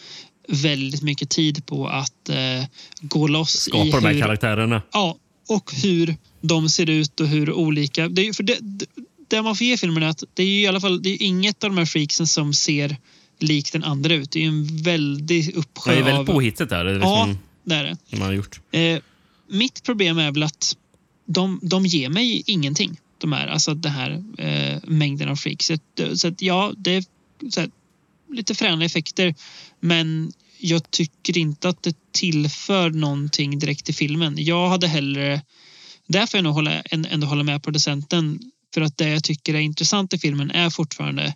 [0.49, 2.65] väldigt mycket tid på att eh,
[3.01, 4.83] gå loss i Skapa de här karaktärerna.
[4.93, 5.17] Ja,
[5.49, 8.09] och hur de ser ut och hur olika...
[8.09, 8.59] Det är, för det,
[9.29, 11.23] det, man får ge filmen är att det är ju i alla fall det är
[11.23, 12.97] inget av de här freaksen som ser
[13.39, 14.31] likt den andra ut.
[14.31, 16.33] Det är ju en väldig uppsjö Det är väldigt av...
[16.33, 16.85] påhittigt där.
[16.85, 17.97] Det är Ja, liksom, det är det.
[18.11, 18.61] man har gjort.
[18.73, 19.01] Eh,
[19.49, 20.77] mitt problem är väl att
[21.27, 23.01] de, de ger mig ingenting.
[23.19, 25.67] De här, alltså den här eh, mängden av freaks.
[25.67, 25.77] Så
[26.17, 27.05] så att ja, det är
[27.57, 27.71] här,
[28.33, 29.35] lite fräna effekter.
[29.81, 34.35] Men jag tycker inte att det tillför någonting direkt i filmen.
[34.39, 35.43] Jag hade hellre...
[36.07, 38.41] Där får jag nog hålla, än- ändå hålla med producenten.
[38.75, 41.35] För att det jag tycker är intressant i filmen är fortfarande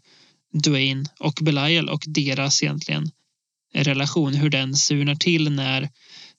[0.52, 3.10] Dwayne och Belial och deras egentligen
[3.74, 4.34] relation.
[4.34, 5.88] Hur den surnar till när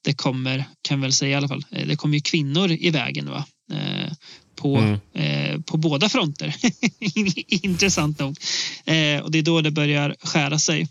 [0.03, 3.29] det kommer, kan väl säga i alla fall, eh, det kommer ju kvinnor i vägen
[3.29, 3.45] va?
[3.71, 4.11] Eh,
[4.55, 4.99] på, Mm.
[5.13, 6.55] eh, på båda fronter.
[7.65, 8.37] Intressant nog.
[8.85, 10.87] Eh, och det är då det börjar skära sig.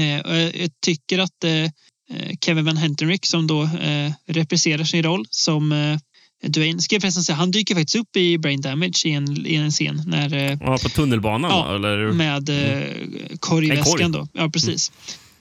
[0.00, 1.70] Eh, och jag tycker att eh, eh,
[2.44, 5.98] Kevin Van Hentenrick som då eh, represserar sin roll som eh,
[6.50, 9.54] Dwayne, ska jag förresten säga, han dyker faktiskt upp i Brain Damage i en, i
[9.54, 12.12] en scen när eh, Ja, på tunnelbanan Ja, eller?
[12.12, 12.82] med eh,
[13.30, 14.12] En korgväskan korg.
[14.12, 14.28] då.
[14.32, 14.92] Ja, precis.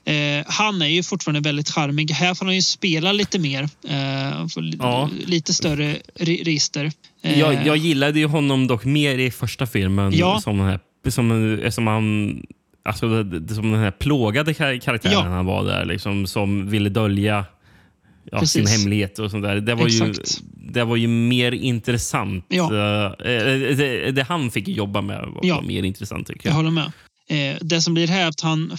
[0.10, 2.12] Eh, han är ju fortfarande väldigt charmig.
[2.12, 3.64] Här får han ju spela lite mer.
[3.88, 4.45] Eh,
[4.80, 5.10] Ja.
[5.26, 6.91] Lite större re- register.
[7.22, 10.12] Eh, Jag, jag gillade ju honom dock mer i första filmen.
[10.16, 10.39] Ja.
[10.41, 10.80] Som, den här,
[11.10, 12.41] som, som han...
[12.86, 15.22] Alltså, det- det- som den här plågade kar- karaktären Ja.
[15.22, 15.86] han var där.
[15.86, 17.45] Liksom, som ville dölja
[18.32, 18.70] ja, Precis.
[18.70, 19.55] sin hemlighet och sånt där.
[19.55, 20.14] Det var, ju,
[20.74, 22.45] det var ju mer intressant.
[22.47, 22.74] Ja.
[22.76, 25.62] Eh, eh, det, det han fick jobba med var, Ja.
[25.62, 26.55] mer intressant tycker Jag jag.
[26.55, 26.91] håller med.
[27.30, 28.78] Eh, det som blir här är att han,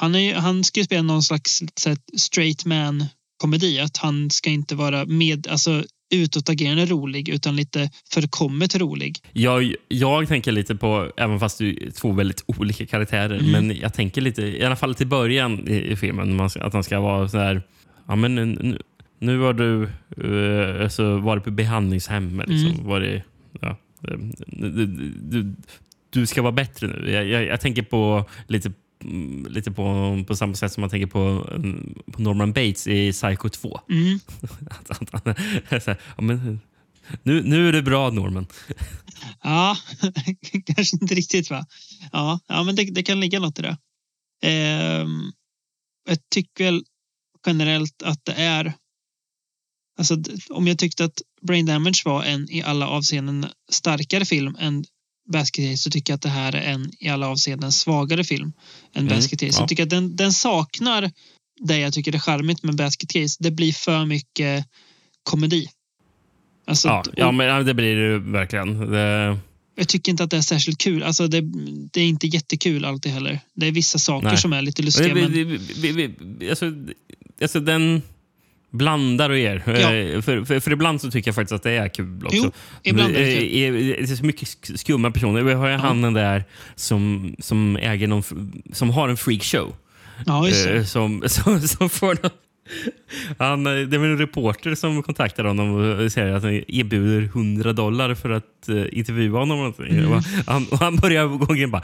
[0.00, 3.04] han, är, han ska ju spela någon slags här, straight man
[3.36, 3.80] komedi.
[3.80, 5.84] Att han ska inte vara med, alltså,
[6.14, 9.18] utåtagerande rolig utan lite förkommet rolig.
[9.32, 13.50] Jag, jag tänker lite på, även fast det är två väldigt olika karaktärer, Mm.
[13.50, 17.00] men jag tänker lite, i alla fall till början i, i filmen, att han ska
[17.00, 17.62] vara så här,
[18.08, 18.78] ja men nu,
[19.18, 19.88] nu har du
[20.24, 22.42] uh, alltså, varit på behandlingshem.
[22.46, 22.86] Liksom, Mm.
[22.86, 23.22] varit,
[23.60, 23.76] ja,
[24.08, 24.86] eh, du,
[25.22, 25.54] du,
[26.10, 27.10] du ska vara bättre nu.
[27.10, 28.72] Jag, jag, jag tänker på lite
[29.48, 33.48] Lite på, på samma sätt som man tänker på, mm, på Norman Bates i Psycho
[33.48, 33.80] 2.
[33.90, 34.20] Mm.
[35.68, 36.60] Här, ja, men,
[37.22, 38.46] nu, nu är det bra Norman.
[39.42, 39.76] Ja,
[40.66, 41.66] kanske inte riktigt va?
[42.12, 43.76] Ja, ja men det, det kan ligga något i det.
[44.42, 45.32] Ehm,
[46.08, 46.84] jag tycker väl
[47.46, 48.74] generellt att det är...
[49.98, 50.16] Alltså,
[50.50, 54.84] om jag tyckte att Brain Damage var en i alla avseenden starkare film än
[55.32, 58.52] Basket Case så tycker jag att det här är en i alla avseenden svagare film
[58.94, 59.52] än Mm, Basket Case.
[59.56, 59.60] ja.
[59.62, 61.10] Jag tycker att den, den saknar
[61.60, 63.36] det jag tycker är charmigt med Basket Case.
[63.40, 64.66] Det blir för mycket
[65.22, 65.66] komedi.
[66.66, 68.90] Alltså, Ja, ja, men det blir det verkligen.
[68.90, 69.38] Det,
[69.74, 71.02] jag tycker inte att det är särskilt kul.
[71.02, 71.40] Alltså det,
[71.92, 73.40] det är inte jättekul alltid heller.
[73.54, 74.36] Det är vissa saker Nej.
[74.36, 75.14] som är lite lustiga.
[75.14, 76.14] men, vi,
[76.50, 76.72] alltså,
[77.42, 78.02] alltså, den
[78.70, 79.62] blandar och ger.
[79.66, 79.72] Ja.
[79.72, 82.36] Eh, För, för, för ibland så tycker jag faktiskt att det är kul också.
[82.36, 82.52] Jo,
[82.82, 83.76] ibland är det Eh, kul.
[83.90, 85.42] eh, Det är så mycket sk- skumma personer.
[85.42, 86.44] Vi har ju han där
[86.74, 88.22] som, som äger någon,
[88.72, 89.74] som har en freakshow.
[90.26, 90.48] Ja.
[90.48, 92.30] Eh, Som, som, som får någon,
[93.38, 97.72] han, eh, det var en reporter som kontaktade honom och säger att han erbjuder 100
[97.72, 99.58] dollar för att uh, intervjua honom.
[99.60, 99.98] Och någonting.
[99.98, 100.12] Mm.
[100.12, 101.82] Och han, och han börjar gå in bara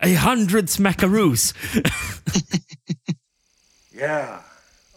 [0.00, 1.54] A hundred smackaroos.
[4.00, 4.28] Yeah.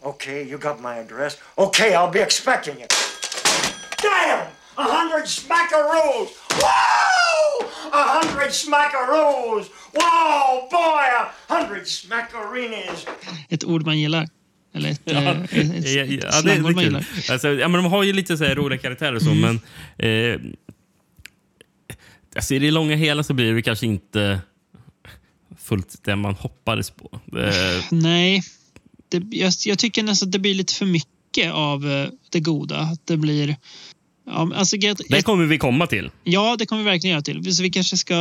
[0.04, 1.36] Okay, you got my address.
[1.56, 2.86] Okay, I'll be expecting you.
[4.02, 4.46] Damn!
[4.76, 6.28] A hundred smackaroos!
[6.60, 7.66] Whoa!
[7.92, 9.66] A hundred smackaroos!
[9.94, 11.04] Whoa, boy!
[11.20, 13.06] A hundred smackarinis!
[13.48, 14.26] Ett ord man gillar.
[14.74, 17.06] Eller ett, Ja, eh, ett, ett, ja, ett ja, det, det man gillar.
[17.30, 19.40] Alltså, ja, men de har ju lite så här roliga karaktärer och så, Mm.
[19.40, 19.60] men
[20.08, 20.40] eh,
[22.36, 24.40] alltså, i det långa hela så blir det kanske inte
[25.58, 27.10] fullt det man hoppades på.
[27.38, 28.42] Eh, Nej,
[29.12, 32.78] det, jag, jag tycker nästan att det blir lite för mycket av eh, det goda.
[32.78, 33.56] Att det blir...
[34.26, 36.10] Ja, alltså, jag, det kommer vi komma till.
[36.24, 37.56] Ja, det kommer vi verkligen göra till.
[37.56, 38.14] Så vi kanske ska,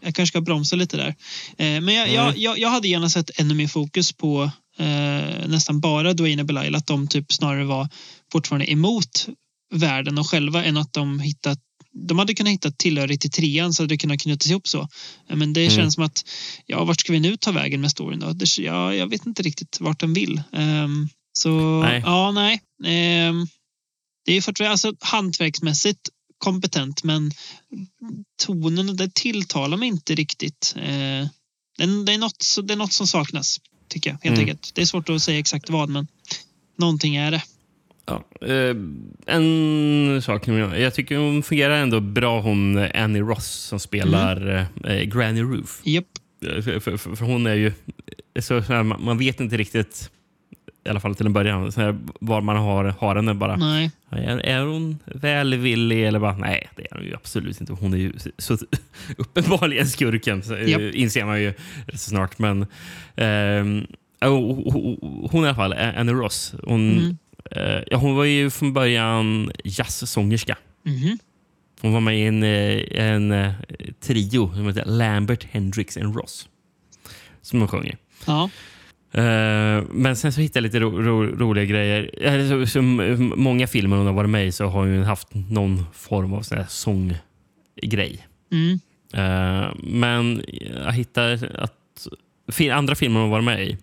[0.00, 1.14] jag kanske ska bromsa lite där.
[1.58, 2.40] Eh, men jag, jag, Mm.
[2.40, 6.74] jag, jag hade gärna sett ännu mer fokus på eh, nästan bara Dwayne och Belial.
[6.74, 7.88] Att de typ snarare var
[8.32, 9.28] fortfarande emot
[9.74, 11.58] världen och själva än att de hittat
[11.94, 14.88] de hade kunnat hitta tillhörighet till trean så hade det kunnat knytas ihop så.
[15.28, 15.76] Eh, Men det Mm.
[15.76, 16.24] känns som att,
[16.66, 18.32] ja, vart ska vi nu ta vägen med storyn då?
[18.32, 20.42] Det, ja, jag vet inte riktigt vart den vill.
[20.52, 22.02] Ehm, så, Nej.
[22.04, 22.60] ja, nej.
[22.84, 23.46] Ehm,
[24.26, 26.08] det är fortfarande alltså, hantverksmässigt
[26.38, 27.30] kompetent men
[28.42, 30.74] tonen det tilltalar mig inte riktigt.
[30.76, 31.26] Eh,
[31.78, 34.14] det, det, är något, det är något som saknas, tycker jag.
[34.22, 34.40] Helt Mm.
[34.40, 34.70] enkelt.
[34.74, 36.06] Det är svårt att säga exakt vad, men
[36.78, 37.42] någonting är det.
[38.06, 38.76] Ja, eh,
[39.26, 40.48] en sak.
[40.48, 45.80] Jag tycker hon fungerar ändå bra, hon Annie Ross som spelar eh, Granny Roof.
[46.46, 47.72] Eh, För, för, för, för hon är ju...
[48.40, 50.10] Så, så här, man man vet inte riktigt,
[50.86, 53.56] i alla fall till en början, så här, var man har, har henne bara.
[53.56, 53.90] Nej.
[54.10, 57.72] Är, är hon välvillig eller bara nej, det är hon ju absolut inte.
[57.72, 58.58] Hon är ju så
[59.16, 61.54] uppenbarligen skurken, så, eh, inser man ju
[61.86, 62.38] rätt snart.
[62.38, 62.66] Men
[64.20, 67.16] oh, oh, hon i alla fall, Annie Ross, hon, Mm.
[67.50, 70.58] Eh, ja, hon var ju från början jazzsångerska.
[70.82, 71.18] Mhm.
[71.80, 73.52] Hon var med i en, eh, en eh,
[74.00, 76.48] trio som heter Lambert, Hendrix and Ross.
[77.42, 77.96] Som hon sjunger.
[78.26, 78.50] Ja.
[79.90, 82.10] Men sen så hittade jag lite ro, ro, roliga grejer.
[82.22, 85.28] Eller Så, så, m- många filmer hon har varit med i så har hon haft
[85.34, 88.26] någon form av sån här sånggrej.
[88.52, 88.78] Mm.
[89.82, 90.42] Men
[90.84, 92.06] jag hittade att
[92.72, 93.76] andra filmer hon har varit med i.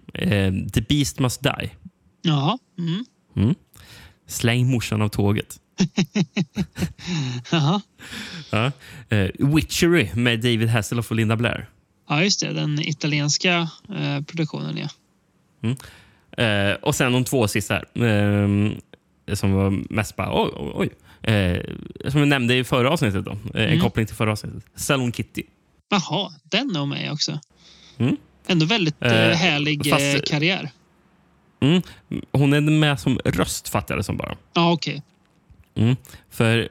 [0.73, 1.69] The Beast Must Die.
[2.21, 2.57] Jaha.
[2.79, 3.05] Mm.
[3.35, 3.55] Mm.
[4.27, 5.59] Släng morsan av tåget.
[7.51, 7.81] Jaha.
[8.49, 8.71] Ja.
[9.09, 11.69] Eh, Witchery med David Hasselhoff och Linda Blair.
[12.09, 12.53] Ja, just det.
[12.53, 14.87] Den italienska eh, produktionen, ja.
[15.63, 15.77] Mm.
[16.71, 17.85] Eh, och sen de två sista här.
[19.35, 20.89] Som var mest bara oj, oj, oj.
[22.11, 23.25] Som jag nämnde i förra avsnittet.
[23.25, 23.79] Då, En Mm.
[23.79, 24.63] koppling till förra avsnittet.
[24.75, 25.43] Salon Kitty.
[25.89, 27.39] Jaha, den är med också.
[27.97, 28.17] Mm.
[28.47, 30.69] Ändå väldigt härlig fast- karriär.
[31.61, 31.81] Mm.
[32.31, 34.35] Hon är med som röst, fattar det som bara.
[34.53, 35.03] Ja, okej.
[35.75, 35.95] Mm.
[36.29, 36.69] För,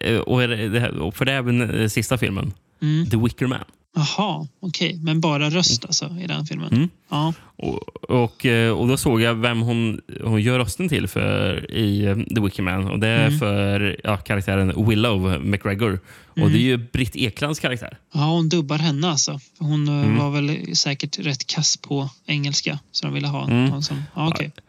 [0.00, 2.52] eh, och det, och för det är även den sista filmen.
[2.82, 3.10] Mm.
[3.10, 3.64] The Wicker Man.
[3.96, 4.98] Jaha, okej.
[5.02, 6.72] Men bara röst alltså i den filmen?
[6.72, 6.88] Mm.
[7.08, 7.32] Ja.
[7.56, 12.04] Och, och, eh, och då såg jag vem hon, hon gör rösten till för i
[12.04, 12.88] eh, The Wicker Man.
[12.88, 13.38] Och det är Mm.
[13.38, 16.00] för ja, karaktären Willow McGregor.
[16.28, 16.52] Och Mm.
[16.52, 17.98] det är ju Britt Eklands karaktär.
[18.14, 19.40] Ja, hon dubbar henne alltså.
[19.58, 20.16] Hon eh, Mm.
[20.18, 22.78] var väl säkert rätt kass på engelska.
[22.92, 23.64] Så de ville ha Mm.
[23.66, 24.02] någon som...
[24.14, 24.46] Ja, okej.
[24.56, 24.62] Aj,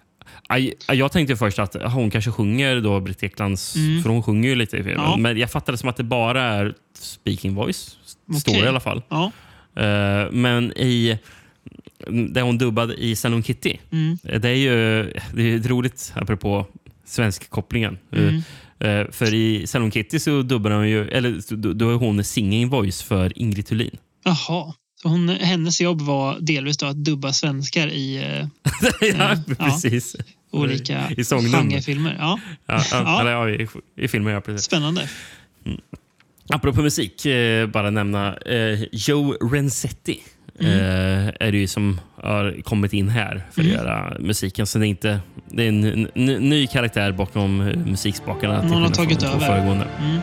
[0.88, 4.04] Jag tänkte först att hon kanske sjunger då Britt Eklands, Mm.
[4.04, 5.04] för hon sjunger ju lite i filmen.
[5.06, 5.18] Ja.
[5.18, 7.98] Men jag fattade som att det bara är speaking voice.
[8.42, 9.02] Står det i alla fall.
[9.10, 9.32] Ja.
[9.76, 11.20] Eh, men i
[12.32, 13.78] det hon dubbade i Salon Kitty.
[13.92, 14.18] Mm.
[14.42, 15.04] Det är ju
[15.34, 16.66] det är roligt, apropå
[17.06, 17.98] svensk-kopplingen.
[18.16, 18.36] Mm.
[18.80, 23.02] Eh, för i Salon Kitty så dubbar hon ju, eller då, är hon singing voice
[23.02, 23.98] för Ingrid Thulin.
[24.24, 24.74] Jaha.
[25.02, 28.48] Så hon, hennes jobb var delvis att dubba svenskar i eh,
[29.18, 29.80] ja, Ja.
[30.52, 32.16] Olika I genrefilmer.
[32.20, 32.40] Ja.
[32.66, 33.22] Ja, ja, Ja.
[33.22, 33.68] Eller, ja, i,
[33.98, 34.66] i filmer, ja, precis.
[34.66, 35.10] Spännande.
[36.54, 40.20] Apropå musik, eh, bara nämna eh, Joe Renzetti.
[40.60, 40.72] Mm.
[40.72, 43.72] Eh, är det ju som har kommit in här för att Mm.
[43.78, 44.68] göra musiken.
[44.68, 45.20] Så det är, inte,
[45.50, 46.08] det är en
[46.50, 48.62] ny karaktär bakom eh, musikspakarna.
[48.62, 49.40] Någon har tagit över.
[49.40, 49.88] Föregående.
[50.02, 50.20] Mm.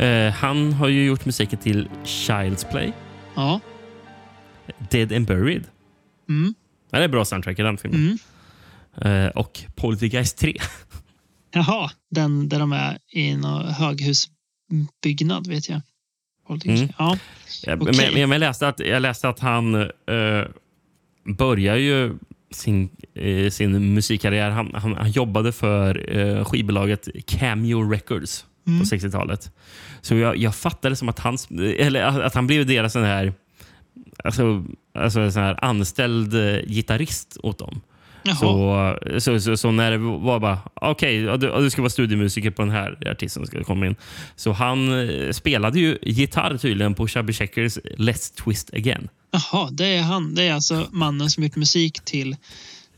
[0.00, 2.92] Eh, han har ju gjort musiken till Child's Play,
[3.34, 3.60] Ja.
[4.90, 5.64] Dead and Buried.
[6.28, 6.54] Mm.
[6.90, 8.18] Ja, det är bra soundtrack i den filmen.
[9.02, 9.26] Mm.
[9.26, 10.56] Eh, och Poltergeist 3.
[11.52, 15.80] Jaha, den där de är i någon höghusbyggnad vet jag.
[16.64, 16.88] Mm.
[16.98, 17.18] Ja.
[17.64, 17.76] Okej.
[17.76, 20.44] men, men jag, läste att, jag läste att han eh,
[21.24, 22.18] börjar ju
[22.50, 24.50] sin, eh, sin musikkarriär.
[24.50, 28.80] Han, han, han jobbade för eh, skivbolaget Cameo Records Mm.
[28.80, 29.52] på 60-talet.
[30.00, 31.38] Så jag, jag fattade som att han,
[31.78, 33.32] eller att han blev deras sån här,
[34.24, 34.64] alltså,
[34.94, 37.80] alltså en sån här anställd eh, gitarrist åt dem.
[38.40, 42.50] Så, så, så, så när det var bara, okej, ja, du, du ska vara studiemusiker
[42.50, 43.96] på den här artisten ska komma in.
[44.36, 49.08] Så han eh, spelade ju gitarr tydligen på Chubby Checkers Let's Twist Again.
[49.30, 50.34] Jaha, det är han.
[50.34, 52.36] Det är alltså mannen som gjort musik till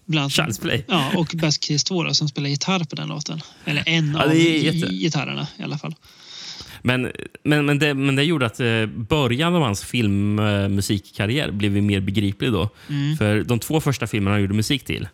[0.06, 0.84] Bland Child's Play.
[0.88, 3.40] Ja, och Best Case 2 då, som spelar gitarr på den låten.
[3.64, 5.94] Eller en Ja, av jätte- gitarrerna i alla fall.
[6.82, 7.10] Men,
[7.44, 12.52] men, men, det, men det gjorde att eh, början av hans filmmusikkarriär blev mer begriplig
[12.52, 12.68] då.
[12.88, 13.16] Mm.
[13.16, 15.08] För de två första filmerna han gjorde musik till,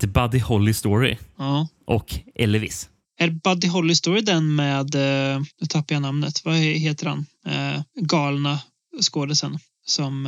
[0.00, 1.68] The Buddy Holly Story Ja.
[1.86, 2.88] och Elvis.
[3.18, 7.26] Är Buddy Holly Story den med, eh, nu tappar jag namnet, vad heter han?
[7.46, 8.58] Eh, galna
[9.02, 10.26] skådisen som...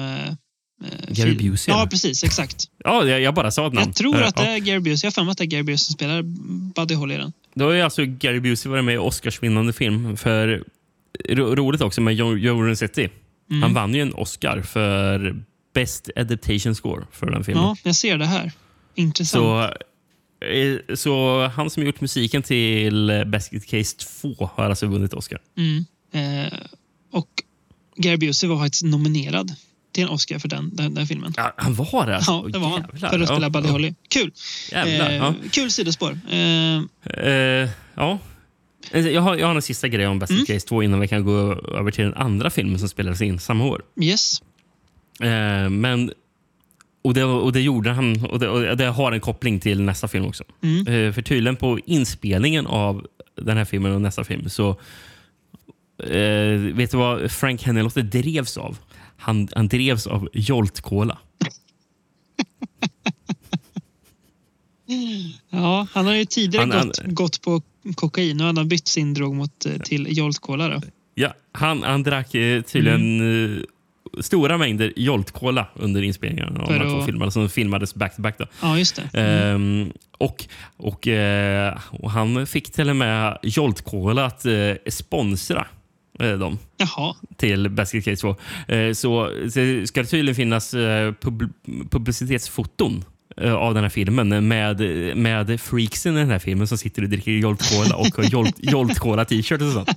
[0.84, 2.24] Eh, Gary Busey, Ja, precis.
[2.24, 2.64] Exakt.
[2.84, 3.86] Ja, jag, jag bara sa ett namn.
[3.86, 5.06] Jag tror Eh, att det är Gary Busey.
[5.06, 6.22] Jag har för mig att det är Gary Busey som spelar
[6.74, 7.32] Buddy Holly i den.
[7.54, 10.16] Då har ju alltså Gary Busey varit med i Oscarsvinnande film.
[10.16, 10.64] För
[11.28, 13.08] ro, Roligt också med Joe, Rossetti.
[13.50, 13.62] Mm.
[13.62, 15.42] Han vann ju en Oscar för
[15.74, 17.64] Best Adaptation Score för den filmen.
[17.64, 18.52] Ja, jag ser det här.
[18.94, 19.42] Intressant.
[19.42, 19.62] Så,
[20.46, 25.38] eh, så han som gjort musiken till Basket Case 2 har alltså vunnit Oscar.
[25.56, 25.84] Mm.
[26.12, 26.52] Eh,
[27.12, 27.28] och
[27.96, 29.54] Gary Busey var faktiskt nominerad
[29.96, 31.34] till en Oscar för den, den, den filmen.
[31.36, 32.16] Ja, han var det?
[32.16, 32.30] Alltså.
[32.30, 32.80] Ja, det var han.
[32.92, 33.08] Jävlar.
[33.10, 33.72] För att spela Ja, Buddy ja.
[33.72, 33.94] Holly.
[34.08, 34.32] Kul!
[34.72, 35.34] Jävlar, Eh, ja.
[35.52, 36.18] Kul sidospår.
[36.30, 36.36] Eh,
[37.28, 38.18] Eh, ja.
[38.92, 40.46] Eh, Jag har, jag har en sista grej om Basket Mm.
[40.46, 41.38] Case 2 innan vi kan gå
[41.78, 43.82] över till den andra filmen som spelades in samma år.
[44.00, 44.42] yes.
[45.22, 46.12] Eh, men,
[47.04, 50.08] och, det, och det gjorde han, och det, och det har en koppling till nästa
[50.08, 50.44] film också.
[50.62, 50.86] Mm.
[50.86, 53.06] Eh, för tydligen på inspelningen av
[53.40, 54.70] den här filmen och nästa film så
[56.02, 58.78] eh, vet du vad Frank Hennelotte drevs av?
[59.26, 61.18] Han, han drevs av Jolt Cola.
[65.50, 67.62] Ja, han har ju tidigare Han- gått, han- gått på
[67.94, 68.40] kokain.
[68.40, 70.68] Har han bytt sin drog mot, eh, till Jolt Cola.
[70.68, 70.80] Då.
[71.14, 73.56] Ja, han, han drack eh, tydligen Mm.
[74.16, 78.38] eh, stora mängder Jolt Cola under inspelningen av de här två filmerna som filmades back-to-back.
[78.38, 78.46] Då.
[78.62, 79.10] Ja, just det.
[79.20, 79.54] Mm.
[79.82, 80.44] Ehm, och,
[80.76, 81.08] och,
[81.90, 84.46] och han fick till och med Jolt Cola att
[84.88, 85.66] sponsra
[86.18, 87.14] dem Jaha.
[87.36, 88.36] till Basket Case 2.
[88.74, 91.52] Eh, så, så ska det tydligen finnas eh, pub,
[91.90, 93.04] publicitetsfoton
[93.36, 94.80] eh, av den här filmen med,
[95.16, 98.56] med freaksen i den här filmen som sitter och dricker Jolt Cola och har Jolt,
[98.62, 99.88] Jolt Cola t-shirt och sånt.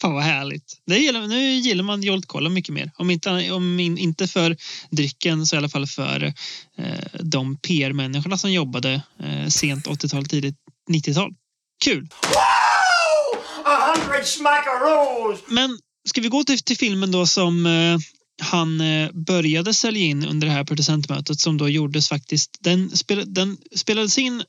[0.00, 0.82] Fan vad härligt.
[0.86, 2.90] Det gillar, nu gillar man Jolt Cola mycket mer.
[2.96, 4.56] Om inte, om in, inte för
[4.90, 6.22] drycken så i alla fall för
[6.78, 10.56] eh, de PR-människorna som jobbade eh, sent 80-tal, tidigt
[10.90, 11.34] 90-tal.
[11.84, 12.08] Kul!
[13.72, 15.38] A hundred smackaroos!
[15.48, 15.78] Men
[16.08, 17.98] ska vi gå till, till filmen då som eh,
[18.40, 22.58] han eh, började sälja in under det här producentmötet som då gjordes faktiskt.
[22.60, 24.42] Den, spel, den spelades in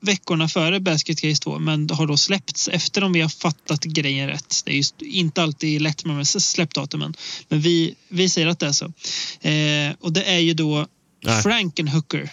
[0.00, 4.28] veckorna före Basket Case 2 men har då släppts efter om vi har fattat grejen
[4.28, 4.62] rätt.
[4.64, 7.14] Det är just inte alltid lätt med släppdatumen
[7.48, 8.84] men vi, vi säger att det är så.
[9.48, 10.86] Eh, och det är ju då
[11.22, 11.42] Nej.
[11.42, 12.30] Frankenhooker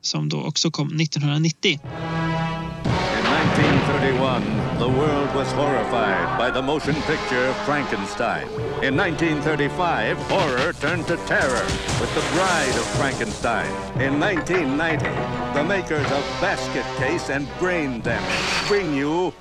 [0.00, 1.70] som då också kom 1990.
[1.70, 1.78] In
[3.62, 8.46] 1931, the world was horrified by the motion picture Frankenstein.
[8.82, 11.66] In 1935, horror turned to terror
[12.00, 13.70] with The Bride of Frankenstein.
[14.00, 15.06] In 1990,
[15.54, 19.32] the makers of Basket Case and Brain Damage bring you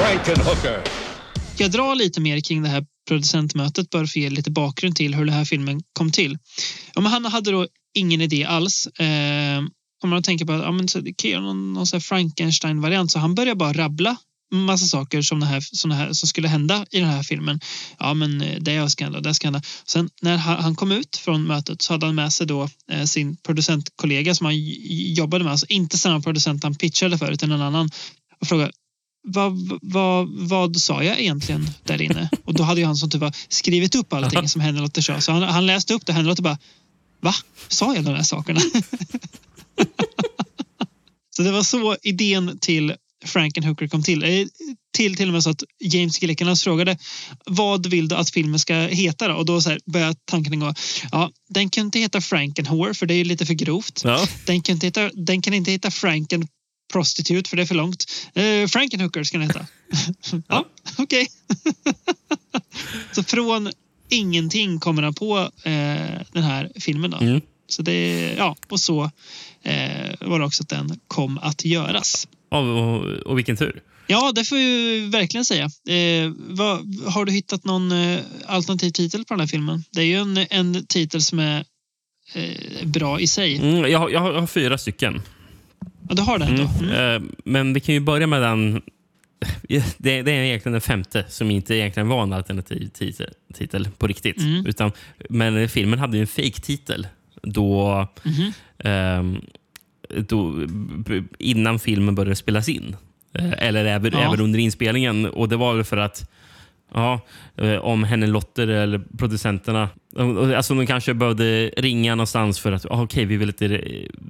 [0.00, 0.82] Frankenhooker.
[1.56, 5.14] jag dra lite mer kring det här producentmötet bara för att ge lite bakgrund till
[5.14, 6.38] hur den här filmen kom till.
[6.94, 8.86] Ja, men han hade då ingen idé alls.
[8.86, 9.62] Eh,
[10.02, 13.18] om man tänker på att ja, men så, det kan göra någon, någon Frankenstein-variant så
[13.18, 14.16] han började bara rabbla
[14.50, 17.60] massa saker som, det här, som, det här, som skulle hända i den här filmen.
[17.98, 19.62] Ja, men eh, det ska hända, det ska hända.
[19.84, 23.36] Sen när han kom ut från mötet så hade han med sig då eh, sin
[23.36, 24.54] producentkollega som han
[25.14, 27.90] jobbade med, alltså inte samma producent han pitchade för utan en annan
[28.40, 28.72] och frågade
[29.22, 32.30] vad, vad, vad sa jag egentligen där inne?
[32.44, 35.20] Och då hade ju han som typ skrivit upp allting som Hennelotte sa.
[35.20, 36.12] Så han, han läste upp det.
[36.12, 36.58] Hennelotte bara,
[37.20, 37.34] va?
[37.68, 38.60] Sa jag de här sakerna?
[41.36, 42.94] så det var så idén till
[43.24, 44.22] Frankenhooker kom till.
[44.22, 44.46] Eh,
[44.92, 46.98] Till till och med så att James Gilligan frågade
[47.46, 49.34] vad vill du att filmen ska heta då?
[49.34, 50.74] Och då så här började tanken gå.
[51.12, 54.02] Ja, den kan inte heta Frankenhore för det är ju lite för grovt.
[54.04, 54.26] Ja.
[54.46, 56.48] Den, kan inte heta, den kan inte heta Franken
[56.92, 58.04] Prostitute för det är för långt.
[58.34, 59.66] Eh, Frankenhooker ska den heta.
[60.48, 60.66] ja,
[60.98, 61.28] okej.
[63.12, 63.70] så från
[64.08, 67.10] ingenting kommer han på eh, den här filmen.
[67.10, 67.18] Då.
[67.18, 67.40] Mm.
[67.72, 69.10] Så det, ja, och så
[69.62, 72.28] eh, var det också att den kom att göras.
[72.50, 73.82] Och, och, och vilken tur.
[74.06, 75.64] Ja, det får ju verkligen säga.
[75.88, 79.84] Eh, vad, har du hittat någon eh, alternativ titel på den här filmen?
[79.90, 81.64] Det är ju en, en titel som är
[82.34, 83.56] eh, bra i sig.
[83.56, 85.22] Mm, jag, har- jag, har, fyra stycken.
[86.08, 86.68] Ja, du har den då?
[86.84, 87.24] Mm.
[87.24, 88.82] Eh, Men vi kan ju börja med den...
[89.98, 94.06] Det, det är egentligen den femte som inte egentligen var en alternativ titel, titel på
[94.06, 94.38] riktigt.
[94.38, 94.66] Mm.
[94.66, 94.92] Utan,
[95.30, 97.06] men filmen hade ju en fake-titel
[97.42, 98.52] då, Mhm.
[98.78, 99.40] ehm,
[100.28, 100.66] då,
[101.06, 102.96] b- innan filmen började spelas in.
[103.38, 104.18] Eh, Eller även, Ja.
[104.28, 105.26] även under inspelningen.
[105.26, 106.30] Och Det var väl för att
[106.94, 107.20] Ja,
[107.56, 109.88] eh, om Henry Lotter eller producenterna.
[110.56, 113.68] Alltså de kanske behövde ringa någonstans för att ah, okay, vi, vill lite,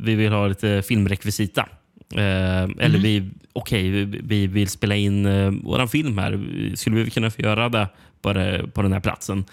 [0.03, 1.69] vi vill ha lite filmrekvisita.
[2.15, 3.03] Eh, Eller Mm.
[3.03, 6.41] vi, okej, vi, vi vill spela in eh, våran film här.
[6.75, 7.89] Skulle vi kunna få göra det
[8.23, 9.45] på, det, på den här platsen?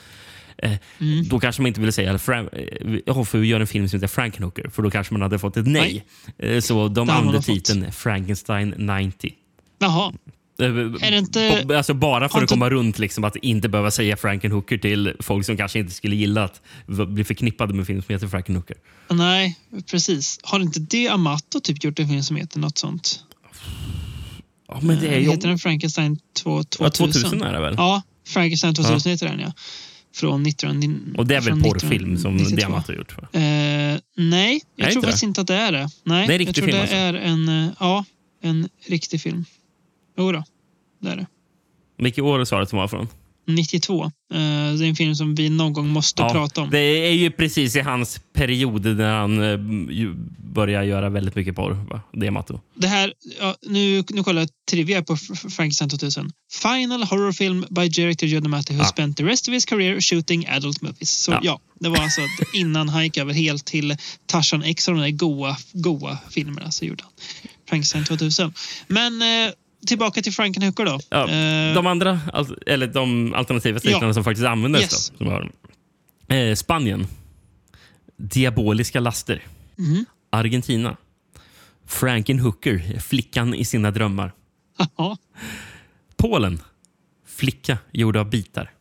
[0.63, 1.27] Eh, Mm.
[1.27, 2.49] Då kanske man inte ville säga Fran-
[3.05, 4.69] eh, vi gör en film som heter Frankenhooker.
[4.69, 6.05] För då kanske man hade fått ett nej.
[6.37, 7.45] Eh, Så de använde nog fått.
[7.45, 9.33] titeln Frankenstein 90.
[9.79, 10.13] Jaha.
[10.59, 14.77] Är det inte- Alltså bara för att komma runt liksom, att inte behöva säga Frankenhooker
[14.77, 18.77] till folk som kanske inte skulle gilla att bli förknippade med film som heter Frankenhooker.
[19.09, 19.59] Nej,
[19.91, 20.39] precis.
[20.43, 23.19] Har inte det Amato typ gjort en film som heter något sånt?
[24.67, 25.29] Ja, men det är ju...
[25.31, 26.85] Heter den Frankenstein 2, 2000?
[26.85, 27.75] Ja, 2000 är det väl?
[27.77, 29.11] Ja, Frankenstein 2000 Ja.
[29.11, 29.51] heter den ja.
[30.17, 31.15] Från 19...
[31.17, 32.55] Och det är väl porrfilm som 1992.
[32.55, 33.17] Diamant har gjort?
[33.17, 33.39] Va?
[33.39, 35.89] Eh, nej, jag det tror faktiskt inte att det är det.
[36.03, 36.95] Nej, Det är en jag riktig tror film det alltså?
[36.95, 38.05] är en, eh, ja,
[38.41, 39.45] en riktig film.
[40.17, 40.43] Jo då,
[41.01, 41.27] det är det.
[41.97, 43.07] Vilket år sa du att den var från?
[43.47, 44.03] 92.
[44.03, 46.69] Eh, det är en film som vi någon gång måste prata om.
[46.69, 49.57] Det är ju precis i hans period där han eh,
[50.53, 51.85] börjar göra väldigt mycket porr.
[51.89, 52.01] Va?
[52.13, 52.59] Diamato.
[52.75, 55.15] Det här, ja, nu, nu kollar jag trivia på
[55.55, 56.31] Frankenstein 2000.
[56.61, 58.85] Final horror film by director John Amato who Ja.
[58.85, 61.11] spent the rest of his career shooting adult movies.
[61.11, 61.59] Så ja, Ja.
[61.79, 62.21] det var alltså
[62.53, 66.85] innan han gick över helt till Tarzan X och de där goa, goa filmerna så
[66.85, 67.11] gjorde han
[67.69, 68.53] Frankenstein 2000.
[68.87, 69.51] Men eh,
[69.87, 70.99] tillbaka till Frankenhooker då.
[71.09, 72.19] Ja, Eh, de andra,
[72.65, 74.13] eller de alternativa titlarna Ja.
[74.13, 75.09] som faktiskt användes Yes.
[75.09, 75.51] då, som var,
[76.37, 77.07] eh, Spanien.
[78.17, 79.43] Diaboliska laster.
[79.75, 80.05] Mhm.
[80.29, 80.97] Argentina.
[81.85, 84.31] Frankenhooker, flickan i sina drömmar.
[86.17, 86.61] Polen.
[87.27, 88.71] Flicka gjord av bitar.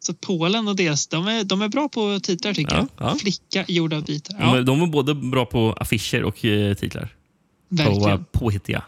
[0.00, 3.10] så Polen och deras, de är, de är bra på titlar tycker Ja, jag.
[3.10, 3.14] ja.
[3.14, 4.38] Flicka gjord av bitar.
[4.38, 7.14] De, Ja, de var både bra på affischer och eh, titlar.
[7.68, 8.10] Verkligen.
[8.18, 8.82] uh, påhittiga.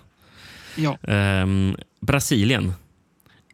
[0.76, 0.98] Ja.
[1.02, 2.72] Ehm, Brasilien.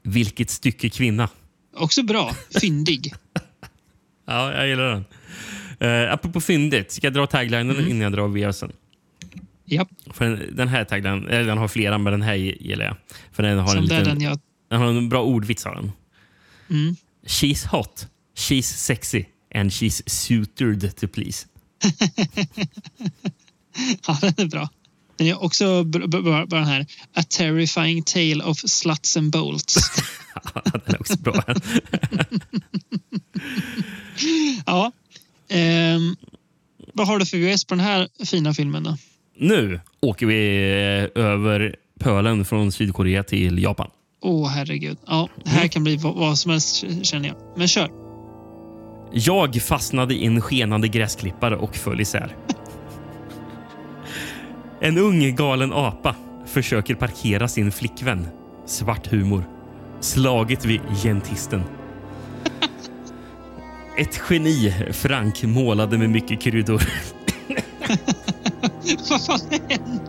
[0.02, 1.28] Vilket stycke kvinna.
[1.76, 2.34] Också bra.
[2.60, 3.14] Fyndig.
[4.28, 5.04] Ja, jag gillar den.
[5.90, 7.88] Uh, apropå fyndigt, ska jag dra taglinen Mm.
[7.90, 8.72] innan jag drar VSen?
[9.64, 9.88] Japp.
[10.14, 12.96] För den, här taglinen, eller den har flera, men den här gillar jag.
[13.32, 14.40] För den har, Som en, liten, den jag...
[14.68, 15.64] den har en bra ordvits.
[15.64, 15.92] Har den.
[16.70, 16.96] Mm.
[17.26, 18.06] She's hot,
[18.36, 19.24] she's sexy
[19.54, 21.46] and she's suited to please.
[24.06, 24.68] Ja, den är bra.
[25.16, 26.86] Den är också bra den här.
[27.14, 29.74] A terrifying tale of sluts and bolts.
[30.64, 31.42] den är också bra.
[34.66, 34.92] ja.
[35.48, 36.16] Ehm,
[36.92, 38.96] vad har du för VHS på den här fina filmen då?
[39.38, 40.56] nu åker vi
[41.14, 43.90] eh, över pölen från Sydkorea till Japan.
[44.22, 44.98] Åh herregud.
[45.06, 47.36] Ja, det här kan bli vad som helst känner jag.
[47.56, 47.90] Men kör.
[49.12, 52.36] Jag fastnade i en skenande gräsklippare och föll isär.
[54.80, 56.14] En ung galen apa
[56.46, 58.28] försöker parkera sin flickvän.
[58.66, 59.44] Svart humor.
[60.00, 61.62] Slaget vid gentisten.
[63.98, 66.82] Ett geni, Frank, målade med mycket kryddor.
[69.10, 70.02] vad fan hände?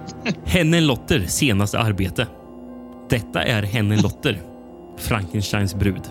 [0.45, 2.27] Henne Lotter senaste arbete.
[3.09, 4.41] Detta är Henne Lotter,
[4.97, 6.01] Frankensteins brud.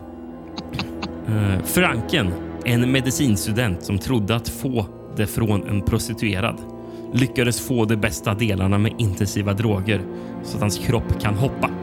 [1.29, 2.33] Eh, Franken,
[2.65, 6.76] en medicinstudent som trodde att få det från en prostituerad
[7.13, 10.01] lyckades få de bästa delarna med intensiva droger
[10.43, 11.71] så att hans kropp kan hoppa.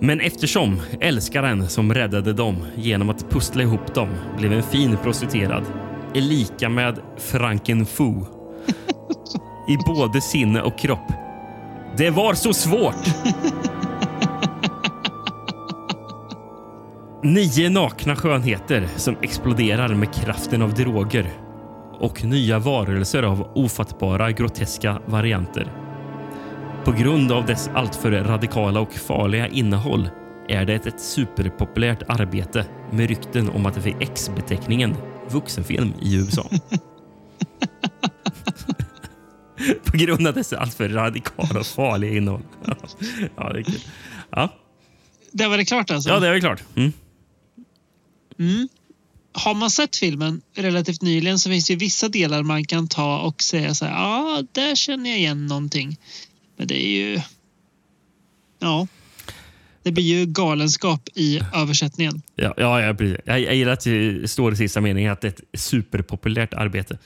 [0.00, 4.08] Men eftersom älskaren som räddade dem genom att pussla ihop dem
[4.38, 5.64] blev en fin prostituerad
[6.14, 8.14] är lika med Franken Fu
[9.68, 11.12] i både sinne och kropp.
[11.96, 13.04] Det var så svårt!
[17.22, 21.30] Nio nakna skönheter som exploderar med kraften av droger
[22.02, 25.72] och nya varelser av ofattbara groteska varianter.
[26.84, 30.08] På grund av dess alltför radikala och farliga innehåll
[30.48, 34.96] är det ett superpopulärt arbete med rykten om att det fick X-beteckningen
[35.30, 36.50] vuxenfilm i USA.
[39.84, 42.42] På grund av dess alltför radikala och farliga innehåll.
[43.36, 43.80] ja, det är kul.
[44.30, 44.48] Ja.
[45.32, 46.10] Det var det klart alltså?
[46.10, 46.62] ja, det är väl klart.
[46.76, 46.92] Mm.
[48.38, 48.68] Mm.
[49.32, 53.42] Har man sett filmen relativt nyligen så finns det vissa delar man kan ta och
[53.42, 55.96] säga så här, ja, ah, där känner jag igen någonting.
[56.56, 57.20] Men det är ju...
[58.58, 58.86] Ja.
[59.82, 62.22] Det blir ju galenskap i översättningen.
[62.34, 63.18] Ja, ja, ja precis.
[63.24, 66.98] Jag, jag gillar att det står i sista meningen att det är ett superpopulärt arbete.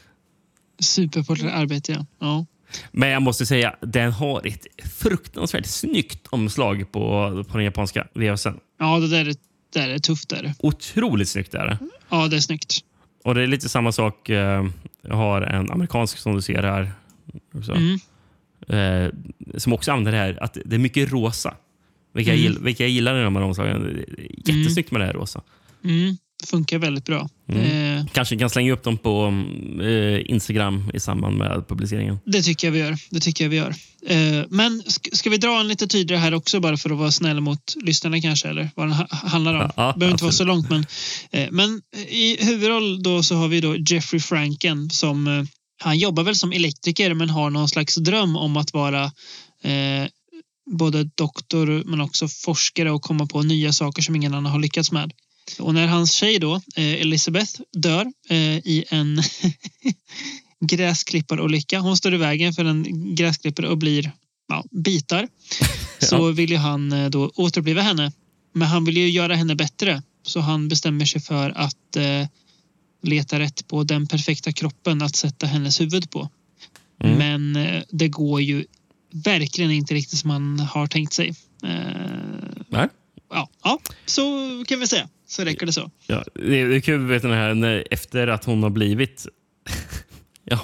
[0.78, 2.07] Superpopulärt arbete, ja.
[2.19, 2.47] ja.
[2.93, 7.01] Men jag måste säga, den har ett fruktansvärt snyggt omslag på,
[7.48, 8.61] på den japanska VHSen.
[8.78, 9.35] Ja, det där är,
[9.72, 10.28] det är tufft.
[10.28, 10.55] Där.
[10.59, 11.78] Otroligt snyggt är det.
[12.09, 12.78] Ja, det är snyggt.
[13.24, 14.28] Och det är lite samma sak.
[14.28, 14.64] eh,
[15.02, 16.90] Jag har en amerikansk som du ser här.
[17.68, 17.98] Mm.
[18.68, 19.10] Eh,
[19.59, 21.55] som också använder det här att det är mycket rosa.
[22.14, 22.52] Vilka, jag, Mm.
[22.52, 24.05] gill, vilka jag gillar i de här omslagen.
[24.44, 25.43] Jättesnyggt med det här rosa.
[25.84, 27.29] Mm, det funkar väldigt bra.
[27.53, 27.99] Mm.
[27.99, 29.27] Eh, Kanske kan slänga upp dem på
[29.83, 32.19] eh, Instagram i samband med publiceringen.
[32.27, 32.97] Det tycker jag vi gör.
[33.11, 33.75] Det tycker jag vi gör.
[34.07, 37.11] Eh, men sk- ska vi dra en lite tydligare här också bara för att vara
[37.11, 39.61] snälla mot lyssnarna kanske eller vad den ha- handlar om.
[39.61, 40.87] Ja, ja, behöver inte vara så långt men,
[41.31, 45.45] eh, men i huvudroll då så har vi då Jeffrey Franken som eh,
[45.83, 49.11] han jobbar väl som elektriker men har någon slags dröm om att vara
[50.79, 54.93] både doktor men också forskare och komma på nya saker som ingen annan har lyckats
[54.93, 55.13] med.
[55.59, 59.23] Och när hans tjej då, eh, Elizabeth, dör eh, i en
[60.60, 61.78] gräsklipparolycka.
[61.81, 64.12] Hon står i vägen för en gräsklippare och blir
[64.48, 65.28] ja, bitar.
[65.98, 68.12] Så vill ju han eh, då återuppliva henne.
[68.52, 70.02] Men han vill ju göra henne bättre.
[70.23, 72.28] Så han bestämmer sig för att eh,
[73.02, 76.28] leta rätt på den perfekta kroppen att sätta hennes huvud på.
[77.01, 77.18] Mm.
[77.18, 78.64] Men eh, det går ju
[79.12, 81.28] verkligen inte riktigt som man har tänkt sig.
[81.62, 81.70] Eh,
[82.68, 82.89] Nej.
[83.31, 84.23] ja, ja, så
[84.68, 85.09] kan vi säga.
[85.28, 85.90] Så räcker det så.
[86.07, 89.27] Ja, det, är, är kul vet du, här, när, efter att hon har blivit
[90.44, 90.61] ja,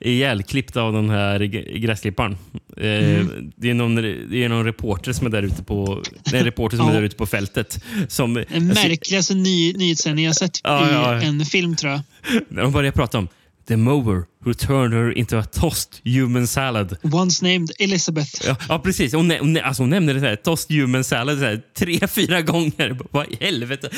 [0.00, 1.38] ihjälklippt av den här
[1.78, 2.36] gräsklipparen.
[2.76, 3.52] Eh, Mm.
[3.56, 6.02] det, är någon, det är någon reporter som är där ute på,
[6.32, 6.96] är en reporter som är Ja.
[6.96, 7.84] där ute på fältet.
[8.08, 11.20] Som, Den märkligaste ny, nyhetssändning jag sett Ja, i ja.
[11.22, 12.00] en film tror jag.
[12.48, 13.28] När de börjar prata om
[13.66, 16.96] The mower who turned her into a tossed human salad.
[17.02, 18.46] Once named Elizabeth.
[18.46, 19.12] Ja, ja precis.
[19.14, 22.08] Hon, nä- hon, nä- alltså hon nämner det här, tossed human salad så här, tre,
[22.08, 22.98] fyra gånger.
[23.10, 23.88] Vad i helvete?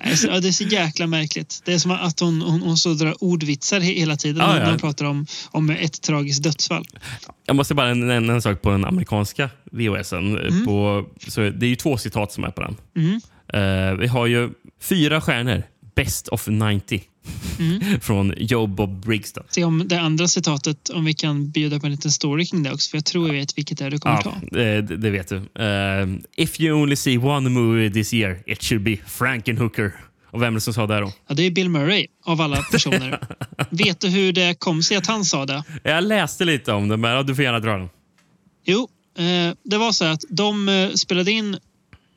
[0.00, 1.62] Alltså, ja, det är så jäkla märkligt.
[1.64, 4.60] Det är som att hon, hon, hon så drar ordvitsar he- hela tiden Ja, när
[4.60, 4.70] ja.
[4.70, 6.84] hon pratar om, om ett tragiskt dödsfall.
[7.46, 10.38] Jag måste bara nämna en sak på den amerikanska VHSen.
[10.38, 10.64] Mm.
[10.64, 12.76] På, så det är ju två citat som är på den.
[12.96, 13.20] Mm.
[13.52, 14.50] Eh, vi har ju
[14.82, 15.62] fyra stjärnor.
[15.94, 17.02] Best of 90.
[17.58, 18.00] Mm.
[18.00, 19.32] Från Joe Bob Briggs.
[19.32, 19.42] Då.
[19.48, 22.72] Se om det andra citatet, om vi kan bjuda på en liten story kring det
[22.72, 22.90] också.
[22.90, 24.34] För jag tror jag vet vilket det är du kommer Ja, ta.
[24.50, 25.36] det, det vet du.
[25.36, 26.08] Eh,
[26.44, 29.92] If you only see one movie this year, it should be Frankenhooker.
[30.30, 31.12] Och vem är det som sa det då?
[31.28, 33.18] Ja, det är Bill Murray av alla personer.
[33.70, 35.64] vet du hur det kom sig att han sa det?
[35.82, 37.88] Jag läste lite om det, men du får gärna dra den.
[38.64, 38.88] Jo,
[39.18, 41.56] eh, det var så att de eh, spelade in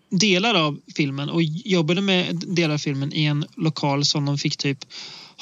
[0.10, 4.58] delar av filmen och jobbade med delar av filmen i en lokal som de fick
[4.58, 4.78] typ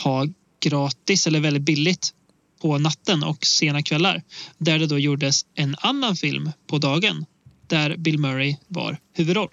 [0.04, 0.28] ha
[0.60, 2.14] gratis eller väldigt billigt
[2.62, 4.24] på natten och sena kvällar.
[4.58, 7.26] Där det då gjordes en annan film på dagen
[7.68, 9.50] där Bill Murray var huvudroll.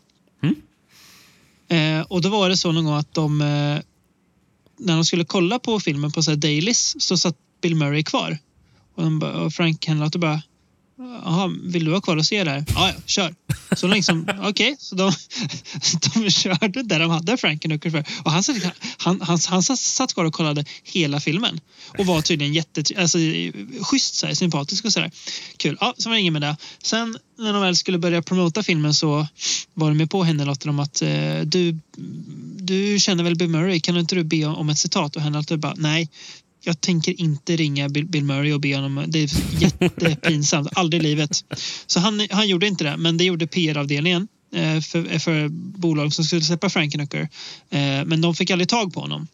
[1.68, 3.78] Eh, och då var det så någon gång att de eh,
[4.78, 8.39] när de skulle kolla på filmen på så här dailies så satt Bill Murray kvar.
[8.94, 10.43] Och, de och Frank Henlotter bara
[11.24, 12.65] Jaha, vill du vara kvar och se det här?
[12.74, 13.35] Ja, ja, kör.
[13.77, 15.12] Så liksom, okej, så de,
[16.15, 18.05] de körde där de hade Frankenhooker för.
[18.24, 18.43] Och han,
[18.97, 21.61] han, han, han satt- kvar och kollade hela filmen.
[21.99, 23.19] Och var tydligen jätte, alltså,
[23.81, 25.11] schysst, så här, sympatisk och sådär.
[25.57, 25.77] Kul.
[25.81, 26.57] Ja, så var det inget med det.
[26.83, 29.27] Sen när de väl skulle börja promota filmen så
[29.74, 31.79] var de med på henne Lotter om att eh, du,
[32.57, 35.16] du känner väl Bill Murray, kan inte du be om ett citat?
[35.16, 36.09] Och henne bara, nej,
[36.62, 39.05] jag tänker inte ringa Bill, Bill Murray och be honom.
[39.09, 39.30] Det är
[39.62, 40.68] jättepinsamt.
[40.72, 41.44] Aldrig i livet.
[41.86, 45.48] Så han, han gjorde inte det, men det gjorde PR-avdelningen eh, för, för
[45.78, 47.28] bolag som skulle släppa Frankenhooker.
[47.70, 49.28] Eh, men de fick aldrig tag på honom.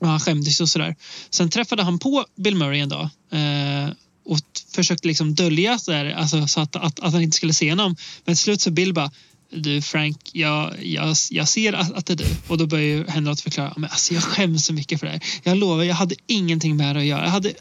[0.00, 0.96] Och han skämdes och sådär.
[1.30, 3.90] Sen träffade han på Bill Murray en dag eh,
[4.24, 4.38] och
[4.74, 7.96] försökte liksom dölja så, där, alltså, så att, att, att han inte skulle se honom.
[8.24, 9.10] Men till slut så Bill bara
[9.50, 12.26] du Frank, jag, jag, jag ser att, att det är du.
[12.48, 13.72] Och då börjar ju Henrik förklara.
[13.76, 15.22] Men alltså, jag skäms så mycket för det här.
[15.42, 17.24] Jag lovar, jag hade ingenting med det att göra.
[17.24, 17.52] Jag hade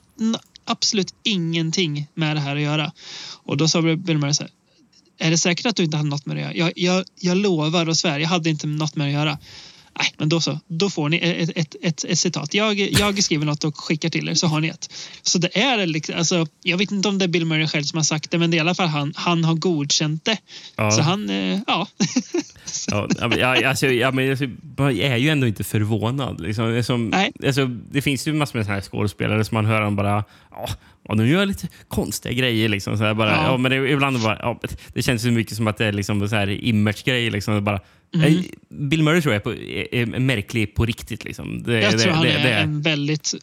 [0.66, 2.92] absolut ingenting med det här att göra.
[3.44, 4.52] Och då sa Bill Murray så här.
[5.18, 6.72] Är det säkert att du inte hade något med det att göra?
[6.76, 9.38] Jag, jag, jag lovar och svär, jag hade inte något med det att göra.
[10.00, 10.60] Nej, men då så.
[10.68, 12.54] Då får ni ett, ett, ett, ett citat.
[12.54, 14.90] Jag, jag skriver något och skickar till er så har ni ett.
[15.22, 17.98] Så det är liksom, alltså, jag vet inte om det är Bill Murray själv som
[17.98, 20.38] har sagt det men det är i alla fall han, han har godkänt det.
[20.76, 20.92] Ja.
[20.92, 21.88] Så han, eh, ja.
[22.88, 24.46] Ja, jag, alltså, ja, men alltså,
[24.78, 26.42] jag är ju ändå inte förvånad.
[26.42, 26.84] Liksom.
[26.84, 27.14] Som,
[27.46, 30.70] alltså, det finns ju massor med såna här skådespelare som man hör dem bara ja,
[31.08, 32.70] ja, nu gör jag lite konstiga grejer.
[32.70, 33.44] Liksom, så här, bara, Ja.
[33.44, 33.58] ja.
[33.58, 34.60] men det, ibland bara, ja,
[34.94, 37.32] det känns ju mycket som att det är liksom, så här image-grejer.
[37.32, 37.80] Liksom, det bara,
[38.16, 38.44] Mm.
[38.70, 41.24] Bill Murray tror jag är, på, är, är märklig på riktigt.
[41.26, 41.64] Liksom.
[41.64, 43.34] Det, Jag det, tror han det, är det, en väldigt,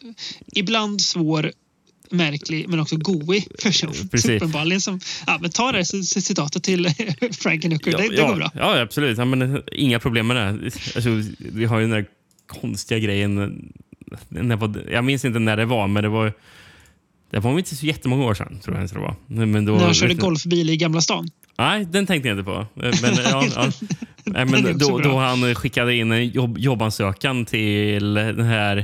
[0.55, 1.51] ibland svår,
[2.09, 3.93] märklig men också goig person.
[4.35, 6.87] Uppenbarligen som, ja men ta det citatet till
[7.39, 8.51] Frankenhooker, det, det ja, går bra.
[8.55, 9.17] Ja, absolut.
[9.17, 10.71] Ja, men, eh, inga problem med det.
[10.95, 12.05] Alltså, vi har ju den där
[12.47, 13.37] konstiga grejen.
[13.37, 13.47] eh,
[14.29, 16.33] När jag minns inte när det var, men det var
[17.33, 18.59] det var inte så jättemånga år sedan.
[18.59, 19.15] Tror jag det var.
[19.45, 21.29] Men då, När han körde golfbil i Gamla stan.
[21.57, 22.65] Nej, den tänkte jag inte på.
[22.73, 22.93] Men,
[23.25, 23.71] ja, ja.
[24.45, 28.77] Men då, då han skickade in en jobb, jobbansökan till den här,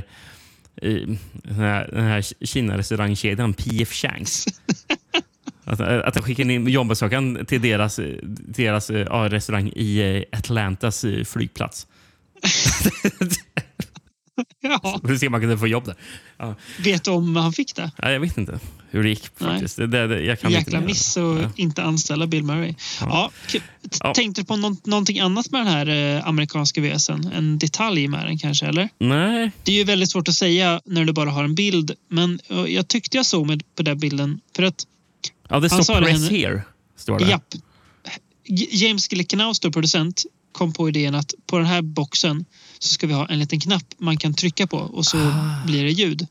[0.82, 0.92] eh,
[1.32, 3.92] den här, den här Kina-restaurangkedjan P.F.
[3.92, 4.44] Changs.
[5.64, 11.24] Att, att de skickar in jobbsökan till deras, deras ja, restaurang i eh, Atlantas eh,
[11.24, 11.86] flygplats.
[14.82, 15.00] Ja.
[15.04, 15.94] För att se om man kunde få jobb där.
[16.38, 16.54] Ja.
[16.78, 17.90] Vet du om han fick det?
[17.98, 18.58] Ja, jag vet inte
[18.90, 19.76] hur det gick faktiskt.
[19.76, 22.74] Det, det, jag kan Jäkla miss att inte anställa Bill Murray.
[23.00, 23.30] Ja.
[24.00, 24.14] Ja.
[24.14, 27.30] Tänkte du på nå- någonting annat med den här eh, amerikanska VSen?
[27.34, 28.88] En detalj med den kanske, eller?
[28.98, 29.50] Nej.
[29.64, 32.58] Det är ju väldigt svårt att säga när du bara har en bild, men eh,
[32.64, 34.40] jag tyckte jag såg med på den bilden.
[34.56, 34.86] För att
[35.48, 36.62] Ja, det står press henne- here.
[36.96, 37.24] Står det.
[37.28, 37.44] Japp.
[38.72, 40.22] James Glickenhaus, då producent,
[40.52, 42.44] kom på idén att på den här boxen
[42.80, 45.16] så ska vi ha en liten knapp man kan trycka på och så
[45.66, 46.26] blir det ljud.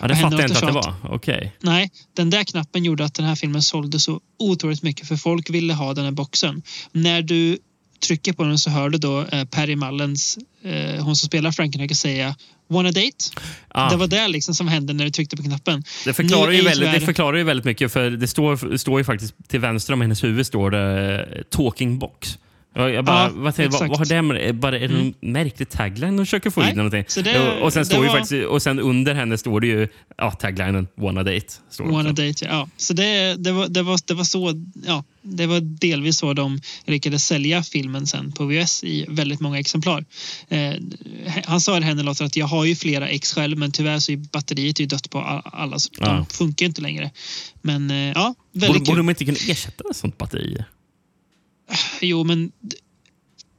[0.00, 0.94] Ja, det fattar jag inte att det var.
[1.02, 1.52] Okej.
[1.60, 5.50] Nej, den där knappen gjorde att den här filmen sålde så otroligt mycket för folk
[5.50, 6.62] ville ha den här boxen.
[6.92, 7.58] När du
[8.06, 11.94] trycker på den så hör du då eh, Perry Mullens, eh, hon som spelar Frankenheimer,
[11.94, 12.36] säga
[12.68, 13.24] Wanna date?
[13.68, 13.90] Ah.
[13.90, 15.84] Det var det liksom som hände när du tryckte på knappen.
[16.04, 19.04] Det förklarar, Nu ju väldigt, det förklarar ju väldigt mycket för det står, står ju
[19.04, 22.38] faktiskt till vänster om hennes huvud står det eh, talking box.
[22.78, 25.14] Jag, jag bara, Ja, vad, vad, vad, vad har det med bara är det någon
[25.20, 26.76] märklig tagline de försöker få Nej, in?
[26.76, 27.04] Någonting?
[27.24, 29.88] det- och, sen står ju var- faktiskt, och sen under henne står det ju
[30.18, 31.46] ja, taglinen Wanna date.
[31.70, 32.68] Står Wanna date, ja.
[32.76, 36.60] Så det, det, var, det, var, det var så, ja, det var delvis så de
[36.86, 40.04] lyckades sälja filmen sen på VHS i väldigt många exemplar.
[40.48, 40.72] Eh,
[41.46, 44.12] han sa det henne låter att jag har ju flera ex själv men tyvärr så
[44.12, 46.06] är batteriet ju dött på alla så Ja.
[46.06, 47.10] de funkar inte längre.
[47.62, 48.96] Men eh, ja, Borde, väldigt borde kul.
[48.96, 50.64] de inte kunna ersätta ett sånt batteri?
[52.00, 52.52] Jo, men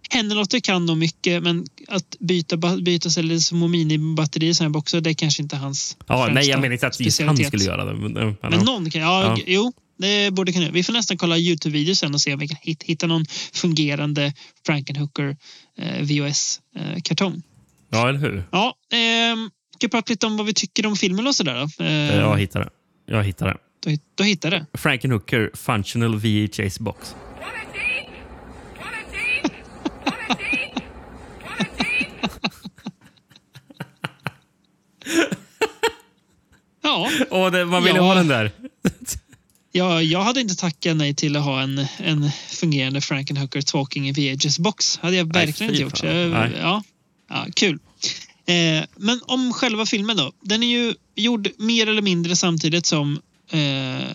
[0.10, 5.10] Hennelotter kan nog mycket men att byta, byta sig små minibatterier i här boxar det
[5.10, 7.94] är kanske inte hans Ja, nej, jag menar inte att just han skulle göra det.
[7.94, 9.44] Men, eh, Men någon kan, ja, Ja.
[9.48, 10.72] jo, det borde kunna.
[10.72, 14.34] Vi får nästan kolla Youtube-videos sen och se om vi kan hit- hitta någon fungerande
[14.66, 15.38] Frankenhooker
[15.78, 17.42] eh, VHS-kartong.
[17.90, 18.44] Ja, eller hur?
[18.52, 21.84] Ja, ehm, ska prata lite om vad vi tycker om filmen och sådär då?
[21.84, 22.70] Eh, Jag hittar det.
[23.06, 23.58] Jag hittar det.
[23.80, 24.66] då, då hittar det.
[24.74, 27.16] Frankenhooker Functional VHS Box.
[36.84, 37.10] Ja.
[37.30, 38.04] Åh, det, man vill ju Ja.
[38.04, 38.52] ha den där.
[39.72, 45.00] Ja, jag hade inte tackat nej till att ha en, en fungerande Frankenhooker Talking VHS-box.
[45.02, 45.98] hade jag Nej, verkligen fy inte gjort.
[45.98, 46.16] Fan.
[46.18, 46.52] jag- Nej.
[46.60, 46.84] ja,
[47.30, 47.80] ja, kul.
[48.46, 50.32] Eh, men om själva filmen då.
[50.42, 53.20] Den är ju gjord mer eller mindre samtidigt som
[53.52, 54.08] eh,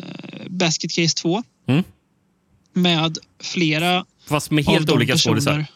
[0.49, 1.43] Basket Case 2.
[1.69, 1.85] Mm.
[2.73, 5.67] Med flera Fast med helt olika skådisar.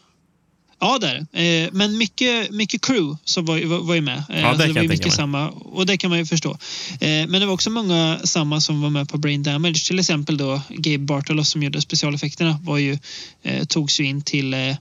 [0.80, 1.64] Ja, det är det.
[1.64, 4.22] eh, Men mycket, mycket crew som var, var, ju med.
[4.28, 6.50] Eh, Ja, det kan det var ju mycket samma och det kan man ju förstå.
[7.00, 9.86] Eh, Men det var också många samma som var med på Brain Damage.
[9.86, 12.98] Till exempel då Gabe Bartolos som gjorde specialeffekterna var ju,
[13.68, 14.76] togs ju in till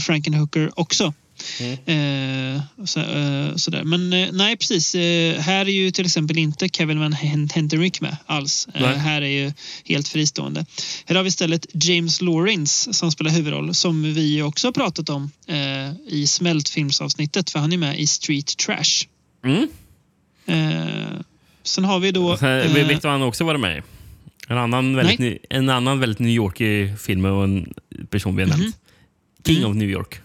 [0.00, 1.14] Frankenhooker också.
[1.86, 3.84] Eh, så, eh, sådär.
[3.84, 4.94] Men eh, nej, precis.
[4.94, 8.68] Eh, här är ju till exempel inte Kevin Van Hen- Henterick med alls.
[8.74, 9.52] Eh, här är ju
[9.84, 10.66] helt fristående.
[11.06, 15.30] Här har vi istället James Lawrence som spelar huvudroll som vi också har pratat om
[15.46, 19.06] eh, i Smältfilmsavsnittet för han är med i Street Trash.
[19.44, 19.68] Mm.
[21.62, 22.36] Sen har vi då...
[22.36, 23.82] Sen, vet du vad han också varit med i?
[24.48, 27.74] En annan väldigt, ny, en annan väldigt New Yorkig film och en
[28.10, 28.76] person vi har nämnt.
[29.46, 29.70] King Mm.
[29.70, 30.20] of New York.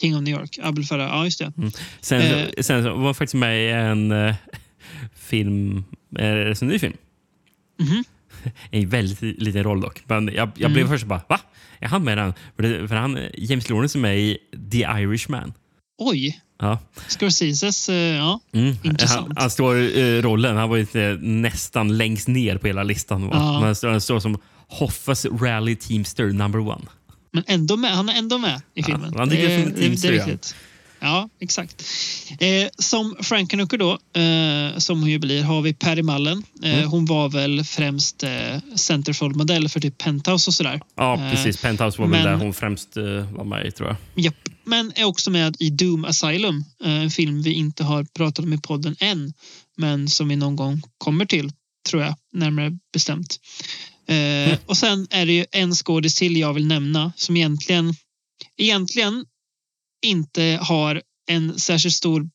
[0.00, 1.08] King of New York, Abel Farah.
[1.08, 1.52] Ja, just det.
[1.58, 1.70] Mm.
[2.00, 2.48] Sen, Eh.
[2.62, 4.34] sen var han faktiskt med i en eh,
[5.14, 5.84] film,
[6.18, 6.94] eh, en ny film.
[7.80, 8.04] Mhm.
[8.70, 10.02] En väldigt liten roll dock.
[10.06, 10.72] Men jag, jag Mm.
[10.72, 11.40] blev först bara, va?
[11.78, 12.32] Är han med den?
[12.56, 14.38] För, det, för han, James Lawrence är med i
[14.70, 15.52] The Irishman.
[15.98, 16.40] Oj!
[16.58, 16.78] Ja.
[17.08, 18.40] Scorseses, eh, ja.
[18.52, 18.74] Mm.
[18.82, 19.26] Intressant.
[19.26, 23.28] Han, han står i rollen, han var inte nästan längst ner på hela listan.
[23.28, 23.30] Va?
[23.36, 23.52] Ja.
[23.52, 26.84] Men han står, han står som Hoffas Rally Teamster number one.
[27.32, 29.14] Men ändå med, han är ändå med i filmen.
[29.16, 30.36] han ligger som ett det, ja.
[31.02, 31.84] Ja, exakt.
[32.40, 36.42] Eh, som Frankenhooker då, eh, som hon ju blir, har vi Perry Mullen.
[36.62, 36.88] Eh, Mm.
[36.90, 38.30] Hon var väl främst eh,
[38.76, 40.80] centerfold-modell för typ Penthouse och sådär.
[40.96, 41.62] Ja, Eh, precis.
[41.62, 44.24] Penthouse var väl där hon främst eh, var med i, tror jag.
[44.24, 44.34] Japp.
[44.64, 46.64] Men är också med i Doom Asylum.
[46.84, 49.32] eh, En film vi inte har pratat om i podden än.
[49.76, 51.52] Men som vi någon gång kommer till,
[51.88, 53.36] tror jag, närmare bestämt.
[54.06, 57.94] Eh, Och sen är det ju en skådis till jag vill nämna som egentligen,
[58.56, 59.24] egentligen
[60.06, 62.30] inte har en särskilt stor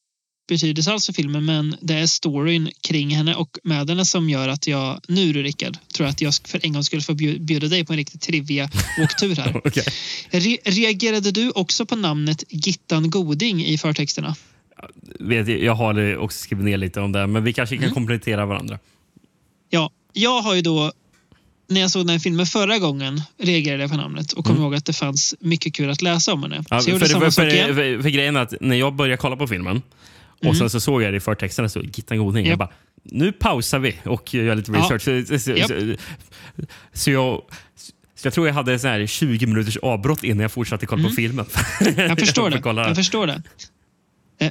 [0.49, 4.47] betydelse alls för filmen men det är storyn kring henne och med henne som gör
[4.49, 7.67] att jag, nu du Rickard, tror att jag för en gång skulle få bjud- bjuda
[7.67, 9.57] dig på en riktig trivia-åktur här.
[9.65, 9.83] Okej.
[10.29, 14.35] Re reagerade du också på namnet Gittan Goding i förtexterna?
[15.19, 17.93] Vet, jag- jag har också skrivit ner lite om det, men vi kanske kan Mm.
[17.93, 18.79] komplettera varandra.
[19.69, 20.91] Ja, jag har ju då
[21.67, 24.63] när jag såg den filmen förra gången reagerade jag på namnet och kom Mm.
[24.63, 26.63] ihåg att det fanns mycket kul att läsa om henne.
[26.69, 27.31] Ja, så jag för, för, för,
[27.73, 29.81] för, för grejen är att när jag började kolla på filmen
[30.39, 30.55] och Mm.
[30.55, 32.45] sen så såg jag det i förtexterna så Gittan Goding.
[32.45, 32.49] Japp.
[32.49, 32.69] Jag bara,
[33.03, 34.79] nu pausar vi och gör lite Ja.
[34.79, 35.27] research.
[35.27, 35.67] Så, så, Japp.
[35.67, 35.95] så,
[36.93, 37.41] så jag...
[38.17, 41.15] Så jag tror jag hade så här 20 minuters avbrott innan jag fortsatte kolla på
[41.15, 41.45] filmen.
[41.81, 41.93] Mm.
[42.09, 42.61] Jag förstår det.
[42.87, 43.41] Jag förstår det.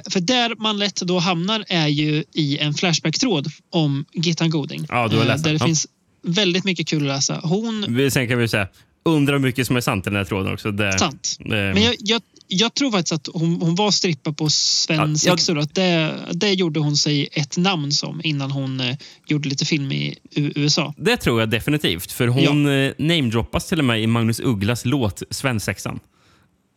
[0.09, 4.85] För där man lätt då hamnar är ju i en Flashback-tråd om Gittan Goding.
[4.89, 5.65] Ja, du har Eh, läst Där det Ja.
[5.65, 5.87] finns
[6.25, 7.39] väldigt mycket kul att läsa.
[7.43, 8.09] Hon...
[8.11, 8.67] Sen kan vi säga,
[9.05, 10.71] undra hur mycket som är sant i den här tråden också.
[10.71, 11.35] Det, Sant.
[11.39, 15.35] Det, Men jag, jag, jag tror faktiskt att hon, hon var strippa på Sven Ja,
[15.47, 18.95] jag- det, det gjorde hon sig ett namn som innan hon eh,
[19.27, 20.93] gjorde lite film i U- USA.
[20.97, 22.11] det tror jag definitivt.
[22.11, 22.93] För hon ja.
[22.97, 25.99] namedroppas till och med i Magnus Ugglas låt Svensexan.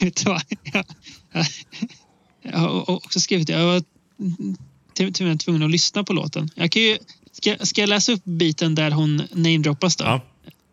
[0.02, 0.42] Jag,
[2.42, 3.52] jag har också skrivit det.
[3.52, 3.82] Jag var
[4.94, 6.50] till, till och med tvungen att lyssna på låten.
[6.54, 6.98] Jag kan ju,
[7.38, 10.04] ska, ska jag läsa upp biten där hon namedroppas då?
[10.04, 10.20] Ja.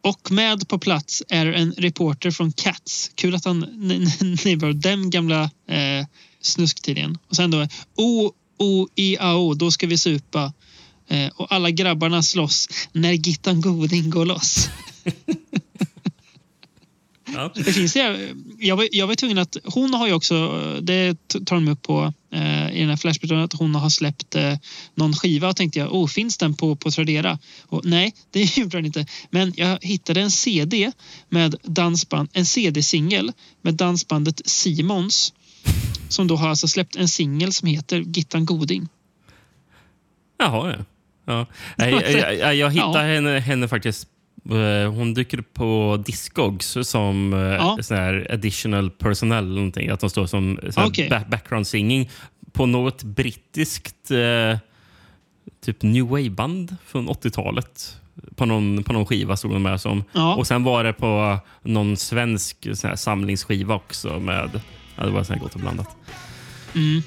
[0.02, 3.12] Och med på plats är en reporter från Cats.
[3.16, 6.06] Kul att han namedroppar den gamla eh,
[6.42, 7.18] snusktidningen.
[7.28, 10.54] Och sen då O, O, I, A, O, då ska vi supa.
[11.08, 14.70] Eh, och alla grabbarna slåss när Gittan Goding går loss.
[17.36, 17.52] Ja.
[17.56, 18.34] Det finns det.
[18.60, 19.58] Jag var, jag var tvungen att...
[19.64, 20.60] Hon har ju också...
[20.82, 24.54] Det tar de upp på eh, i den här Flashbacken att hon har släppt eh,
[24.96, 27.40] någon skiva och tänkte jag, oh, finns den på, på Tradera?
[27.62, 29.06] Och, nej, det gjorde den inte.
[29.30, 30.92] Men jag hittade en CD
[31.30, 33.32] med dansband, en CD-singel
[33.62, 35.34] med dansbandet Simons
[36.10, 38.88] som då har alltså släppt en singel som heter Gittan Goding.
[40.38, 40.76] Jaha,
[41.26, 41.46] ja.
[41.78, 41.88] ja.
[41.90, 43.16] Jag, jag, jag hittade Ja.
[43.16, 44.08] henne, henne faktiskt.
[44.52, 47.78] Eh, Hon dyker upp på Discogs som eh, Ja.
[47.82, 49.44] sån här additional personnel.
[49.44, 52.10] eller Någonting, att de står som sån ba- background singing
[52.52, 54.58] på något brittiskt eh,
[55.66, 57.98] typ new wave-band från 80-talet.
[58.36, 60.04] På någon, på någon skiva stod de med som.
[60.12, 60.36] Ja.
[60.36, 64.20] Och sen var det på någon svensk sån här samlingsskiva också.
[64.20, 64.62] med
[64.96, 65.96] ja, Det var så här gott och blandat.
[66.76, 67.02] Mm.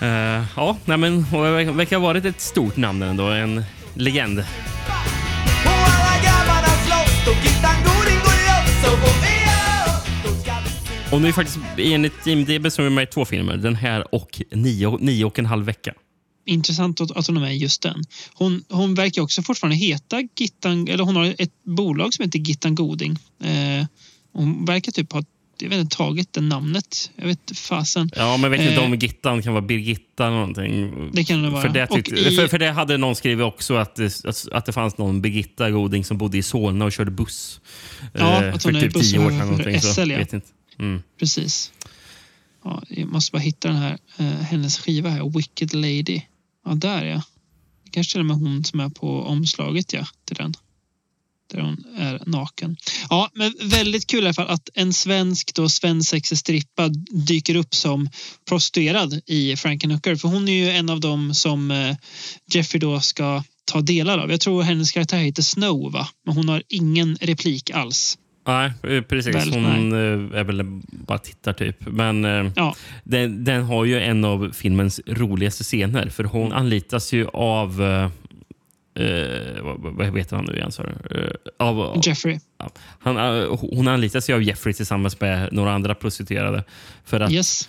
[0.00, 3.26] Eh, ja, nej men, det verkar ha varit ett stort namn ändå.
[3.26, 3.64] En
[3.94, 4.44] legend.
[11.12, 13.56] Och nu är faktiskt enligt IMDB så är de med i två filmer.
[13.56, 15.94] Den här och nio, nio och en halv vecka.
[16.46, 18.04] Intressant att, hon är med i just den.
[18.34, 22.74] Hon, hon verkar också fortfarande heta Gittan, eller hon har ett bolag som heter Gittan
[22.74, 23.18] Goding.
[23.44, 23.86] Eh,
[24.32, 25.22] hon verkar typ ha
[25.58, 27.10] jag vet inte, tagit det namnet.
[27.16, 28.10] Jag vet fasen.
[28.16, 31.10] Ja, men vet inte Eh, om Gittan kan vara Birgitta eller någonting.
[31.12, 31.62] Det kan det vara.
[31.62, 34.66] För det, tyckte, i- för, för det hade någon skrivit också att det, att, att
[34.66, 37.60] det fanns någon Birgitta Goding som bodde i Solna och körde buss.
[38.12, 40.18] Ja, eh, att för hon är typ busschaufför för så SL, ja.
[40.18, 40.46] vet inte.
[40.82, 41.02] Mm.
[41.18, 41.72] Precis.
[42.64, 46.20] Ja, jag måste bara hitta den här, eh, hennes skiva här, Wicked Lady.
[46.64, 47.22] Ja, där ja.
[47.90, 50.54] Kanske till och med hon som är på omslaget ja, till den.
[51.50, 52.76] Där hon är naken.
[53.10, 56.88] Ja, men väldigt kul i alla fall att en svensk då, Svensexig strippa
[57.28, 58.08] dyker upp som
[58.48, 60.16] prostituerad i Frankenhooker.
[60.16, 61.96] För hon är ju en av dem som eh,
[62.52, 64.30] Jeffrey då ska ta delar av.
[64.30, 66.08] Jag tror hennes karaktär heter Snow va?
[66.24, 68.18] Men hon har ingen replik alls.
[68.46, 69.34] Nej, eh, precis.
[69.34, 71.76] Väl, Hon eh, är väl bara tittar typ.
[71.86, 72.72] Men eh,
[73.04, 76.08] den, den har ju en av filmens roligaste scener.
[76.08, 77.82] För hon anlitas ju av...
[78.94, 80.70] eh, vad, vad heter han nu igen?
[81.10, 82.38] Eh, av, Jeffrey.
[82.58, 83.16] Ja, han,
[83.60, 86.64] hon anlitas ju av Jeffrey tillsammans med några andra prostituerade.
[87.04, 87.68] För att, Yes.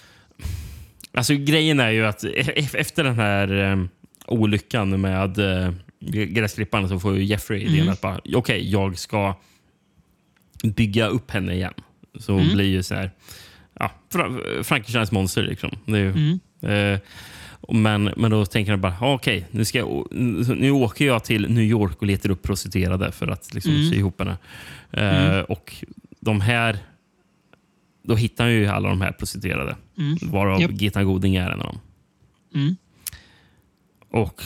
[1.15, 3.87] Alltså, grejen är ju att e- efter den här
[4.27, 5.71] olyckan med eh,
[6.09, 7.93] gräsklipparen så får ju Jeffrey idén Mm.
[7.93, 9.35] att bara, okej, jag ska
[10.63, 11.73] bygga upp henne igen.
[12.19, 12.53] Så Mm.
[12.55, 13.11] blir ju så här,
[13.79, 15.43] ja, Fra- Frankensteins monster.
[15.43, 15.69] Liksom.
[15.85, 16.39] Ju, Mm.
[16.61, 16.99] eh,
[17.69, 20.07] men, men då tänker jag bara, ah, okej, nu, ska jag,
[20.57, 23.89] nu åker jag till New York och letar upp prostituerade för att liksom, Mm.
[23.89, 24.37] sy ihop henne.
[24.91, 25.45] Eh, Mm.
[25.45, 25.75] Och
[26.19, 26.77] de här,
[28.03, 29.75] då hittar han ju alla de här prostituerade.
[29.97, 30.17] Mm.
[30.21, 30.71] Varav Japp.
[30.71, 31.79] Gita Goding är en av dem.
[32.55, 32.75] Mm.
[34.11, 34.43] Och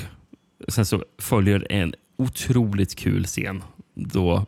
[0.67, 3.63] sen så följer en otroligt kul scen
[3.95, 4.45] då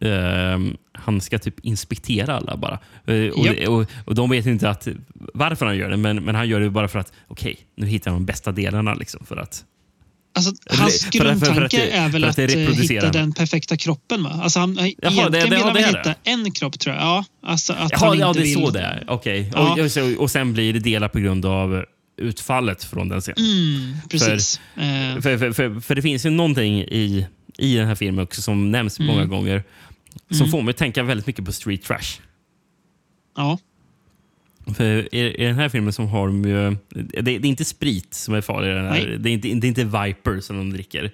[0.00, 2.78] ehm, han ska typ inspektera alla bara.
[3.06, 3.68] Eh, och, Japp.
[3.68, 4.88] och, och de vet inte att,
[5.34, 8.10] varför han gör det, men, men han gör det bara för att okej, nu hittar
[8.10, 8.94] han de bästa delarna.
[8.94, 9.64] Liksom, för att,
[10.34, 13.32] Alltså, hans för- för- för att grundtanke det- är väl att, att eh, hitta den
[13.32, 14.22] perfekta kroppen.
[14.24, 14.40] Va?
[14.42, 17.04] Alltså, han, Jaha, egentligen det- det- vill han väl hitta en kropp tror jag.
[17.04, 18.54] Ja, alltså att Jaha, han ja, det är vill...
[18.54, 19.04] så det är.
[19.08, 19.50] Okej.
[19.54, 19.76] Ja.
[20.16, 21.84] Och, och, sen blir det delar på grund av
[22.18, 23.38] utfallet från den scenen.
[23.38, 24.60] Mm, precis.
[24.74, 25.20] För, Eh.
[25.20, 27.26] för, för, för, för det finns ju någonting i,
[27.58, 29.12] i den här filmen också som nämns Mm.
[29.14, 29.64] många gånger
[30.30, 30.50] som Mm.
[30.50, 32.20] får mig att tänka väldigt mycket på street trash.
[33.36, 33.58] Ja.
[34.76, 36.76] För i, den här filmen som har de ju...
[36.88, 38.70] Det, det är inte sprit som är farlig.
[38.74, 39.16] Den här.
[39.18, 41.10] Det, är inte, det är inte Viper som de dricker.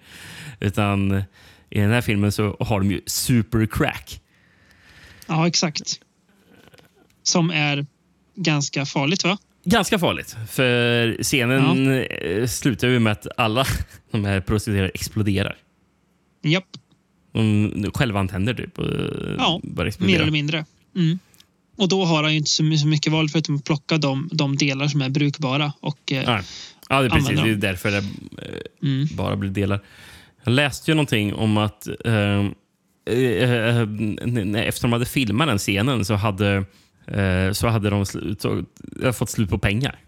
[0.60, 1.22] Utan
[1.70, 4.20] i den här filmen så har de ju super crack.
[5.26, 6.00] ja, exakt.
[7.22, 7.86] Som är
[8.36, 9.38] ganska farligt va?
[9.64, 10.36] Ganska farligt.
[10.50, 11.86] För scenen
[12.40, 12.46] ja.
[12.46, 13.66] slutar ju med att alla
[14.10, 15.56] de här prostituerade exploderar.
[16.42, 16.64] Japp.
[17.32, 18.78] De självantänder typ.
[18.78, 18.86] Och
[19.38, 19.60] ja,
[19.98, 20.64] mer eller mindre.
[20.96, 21.18] Mm.
[21.76, 24.88] Och då har han ju inte så mycket val förutom att plocka de, de delar
[24.88, 25.72] som är brukbara.
[25.80, 26.40] Och, eh, ja.
[26.88, 27.40] ja, det är precis.
[27.40, 28.04] Det är därför det eh,
[28.82, 29.09] mm.
[29.16, 29.80] bara blir delar.
[30.44, 32.46] Jag läste ju någonting om att eh,
[34.56, 36.64] efter de hade filmat den scenen så hade,
[37.52, 38.44] så hade de slut,
[39.14, 39.98] fått slut på pengar.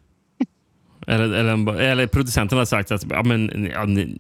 [1.07, 4.17] eller, eller, eller producenten hade sagt att ja, men, ja, ni,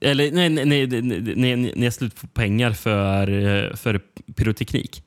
[0.00, 1.02] eller nej, nej, nej,
[1.36, 4.00] nej, ni har slut på pengar för, för
[4.36, 5.02] pyroteknik.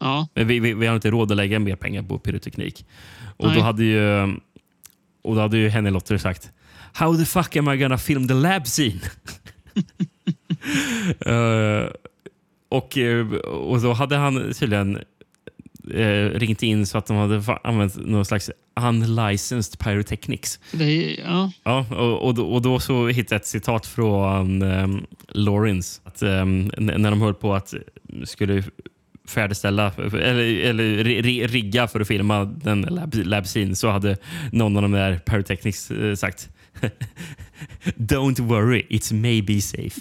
[0.00, 0.28] Ja.
[0.34, 2.86] Vi, vi, vi har inte råd att lägga mer pengar på pyroteknik.
[3.36, 4.22] Och då hade ju,
[5.22, 6.50] och då hade ju Henny Lotter sagt
[6.92, 9.00] How the fuck am I gonna film the lab scene?
[11.26, 11.88] uh,
[12.68, 14.98] och, eh, och då hade han tydligen
[15.94, 18.50] uh, ringt in så att de hade använt någon slags
[18.80, 20.60] unlicensed pyrotechnics.
[20.72, 21.52] Det, ja.
[21.64, 26.00] Ja, och, och, då, och då så hittade jag ett citat från um, Lawrence.
[26.04, 27.74] Att, um, när de höll på att
[28.24, 28.64] skulle
[29.28, 31.04] färdigställa eller, eller
[31.48, 34.16] rigga för att filma den lab, lab scene så hade
[34.52, 36.48] någon av de där Pyrotechnics eh, sagt
[37.96, 40.00] Don't worry, it's maybe safe.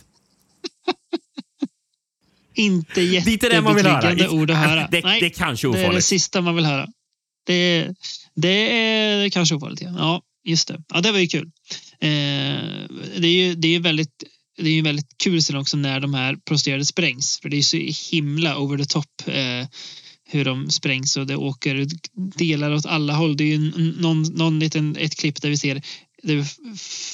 [2.56, 4.88] Inte jättebetryggande ord att höra.
[4.92, 5.88] Det, Nej, det är kanske ofarligt.
[5.88, 6.88] Det är det sista man vill höra.
[7.46, 7.88] Det,
[8.36, 9.82] det är kanske ofarligt.
[9.82, 9.94] Ja.
[9.98, 10.82] ja, just det.
[10.94, 11.52] Ja, det var ju kul.
[12.00, 12.10] Eh,
[13.18, 14.24] det är ju det är väldigt
[14.58, 17.40] det är ju väldigt kul scen också när de här prostituerade sprängs.
[17.42, 17.78] För det är så
[18.12, 19.68] himla over the top eh,
[20.28, 21.88] hur de sprängs och det åker
[22.38, 23.38] delar åt alla håll.
[23.38, 23.72] Det är ju
[24.02, 25.82] någon, någon liten, ett klipp där vi ser
[26.24, 26.46] där vi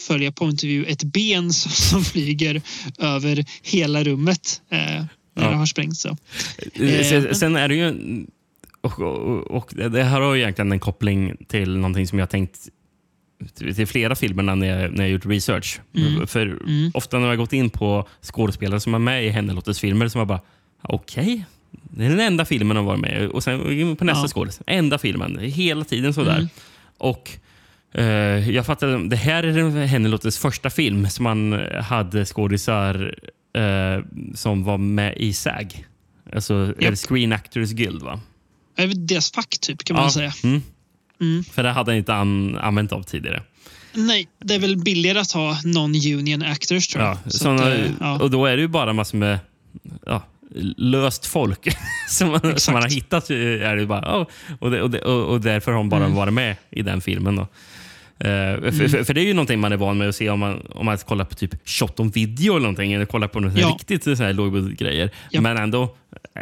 [0.08, 2.62] följer of view ett ben som, som flyger
[3.00, 5.06] över hela rummet eh,
[5.42, 5.52] när ja.
[5.52, 6.02] det har sprängts.
[6.02, 6.18] Så.
[6.74, 8.26] Eh, sen, sen är det ju
[8.82, 12.70] och, och, och, det här har ju egentligen en koppling till någonting som jag tänkt
[13.56, 15.80] till flera filmer när jag, när jag gjort research.
[15.96, 16.28] Mm.
[16.28, 16.92] För mm.
[16.94, 20.28] ofta när jag gått in på skådespelare som är med i Hennelottes filmer så man
[20.28, 20.42] bara,
[20.82, 21.44] okej, okay.
[21.72, 24.28] det är den enda filmen de var med Och sen på nästa ja.
[24.28, 25.40] skådis, enda filmen.
[25.40, 26.38] Hela tiden sådär.
[26.38, 26.50] Mm.
[26.98, 27.32] Och
[27.92, 33.16] eh, jag fattar, det här är Hennelottes första film som man hade skådisar
[33.54, 34.04] eh,
[34.36, 35.86] som var med i SAG.
[36.34, 36.98] Alltså yep.
[36.98, 38.20] Screen Actors Guild va?
[38.96, 40.12] Deras fack typ kan man ja.
[40.12, 40.34] säga.
[40.44, 40.62] Mm.
[41.22, 41.44] Mm.
[41.44, 43.44] För det hade han inte an använt av tidigare.
[43.94, 47.18] Nej, det är väl billigare att ha non-union actors tror jag.
[47.26, 48.20] Ja, såna, att, eh, ja.
[48.20, 49.40] Och då är det ju bara massor med
[50.06, 50.24] ja,
[50.78, 51.78] löst folk
[52.10, 53.30] som, man, som man har hittat.
[53.30, 54.28] Är det bara, oh,
[54.60, 56.16] och, det, och, det, och, därför har de bara mm.
[56.16, 57.36] varit med i den filmen.
[57.36, 57.48] Då.
[58.26, 58.72] Uh, mm.
[58.72, 60.86] för, för, det är ju någonting man är van med att se om man, om
[60.86, 62.94] man kollar på typ shot on video eller någonting.
[62.94, 63.68] Eller kollar på något ja.
[63.68, 65.10] riktigt så här grejer.
[65.30, 65.42] Ja.
[65.42, 65.96] Men ändå,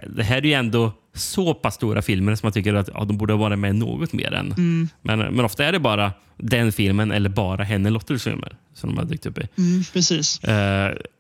[0.08, 3.18] det här är ju ändå så pass stora filmer som man tycker att ja, de
[3.18, 4.52] borde varit med något mer än.
[4.52, 4.90] Mm.
[5.02, 8.98] Men, men ofta är det bara den filmen eller bara henne Lotters filmer som de
[8.98, 9.48] har dykt upp i.
[9.58, 10.42] Mm, precis.
[10.48, 10.52] Uh,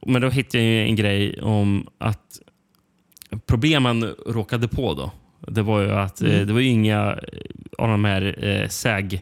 [0.05, 2.39] men då hittade jag en grej om att
[3.45, 5.11] problemen råkade på då.
[5.47, 6.47] Det var ju att mm.
[6.47, 7.19] det var inga
[7.77, 9.21] av de här uh, SAG-tjejerna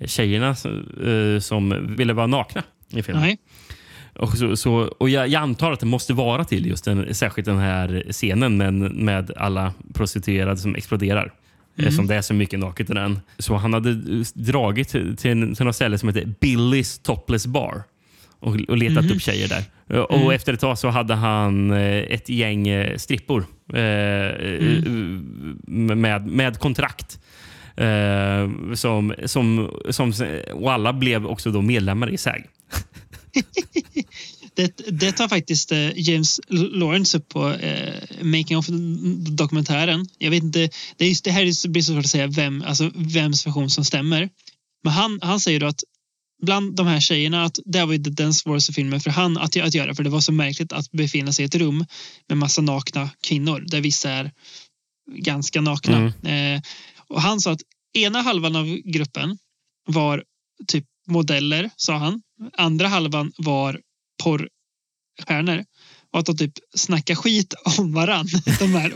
[0.00, 3.22] uh, som ville vara nakna i filmen.
[3.22, 3.38] Nej.
[4.14, 7.46] Och, så, så, och jag, jag, antar att det måste vara till just den, särskilt
[7.46, 11.32] den här scenen med, med alla prostituerade som exploderar.
[11.78, 11.92] Mm.
[11.92, 13.20] Som det är så mycket naket i den.
[13.38, 13.94] Så han hade
[14.34, 17.82] dragit till, till, till något ställe som heter Billys Topless Bar
[18.44, 19.16] och, och letat mm.
[19.16, 19.64] upp tjejer där.
[20.02, 20.30] Och mm.
[20.30, 26.00] Efter ett tag så hade han eh, ett gäng eh, strippor eh, mm.
[26.00, 27.18] med, med kontrakt.
[27.76, 30.12] Eh, som, som, som,
[30.52, 32.46] och alla blev också då medlemmar i SAG.
[34.54, 38.66] det, det tar faktiskt eh, James Lawrence upp på eh, Making of
[39.28, 40.06] dokumentären.
[40.18, 42.90] Jag vet inte, det, är just, det här blir så svårt att säga vem, alltså
[42.94, 44.28] vems version som stämmer.
[44.84, 45.80] Men han, han säger då att
[46.42, 49.74] bland de här tjejerna att det var ju den svåraste filmen för han att, att
[49.74, 51.84] göra för det var så märkligt att befinna sig i ett rum
[52.28, 54.30] med massa nakna kvinnor där vissa är
[55.16, 56.12] ganska nakna.
[56.22, 56.56] Mm.
[56.56, 56.62] Eh,
[57.14, 57.62] och han sa att
[57.94, 59.38] ena halvan av gruppen
[59.86, 60.24] var
[60.66, 62.22] typ modeller, sa han.
[62.52, 63.80] Andra halvan var
[64.22, 65.64] porrstjärnor
[66.12, 68.26] och att de typ snackade skit om varann,
[68.58, 68.92] de här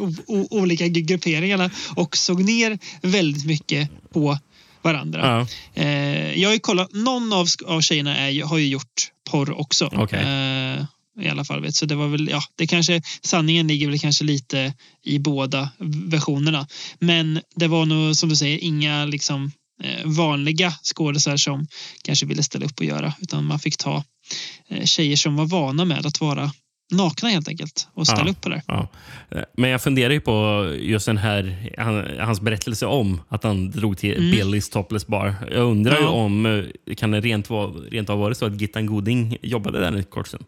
[0.51, 4.39] olika grupperingarna och såg ner väldigt mycket på
[4.83, 5.47] varandra.
[5.75, 5.83] Ja.
[5.83, 9.87] Eh, jag har ju kollat, någon av, av tjejerna är, har ju gjort porr också.
[9.87, 10.21] Okay.
[10.21, 10.85] Eh,
[11.21, 11.63] I alla fall.
[11.63, 11.75] Vet.
[11.77, 14.75] Så det var väl, ja, det kanske, sanningen ligger väl kanske lite
[15.05, 15.71] i båda
[16.07, 16.67] versionerna.
[16.99, 19.53] Men det var nog som du säger inga liksom
[19.85, 21.67] Eh, vanliga skådisar som
[22.05, 24.05] kanske ville ställa upp och göra utan man fick ta
[24.69, 26.53] eh, tjejer som var vana med att vara
[26.93, 28.63] nakna helt enkelt och ställa Ja, upp på det.
[28.67, 28.89] Ja.
[29.31, 33.71] Eh, Men jag funderar ju på just den här, han, hans berättelse om att han
[33.71, 34.31] drog till Mm.
[34.31, 35.35] Billys Topless Bar.
[35.51, 36.09] Jag undrar ju Ja.
[36.09, 37.49] om eh, kan det rent,
[37.91, 40.45] rent av vara så att Gittan Goding jobbade där en kort stund?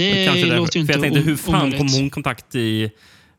[0.00, 0.56] Det Kanske därför.
[0.56, 1.78] låter ju För inte jag tänkte, hur fan omöjligt.
[1.78, 2.90] kom hon i kontakt i,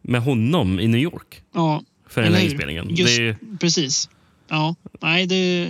[0.02, 1.42] med honom i New York?
[1.54, 2.54] Ja, För den här eller hur?
[2.54, 2.96] inspelningen.
[2.96, 4.10] Just, Det är Precis.
[4.50, 5.70] Ja, nej det,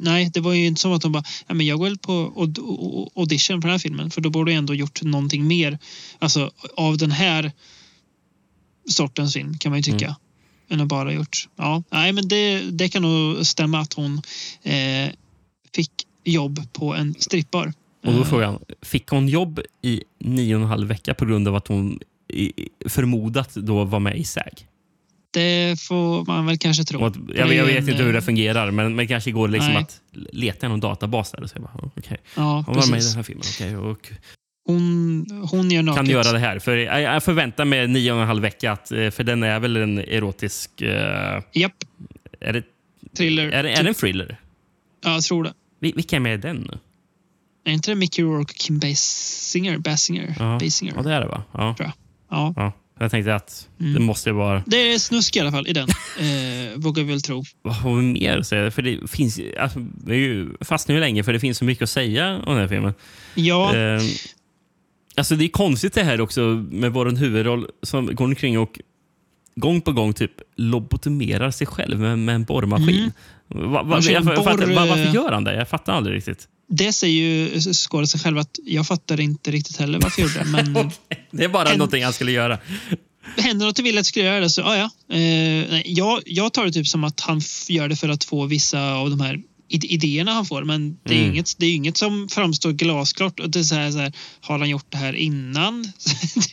[0.00, 2.12] nej, det var ju inte som att de bara, ja, men jag går väl på
[2.36, 5.78] aud- au- audition för den här filmen, för då borde jag ändå gjort någonting mer
[6.18, 7.52] alltså, av den här
[8.90, 10.04] sortens film, kan man ju tycka.
[10.06, 10.14] Mm.
[10.70, 11.48] Än att bara gjort.
[11.56, 14.22] Ja, nej, men det, det kan nog stämma att hon
[14.62, 15.08] eh,
[15.74, 15.90] fick
[16.24, 17.72] jobb på en strippbar.
[18.04, 21.24] Och då är Eh, frågan, fick hon jobb i nio och en halv vecka på
[21.24, 21.98] grund av att hon
[22.88, 24.66] förmodat då var med i SAG?
[25.30, 27.04] Det får man väl kanske tro.
[27.04, 29.82] Att, jag, jag vet inte hur det fungerar, men, men kanske går det liksom Nej.
[29.82, 30.00] att
[30.32, 33.14] leta i någon databas där och säga bara, okej, Ja, hon var med i den
[33.16, 33.44] här filmen.
[33.54, 34.12] okej, och
[34.66, 35.96] Hon, hon gör naket.
[35.96, 36.58] kan göra det här.
[36.58, 39.60] För jag, jag förväntar mig nio och en halv vecka, att, eh, för den är
[39.60, 40.70] väl en erotisk...
[40.82, 40.88] Uh,
[41.52, 41.72] Japp.
[42.40, 42.62] Är det,
[43.16, 43.44] Thriller.
[43.48, 44.36] är, är det en thriller?
[45.04, 45.52] Ja, jag tror det.
[45.80, 46.70] Vi- Vilka är med i den?
[47.64, 49.78] Är inte det Mickey Rourke och Kim Basinger?
[49.78, 50.34] Basinger?
[50.38, 50.58] Ja.
[50.62, 50.92] Basinger.
[50.96, 51.42] ja, det är det va?
[51.52, 51.74] Ja.
[51.76, 51.92] Tror jag.
[52.38, 52.52] Ja.
[52.56, 52.72] ja.
[52.98, 53.94] Jag tänkte att Mm.
[53.94, 54.62] det måste vara...
[54.66, 55.88] Det är snusk i alla fall i den,
[56.18, 57.44] eh, vågar vi väl tro.
[57.62, 58.70] Vad har vi mer att säga?
[58.70, 61.82] För det finns, ju- alltså, vi ju fastnar ju länge för det finns så mycket
[61.82, 62.94] att säga om den här filmen.
[63.34, 64.00] Ja, Eh,
[65.16, 68.80] alltså det är konstigt det här också med vår huvudroll som går omkring och
[69.56, 73.10] gång på gång typ lobotomerar sig själv med, med en borrmaskin.
[73.54, 73.72] Mm.
[73.72, 75.54] Va, va, Han kör jag, jag, fattar, borr, va, varför gör han det?
[75.56, 76.48] Jag fattar aldrig riktigt.
[76.68, 80.72] Det säger ju skådisen själv att jag fattar inte riktigt heller varför jag gjorde det.
[80.72, 80.90] Men
[81.30, 82.58] Det är bara En- någonting han skulle göra.
[83.36, 84.84] händer något och vill att jag ska göra det så ja, ja.
[85.16, 88.46] Eh, nej, jag, jag tar det typ som att han gör det för att få
[88.46, 89.34] vissa av de här
[89.68, 90.64] id- idéerna han får.
[90.64, 91.30] Men det är Mm.
[91.32, 93.40] inget, det är inget som framstår glasklart.
[93.40, 95.82] Och det är så här, så här, har han gjort det här innan?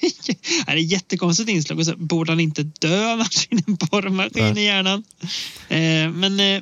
[0.01, 1.79] det är- ett jättekonstigt inslag.
[1.79, 5.03] Och så, borde han inte dö annars in en borrmaskin i hjärnan?
[5.69, 6.61] Eh, men, eh,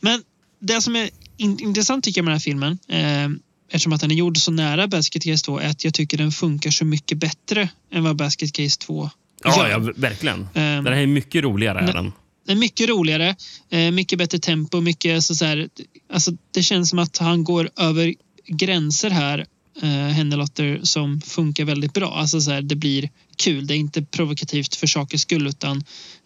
[0.00, 0.22] men
[0.60, 3.38] det som är in, intressant tycker jag med den här filmen eh,
[3.68, 6.32] eftersom att den är gjord så nära Basket Case 2 är att jag tycker den
[6.32, 9.10] funkar så mycket bättre än vad Basket Case 2
[9.44, 10.48] Ja, ja verkligen.
[10.54, 11.78] Ehm, den här är mycket roligare.
[11.78, 12.12] Är den.
[12.46, 13.36] Det är mycket roligare,
[13.70, 15.68] eh, mycket bättre tempo, mycket så, så här,
[16.12, 18.14] alltså, det känns som att han går över
[18.46, 19.46] gränser här,
[19.82, 22.14] eh, Hennelotter, som funkar väldigt bra.
[22.14, 25.76] Alltså så här, det blir kul, det är inte provokativt för sakens skull utan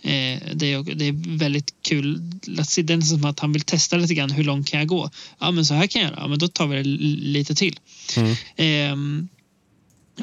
[0.03, 2.21] eh, det, är, det är väldigt kul.
[2.59, 5.11] att se Den som att han vill testa lite grann, hur långt kan jag gå?
[5.39, 7.55] Ja men så här kan jag göra, ja, men då tar vi det li- lite
[7.55, 7.79] till.
[8.17, 8.37] Mm.
[8.57, 9.29] Ehm,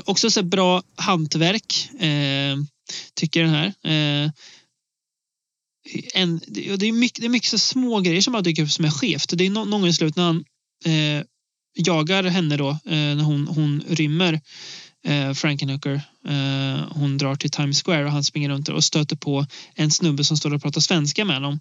[0.06, 2.58] också så bra hantverk, eh,
[3.14, 3.66] tycker den här.
[3.84, 4.32] Eh,
[6.14, 8.72] en, det det är mycket, det är mycket så små grejer som bara dyker upp
[8.72, 9.38] som är skevt.
[9.38, 10.44] Det är nå- någon gång i slutet när han
[10.86, 11.24] eh,
[11.78, 14.40] jagar henne då, eh, när hon, hon rymmer
[15.08, 16.02] eh, Frankenhooker.
[16.28, 19.46] Eh, hon drar till Times Square och han springer runt och stöter på
[19.76, 21.60] en snubbe som står och pratar svenska med honom.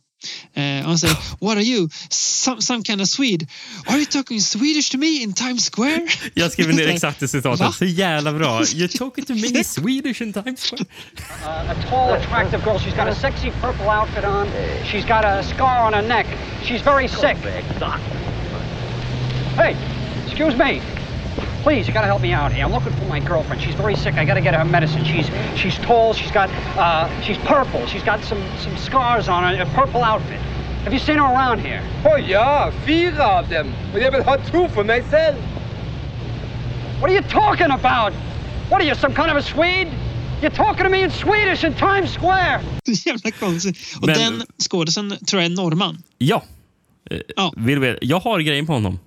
[0.56, 1.88] Och han säger What are you?
[2.10, 3.46] Some, some kind of Swede?
[3.86, 6.06] Are you talking Swedish to me in Times Square?
[6.34, 7.74] Jag skriver ner exakt det citatet.
[7.74, 8.60] Så jävla bra.
[8.62, 10.86] You're talking to me in Swedish in Times Square.
[11.44, 12.78] a tall, attractive girl.
[12.78, 14.46] She's got a sexy purple outfit on.
[14.84, 16.26] She's got a scar on her neck.
[16.64, 17.36] She's very sick.
[19.56, 19.76] Hey,
[20.36, 20.82] excuse me.
[21.62, 22.64] Please, you gotta help me out here.
[22.64, 23.62] I'm looking for my girlfriend.
[23.62, 24.14] She's very sick.
[24.14, 25.02] I gotta get her medicine.
[25.04, 26.12] She's she's tall.
[26.14, 27.86] She's got uh, she's purple.
[27.86, 29.62] She's got some some scars on her.
[29.62, 30.38] A purple outfit.
[30.84, 31.82] Have you seen her around here?
[32.04, 33.66] Oh ja, fyra av dem.
[33.94, 35.36] Och jag vill ha två för mig själv.
[37.00, 38.12] What are you talking about?
[38.70, 39.90] What are you, some kind of a Swede?
[40.42, 42.60] You're talking to me in Swedish in Times Square.
[42.86, 43.78] Så jävla konstigt.
[44.00, 46.02] Och Men- den skådisen tror jag är norrman.
[46.18, 46.42] Ja.
[47.10, 47.98] Eh, Vill du veta?
[48.02, 48.98] Jag har grejen på honom.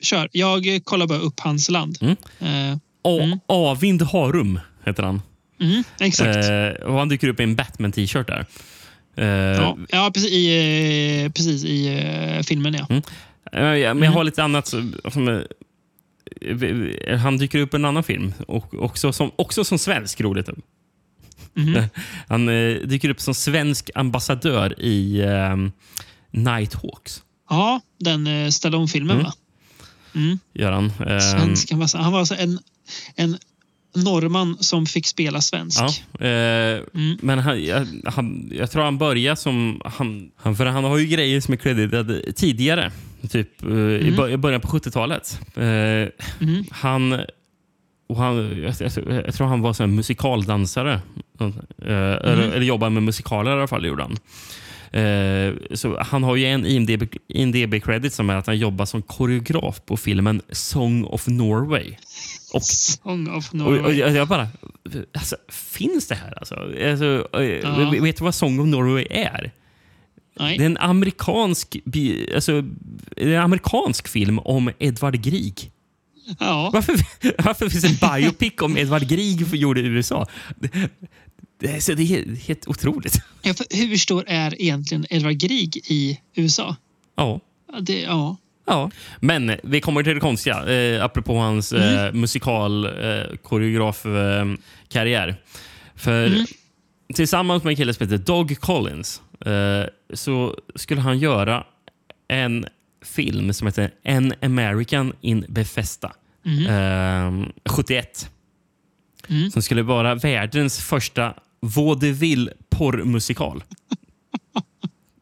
[0.00, 0.28] Kör.
[0.32, 1.98] Jag kollar bara upp hans land.
[2.00, 2.16] Mm.
[2.72, 5.22] Eh, A- Avind Harum heter han.
[5.60, 6.48] mm, exakt.
[6.48, 8.46] Eh, och han dyker upp i en Batman-t-shirt där.
[9.16, 11.86] Eh, ja, ja, precis i, eh, precis i
[12.36, 12.86] eh, filmen ja.
[12.90, 13.02] Mm.
[13.52, 14.66] Eh, ja, Men jag har lite annat.
[15.12, 15.44] Som,
[17.18, 20.48] han dyker upp i en annan film, och också, som, också som svensk, roligt.
[21.54, 21.82] Mhm.
[22.28, 22.46] Han
[22.86, 25.56] dyker upp som svensk ambassadör i eh,
[26.30, 27.22] Nighthawks.
[27.50, 29.24] Ja, den eh, Stallone-filmen Mm.
[29.24, 29.32] va?
[30.14, 30.38] Mm.
[30.54, 30.84] Gör han.
[31.06, 32.00] Eh, Svensk ambassad.
[32.00, 32.58] Han var alltså en,
[33.16, 33.38] en
[33.94, 35.80] norrman som fick spela svensk.
[36.18, 36.80] Ja, eh,
[37.22, 39.80] Men han, jag, han, jag tror han börjar som...
[39.84, 42.92] Han, han, för han har ju grejer som är creditade tidigare.
[43.30, 44.30] Typ eh, i, Mm.
[44.30, 45.40] i början på 70-talet.
[45.56, 45.64] Eh,
[46.46, 46.64] Mm.
[46.70, 47.20] Han...
[48.08, 51.00] Och han jag, jag, jag tror han var så musikaldansare.
[51.40, 51.46] Eh,
[51.86, 52.52] eller, Mm.
[52.52, 54.16] eller jobbade med musikaler i alla fall, gjorde han.
[54.92, 59.80] Eh, så han har ju en IMDB, IMDB-credit som är att han jobbar som koreograf
[59.86, 61.96] på filmen Song of Norway.
[62.52, 63.80] Och, Song of och, Norway.
[63.80, 64.48] och jag jag bara,
[65.18, 66.38] alltså, finns det här?
[66.38, 66.54] Alltså,
[66.90, 67.90] alltså, eh, Ja.
[68.02, 69.52] Vet du vad Song of Norway är?
[70.38, 70.58] Nej.
[70.58, 71.76] Det är en amerikansk,
[72.34, 72.64] alltså,
[73.16, 75.70] en amerikansk film om Edvard Grieg.
[76.38, 76.70] Ja.
[76.72, 76.94] Varför,
[77.44, 80.26] varför finns en biopic om Edvard Grieg gjord i USA?
[81.60, 83.22] Det, det, är, så det är helt, otroligt.
[83.42, 86.76] Ja, hur stor är egentligen Edvard Grieg i USA?
[87.16, 87.40] Ja.
[87.72, 88.36] Ja, Det, ja.
[88.66, 88.90] Ja.
[89.20, 94.44] Men vi kommer till det konstiga, eh, apropå hans eh, musikal eh, koreograf eh,
[94.88, 95.36] karriär.
[95.94, 96.44] För
[97.14, 99.84] tillsammans med en kille som heter Doug Collins eh,
[100.14, 101.64] så skulle han göra
[102.28, 102.66] en
[103.02, 106.12] film som heter An American in Bethesda.
[106.68, 107.32] Eh,
[107.64, 108.30] 71.
[109.52, 113.62] Som skulle vara världens första vaudeville-porrmusikal.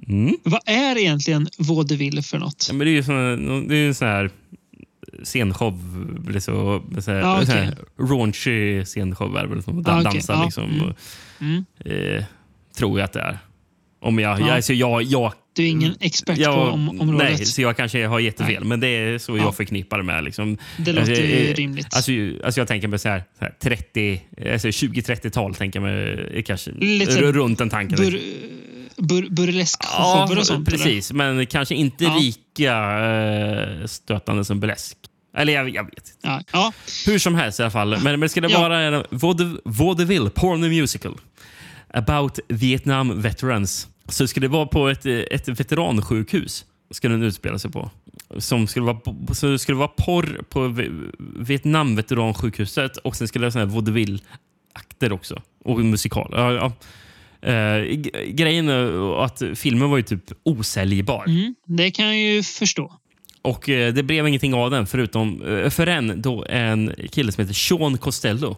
[0.09, 0.37] Mm.
[0.45, 2.67] Vad är egentligen vaudeville för något?
[2.71, 4.31] Ja, men det är ju sån, det är en sån här
[5.25, 5.73] scenshow.
[6.33, 6.41] Så,
[7.01, 9.63] så här, så här, raunchy scenshow är väl.
[9.63, 10.05] Som Ja, okej.
[10.13, 10.65] dansar Ja, liksom.
[10.65, 10.95] mm.
[11.41, 11.65] Mm.
[12.17, 12.25] eh,
[12.77, 13.39] tror jag att det är.
[14.09, 14.47] Om jag, Ja.
[14.47, 17.29] jag, alltså jag, jag, Du är ingen expert jag, på om, området.
[17.39, 18.65] Nej, så jag kanske har jättefel.
[18.65, 19.43] Men det är så Ja.
[19.43, 20.25] jag förknippar det med.
[20.25, 20.59] Liksom.
[20.79, 21.95] Det låter Alltså, ju eh, rimligt.
[21.95, 22.13] Alltså,
[22.45, 24.21] alltså jag tänker mig så här, så här 30,
[24.53, 25.55] alltså 20-30-tal.
[25.55, 27.99] tänker jag mig, eh, kanske Lite så- runt den tanken.
[27.99, 28.21] Bur,
[28.97, 30.69] bur, burleskshower och sånt?
[30.69, 30.79] eller?
[30.79, 31.13] precis.
[31.13, 32.19] Men kanske inte Ja.
[32.21, 32.75] lika
[33.81, 34.97] eh, stötande som burlesk.
[35.37, 36.11] Eller jag, jag vet inte.
[36.23, 36.43] Ja.
[36.53, 36.73] ja.
[37.07, 37.91] Hur som helst i alla fall.
[37.91, 38.61] Men, men det skulle Ja.
[38.61, 41.15] vara en vaude- vaudeville, porn musical.
[41.95, 43.89] About Vietnam veterans.
[44.09, 46.65] Så det skulle vara på ett, ett veteransjukhus.
[46.91, 47.91] Skulle den utspela sig på.
[48.39, 48.99] Som skulle vara,
[49.35, 50.91] så det skulle vara porr på Vi-
[51.37, 55.43] Vietnam veteransjukhuset och sen skulle det vara vaudeville-akter också.
[55.65, 56.29] Och musikal.
[56.33, 56.73] Ja, ja.
[57.49, 57.85] Eh,
[58.29, 61.25] grejen är att filmen var ju typ osäljbar.
[61.27, 62.93] Mm, det kan jag ju förstå.
[63.43, 67.55] Och eh, det blev ingenting av den förutom eh, förrän då en kille som heter
[67.55, 68.57] Sean Costello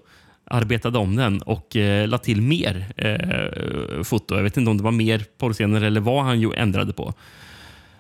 [0.51, 4.35] arbetade om den och eh, la till mer eh, foto.
[4.37, 7.15] Jag vet inte om det var mer porrscener eller vad han ju ändrade på.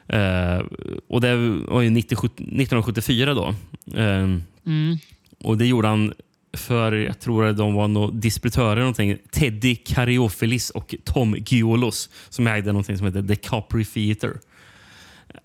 [0.08, 0.62] Eh,
[1.08, 1.36] och det
[1.68, 3.54] var ju 90, 1974 då.
[4.00, 4.28] Eh,
[4.66, 4.96] Mm.
[5.44, 6.12] och det gjorde han
[6.56, 9.16] för, jag tror att de var no distributörer, någonting.
[9.32, 14.32] Teddy Kariofilis och Tom Giolos som ägde någonting som heter The Capri Theatre.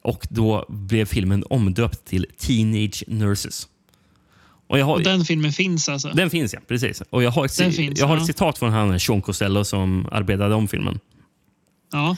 [0.02, 3.68] Och då blev filmen omdöpt till Teenage Nurses.
[4.68, 6.10] Och har, Och den filmen finns alltså?
[6.10, 7.02] den finns ja, precis.
[7.10, 8.22] Och jag har ett, Den finns, jag har ja.
[8.22, 11.00] ett citat från han Sean Costello som arbetade om filmen.
[11.92, 12.18] Ja.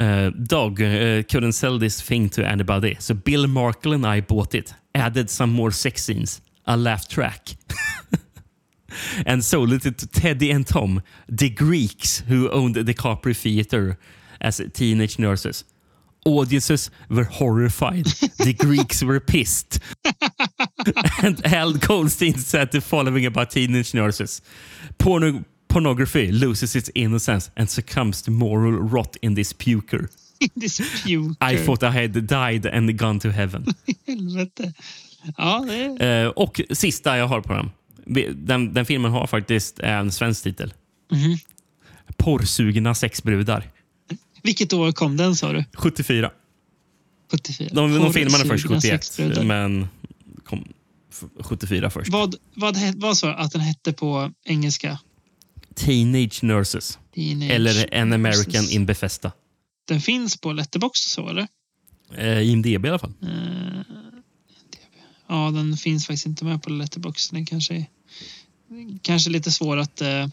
[0.00, 0.86] Uh, Doug uh,
[1.22, 4.74] couldn't sell this thing to anybody, so Bill Markle and I bought it.
[4.94, 7.56] Added some more sex scenes, a laugh track.
[9.26, 13.96] and sold it to Teddy and Tom, the Greeks who owned the Capri Theatre
[14.40, 15.64] as teenage nurses.
[16.24, 18.06] Audiences were horrified.
[18.38, 19.78] The Greeks were pissed.
[21.22, 24.42] and Al Goldstein said the following about teenage nurses.
[24.98, 30.08] Porno pornography loses its innocence and succumbs to moral rot in this puker.
[30.56, 31.36] This puker.
[31.40, 33.64] I thought I had died and gone to heaven.
[34.06, 34.72] Helvete.
[35.36, 36.24] Ja, det är...
[36.24, 37.70] Eh, och sista jag har på den.
[38.46, 40.74] Den, den filmen har faktiskt en svensk titel.
[41.12, 41.36] Mhm.
[42.16, 43.70] Porrsugna sexbrudar.
[44.44, 45.64] Vilket år kom den sa du?
[45.74, 46.30] 74.
[47.30, 47.70] 74.
[47.72, 49.42] De, de filmade först Porrsugna 71, sexbrudar.
[49.44, 49.88] men
[50.44, 50.64] kom
[51.10, 52.12] f- 74 först.
[52.12, 54.98] Vad, vad, vad sa du att den hette på engelska?
[55.74, 56.98] Teenage Nurses.
[57.14, 58.72] Teenage Eller An American Nurses.
[58.72, 59.32] in Bethesda.
[59.88, 61.46] Den finns på Letterboxd så eller?
[62.16, 63.12] Eh, IMDB i alla fall.
[63.22, 63.82] Eh,
[65.28, 67.34] ja, den finns faktiskt inte med på Letterboxd.
[67.34, 67.86] Den kanske är
[69.02, 70.26] kanske lite svår att, eh,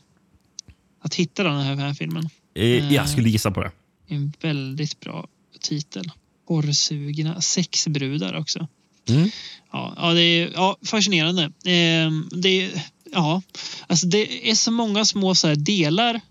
[1.02, 2.30] att hitta den här, här filmen.
[2.56, 3.72] Eh, jag skulle gissa på det.
[4.12, 5.28] En väldigt bra
[5.60, 6.12] titel.
[6.48, 8.68] Porrsugna sexbrudar också.
[9.10, 9.30] Mm.
[9.72, 11.44] Ja, ja, det är ja, fascinerande.
[11.44, 12.82] Eh, det, är-
[13.12, 13.42] ja,
[13.88, 16.22] alltså det är så många små så delar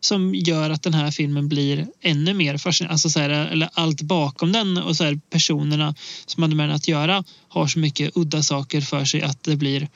[0.00, 2.92] som gör att den här filmen blir ännu mer fascinerande.
[2.92, 5.94] Alltså så här, eller allt bakom den och så här, personerna
[6.26, 9.56] som hade med den att göra har så mycket udda saker för sig att det
[9.56, 9.88] blir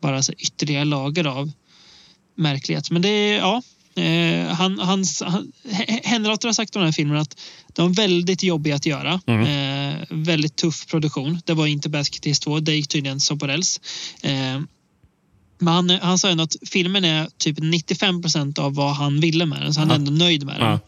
[0.00, 1.50] bara så ytterligare lager av
[2.34, 2.90] märklighet.
[2.90, 3.62] Men det är, ja,
[3.98, 7.40] eh, han, hans, han, H- Henrotter har sagt om den här filmen att
[7.72, 9.20] de är väldigt jobbiga att göra.
[9.46, 11.40] Eh, väldigt tuff produktion.
[11.44, 13.80] Det var inte Basket Case 2, det gick tydligen som på räls.
[14.22, 14.60] Eh,
[15.60, 19.46] men han, han sa ändå att filmen är typ 95 procent av vad han ville
[19.46, 20.70] med den, så han är ändå nöjd med den.
[20.70, 20.80] Ja.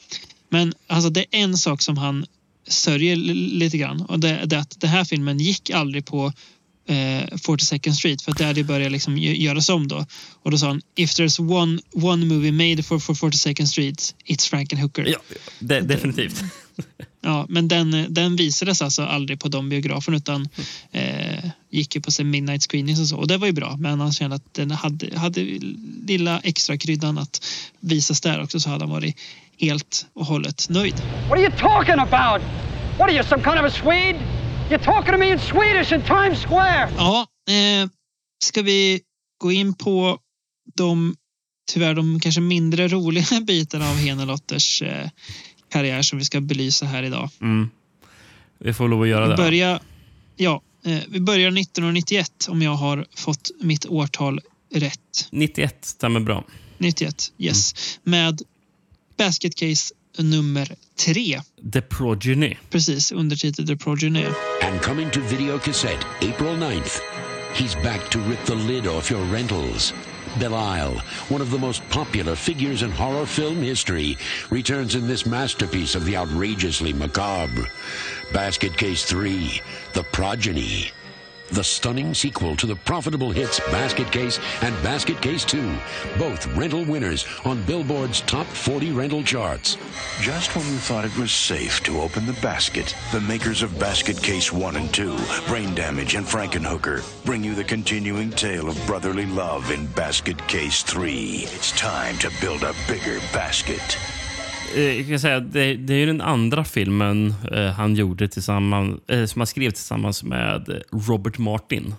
[0.49, 2.27] Men alltså, det är en sak som han
[2.69, 6.33] sörjer li- lite grann och det, det är att den här filmen gick aldrig på
[6.91, 10.07] eh, 42nd Street för att det hade börjat liksom gö- göras om då.
[10.43, 14.51] Och då sa han If there's one, one movie made for, for 42nd Street, it's
[14.51, 15.05] Frankenhooker.
[15.07, 15.19] Ja,
[15.59, 16.43] de, definitivt.
[17.23, 20.49] Ja, men den, den visades alltså aldrig på de biograferna utan
[20.93, 23.17] eh, gick ju på sig midnight screenings och så.
[23.17, 25.41] Och det var ju bra, men han kände att den hade, hade
[26.07, 27.47] lilla extra kryddan att
[27.81, 29.17] visas där också så hade han varit
[29.59, 30.95] helt och hållet nöjd.
[31.29, 32.43] What are you talking about?
[32.99, 34.40] What are you, some kind of a Swede?
[34.71, 36.89] You're talking to me in Swedish in Times Square.
[36.97, 37.89] Ja, eh,
[38.45, 39.01] ska vi
[39.39, 40.19] gå in på
[40.77, 41.17] de
[41.73, 45.09] tyvärr de kanske mindre roliga bitarna av Henelotters eh,
[45.69, 47.31] karriär som vi ska belysa här idag.
[47.41, 47.71] Mm.
[48.59, 49.37] Vi får lov att göra Vi det.
[49.37, 49.81] börjar,
[50.37, 54.41] ja, eh, vi börjar 1991 om jag har fått mitt årtal
[54.75, 55.29] rätt.
[55.31, 56.45] 91 stämmer bra.
[56.79, 57.99] 91, yes.
[58.03, 58.43] Med
[59.19, 60.67] Basket Case nummer
[60.97, 61.39] tre.
[61.63, 62.57] The Progeny.
[62.71, 64.27] Precis, undertitel The Progeny.
[64.63, 67.01] And coming to video cassette April 9th,
[67.55, 69.93] he's back to rip the lid off your rentals.
[70.39, 70.95] Belial,
[71.29, 74.17] one of the most popular figures in horror film history,
[74.51, 77.67] returns in this masterpiece of the outrageously macabre.
[78.33, 79.61] Basket Case 3,
[79.93, 80.93] The Progeny.
[81.53, 85.77] The stunning sequel to the profitable hits Basket Case and Basket Case 2,
[86.17, 89.77] both rental winners on Billboard's top 40 rental charts.
[90.21, 94.23] Just when you thought it was safe to open the basket, the makers of Basket
[94.23, 95.17] Case 1 and 2,
[95.49, 100.85] Brain Damage and Frankenhooker, bring you the continuing tale of brotherly love in Basket Case
[100.85, 101.47] 3.
[101.47, 103.99] It's time to build a bigger basket.
[104.77, 109.01] Eh, Jag kan säga, det, det är ju den andra filmen eh, han gjorde tillsammans,
[109.09, 111.95] eh, som han skrev tillsammans med Robert Martin.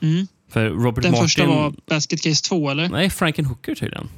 [0.00, 0.26] Mm.
[0.50, 1.24] För Robert Den Martin...
[1.24, 2.88] första var Basket Case 2 eller?
[2.88, 4.08] Nej, Frankenhooker tydligen.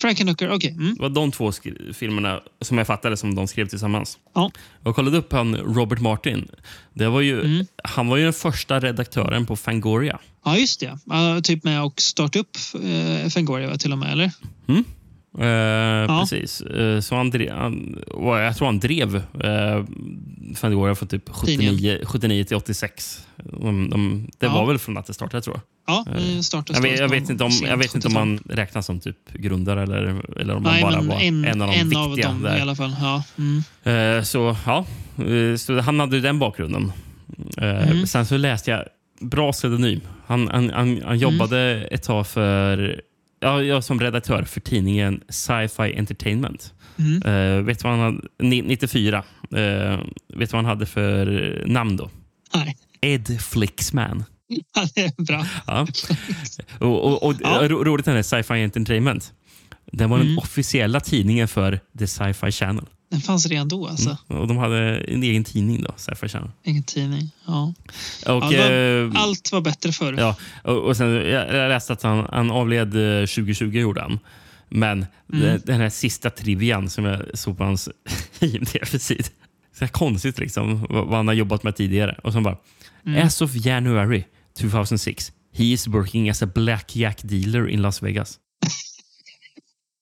[0.00, 0.70] Frankenhooker, okej.
[0.70, 0.94] Mm.
[0.94, 1.52] Det var de två
[1.94, 4.18] filmerna som jag fattade som de skrev tillsammans.
[4.34, 4.50] Ja.
[4.84, 6.48] Jag kollade upp han Robert Martin.
[6.94, 7.66] Det var ju, Mm.
[7.84, 10.18] Han var ju den första redaktören på Fangoria.
[10.44, 10.98] Ja, just det.
[11.04, 14.30] Ja, typ med och starta upp eh, Fangoria till och med, eller?
[14.68, 14.84] Mm.
[15.38, 16.60] Eh, Precis.
[16.60, 19.84] Eh, så han drev, han, jag tror han drev eh,
[20.56, 23.26] Fangoria från typ 79, 79 till 86.
[23.36, 24.52] De, de, det Ja.
[24.52, 25.62] var väl från att det startade, tror jag.
[25.94, 28.28] Ja, Eh, det startades jag, vet, jag, vet inte om, jag vet inte om 75.
[28.28, 31.74] man räknas som typ grundare eller, eller om man bara var en, en av de
[31.80, 32.58] en av viktiga dem där.
[32.58, 32.96] i alla fall.
[33.00, 33.22] Ja.
[33.38, 34.16] Mm.
[34.18, 34.84] Eh, Så ja,
[35.26, 36.92] Eh, så han hade den bakgrunden.
[37.56, 38.06] Mm.
[38.06, 38.84] Sen så läste jag,
[39.20, 40.00] bra pseudonym.
[40.26, 43.00] Han, han, han, han jobbade ett tag för,
[43.40, 46.74] ja, jag som redaktör för tidningen Sci-Fi Entertainment.
[46.98, 47.22] Mm.
[47.22, 49.24] Eh, vet vad han hade, ni- 94.
[49.56, 49.98] eh,
[50.34, 52.10] vet vad han hade för namn då?
[52.54, 52.76] Nej.
[53.00, 54.24] Ed Flixman.
[54.74, 55.46] Ja, det är bra.
[55.66, 55.86] Ja.
[56.78, 57.34] Och, och, och
[57.70, 59.32] ro, roligt är Sci-Fi Entertainment.
[59.96, 60.38] Den var den Mm.
[60.38, 62.84] officiella tidningen för The Sci-Fi Channel.
[63.10, 64.16] Den fanns redan då alltså.
[64.30, 64.42] Mm.
[64.42, 66.50] Och de hade en egen tidning då, Sci-Fi Channel.
[66.64, 67.30] Ingen tidning.
[67.46, 67.74] Ja.
[68.26, 70.14] Och, ja, var, eh, allt var bättre förr.
[70.18, 74.18] Ja, och, och sen, jag, läste att han, han avled eh, 2020 gjorde han.
[74.68, 75.46] Men Mm.
[75.46, 77.88] den, den här sista trivian som jag såg på hans
[78.40, 79.26] IMDB-sid.
[79.78, 82.18] Så här konstigt liksom, vad, han har jobbat med tidigare.
[82.24, 82.56] Och så bara,
[83.06, 83.26] Mm.
[83.26, 84.24] As of January
[84.60, 88.38] 2006, he is working as a blackjack dealer in Las Vegas.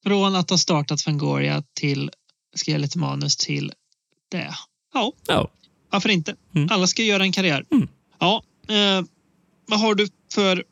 [0.05, 2.10] Från att ha startat Fangoria till,
[2.55, 3.72] ska jag lite manus till
[4.31, 4.55] det.
[4.94, 5.51] Ja, Ja.
[5.90, 6.35] varför inte?
[6.70, 7.64] Alla ska göra en karriär.
[8.18, 9.05] Ja, eh,
[9.66, 10.64] vad har du för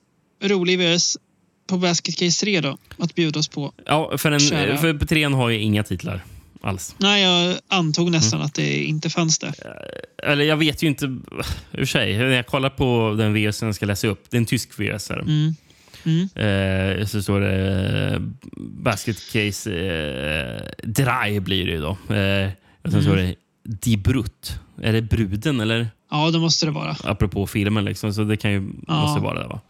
[0.43, 1.17] rolig VS
[1.67, 2.79] på Basket Case 3 då?
[2.99, 3.73] Att bjuda oss på?
[3.87, 4.79] Ja, för, en, Kära.
[4.79, 6.25] för trean har ju inga titlar
[6.61, 6.95] alls.
[6.99, 8.47] Nej, jag antog nästan Mm.
[8.47, 9.53] att det inte fanns det.
[10.23, 11.07] Eller jag vet ju inte,
[11.71, 12.19] för sig.
[12.19, 15.11] När jag kollar på den VSen jag ska läsa upp, det är en tysk VS.
[15.11, 15.55] Mm.
[16.05, 16.29] Mm.
[17.01, 18.21] Eh, så står det eh,
[18.57, 21.91] Basket Case eh, Dry blir det ju då.
[22.15, 22.51] Eh,
[22.83, 23.03] och sen Mm.
[23.03, 23.35] står det
[23.65, 24.61] Die Brut.
[24.83, 25.89] Är det bruden eller?
[26.11, 26.97] Ja, det måste det vara.
[27.05, 29.01] Apropå filmen liksom, så det kan ju, Ja.
[29.01, 29.61] måste vara det va?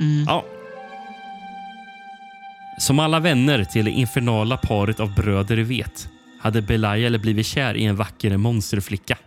[0.00, 0.24] Mm.
[0.28, 0.44] Ja.
[2.78, 6.08] Som alla vänner till det infernala paret av bröder vet
[6.40, 9.18] hade Belial blivit kär i en vacker monsterflicka.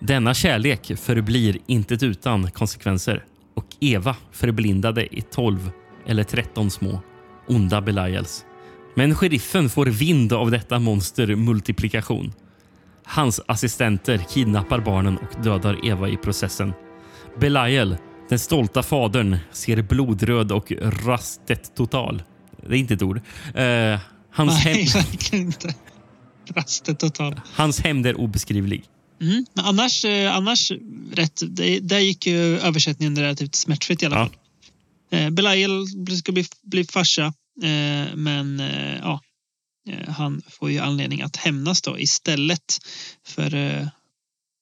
[0.00, 5.70] Denna kärlek förblir intet utan konsekvenser och Eva förblindade i 12
[6.06, 7.02] eller 13 små
[7.48, 8.44] onda Belials.
[8.94, 12.32] Men sheriffen får vind av detta monster multiplikation.
[13.04, 16.72] Hans assistenter kidnappar barnen och dödar Eva i processen.
[17.40, 17.96] Belial,
[18.28, 20.72] den stolta fadern, ser blodröd och
[21.04, 22.22] rastet total.
[22.68, 23.20] Det är inte ett ord.
[23.54, 23.98] Eh,
[24.30, 25.74] hans, Nej, hem, verkligen inte.
[26.54, 27.40] Rastet total.
[27.54, 28.84] hans hämnd är obeskrivlig.
[29.22, 29.46] Mm.
[29.54, 30.72] Men annars, eh, annars
[31.12, 31.42] rätt.
[31.46, 34.26] Det, där gick ju översättningen relativt smärtfritt i alla Ja.
[34.26, 34.36] fall.
[35.20, 35.86] Eh, Belial
[36.18, 37.24] ska bli, bli farsa,
[37.62, 38.62] eh, men
[39.02, 39.20] ja,
[40.08, 42.78] han får ju anledning att hämnas då istället
[43.26, 43.90] för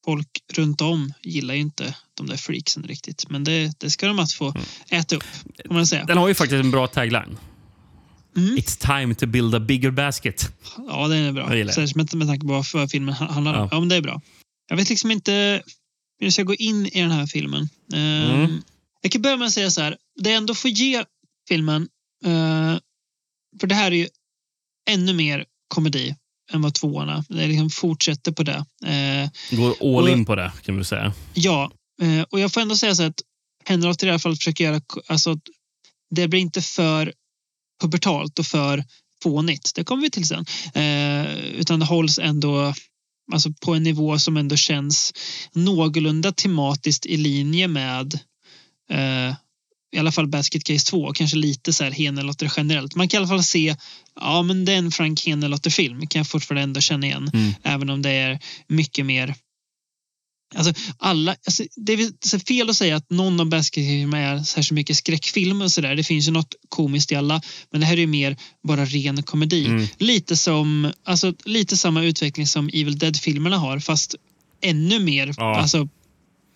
[0.05, 3.31] folk runt om gillar ju inte de där freaksen riktigt.
[3.31, 4.55] Men det, det ska de att få
[4.91, 5.25] äta upp,
[5.65, 6.05] kan man säga.
[6.05, 7.39] Den har ju faktiskt en bra tagline.
[8.37, 8.57] Mm.
[8.57, 10.53] It's time to build a bigger basket.
[10.89, 11.49] Ja, den är bra.
[11.49, 11.73] Det.
[11.73, 13.59] Särskilt med, med tanke på vad filmen ha- handlar om.
[13.61, 13.69] Ja.
[13.73, 13.81] Ja.
[13.81, 14.21] men det är bra.
[14.71, 15.33] Jag vet liksom inte
[16.19, 17.69] hur jag ska gå in i den här filmen.
[17.95, 18.63] Ehm, Mm.
[19.03, 19.97] Jag kan börja med att säga så här.
[20.21, 21.05] Det jag ändå får ge
[21.49, 21.89] filmen,
[22.25, 22.79] eh,
[23.61, 24.09] för det här är ju
[24.91, 26.15] ännu mer komedi
[26.53, 27.25] än vad tvåorna.
[27.29, 28.65] Det liksom fortsätter på det.
[28.87, 31.13] Eh, Går all Och- in på det kan vi säga.
[31.35, 31.73] Ja,
[32.03, 33.21] eh, och jag får ändå säga så att
[33.65, 35.41] Henrik i det här fallet försöker göra, alltså
[36.11, 37.13] det blir inte för
[37.83, 38.85] pubertalt och för
[39.23, 39.73] fånigt.
[39.75, 40.45] Det kommer vi till sen.
[41.55, 42.75] Utan det hålls ändå
[43.33, 45.13] alltså på en nivå som ändå känns
[45.53, 48.19] någorlunda tematiskt i linje med
[48.91, 49.35] eh,
[49.93, 52.95] i alla fall Basket Case 2, kanske lite så här Henelotter generellt.
[52.95, 53.77] Man kan i alla fall se,
[54.21, 57.31] ja men det är en Frank Henelotter-film, kan jag fortfarande ändå känna igen.
[57.35, 57.53] Mm.
[57.63, 58.39] Även om det är
[58.69, 59.35] mycket mer
[60.55, 64.97] Alltså alla, alltså det är fel att säga att någon av basketfilmerna är särskilt mycket
[64.97, 65.97] skräckfilm och sådär.
[65.97, 67.43] Det finns ju något komiskt i alla.
[67.71, 69.67] Men det här är ju mer bara ren komedi.
[69.67, 69.87] Mm.
[69.99, 74.15] Lite som, alltså lite samma utveckling som Evil Dead-filmerna har fast
[74.63, 75.57] ännu mer Ja.
[75.57, 75.89] alltså,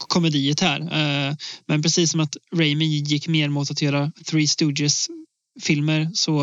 [0.09, 0.81] komediet här.
[0.81, 1.35] Eh,
[1.67, 6.43] men precis som att Raimi gick mer mot att göra Three Stooges-filmer så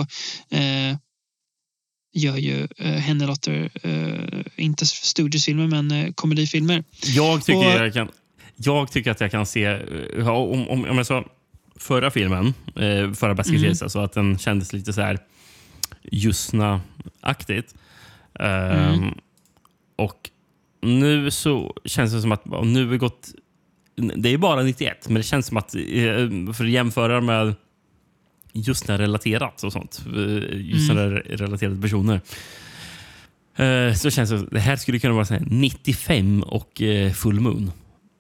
[0.51, 0.97] eh,
[2.13, 6.83] gör ju eh, Hennelotter, eh, inte Stooges-filmer men eh, komedifilmer.
[7.05, 8.09] Jag tycker, Och- jag, kan,
[8.55, 9.63] jag tycker att jag kan se...
[9.65, 11.25] eh, Om, om, om jag sa
[11.75, 13.69] förra filmen, eh, förra Basket Mm.
[13.69, 15.17] Case, alltså att den kändes lite så här
[16.11, 17.75] Ljusna-aktigt.
[18.39, 19.13] Ehm, Mm.
[19.95, 20.29] Och
[20.81, 23.29] nu så känns det som att ja, nu vi gått...
[23.95, 25.81] Det är bara 91, men det känns som att eh,
[26.53, 27.55] för att jämföra med
[28.53, 31.13] just när relaterat och sånt, eh, just Mm.
[31.15, 32.21] relaterade personer.
[33.55, 37.39] Eh, Så känns det det här skulle kunna vara så här 95 och eh, full
[37.39, 37.71] moon.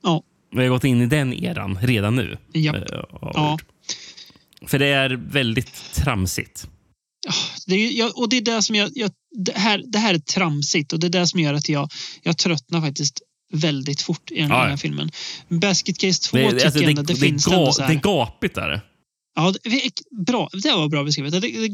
[0.03, 0.23] Ja.
[0.55, 2.37] Vi har gått in i den eran redan nu.
[2.51, 2.75] Ja.
[3.51, 3.63] gjort.
[4.69, 6.67] För det är väldigt tramsigt.
[7.67, 9.11] Det är, och det är det som jag, jag
[9.45, 11.89] det, här, det här är tramsigt och det är det som gör att jag,
[12.23, 13.21] jag tröttnar faktiskt
[13.53, 14.77] väldigt fort i den här Ja.
[14.77, 15.11] filmen.
[15.47, 17.89] Basket Case 2 Det, tycker alltså, jag ändå det, det, finns ga, det här.
[17.91, 18.55] är gapigt.
[18.55, 18.81] Där.
[19.35, 21.41] Ja, är bra, det var bra beskrivet.
[21.41, 21.67] Det, är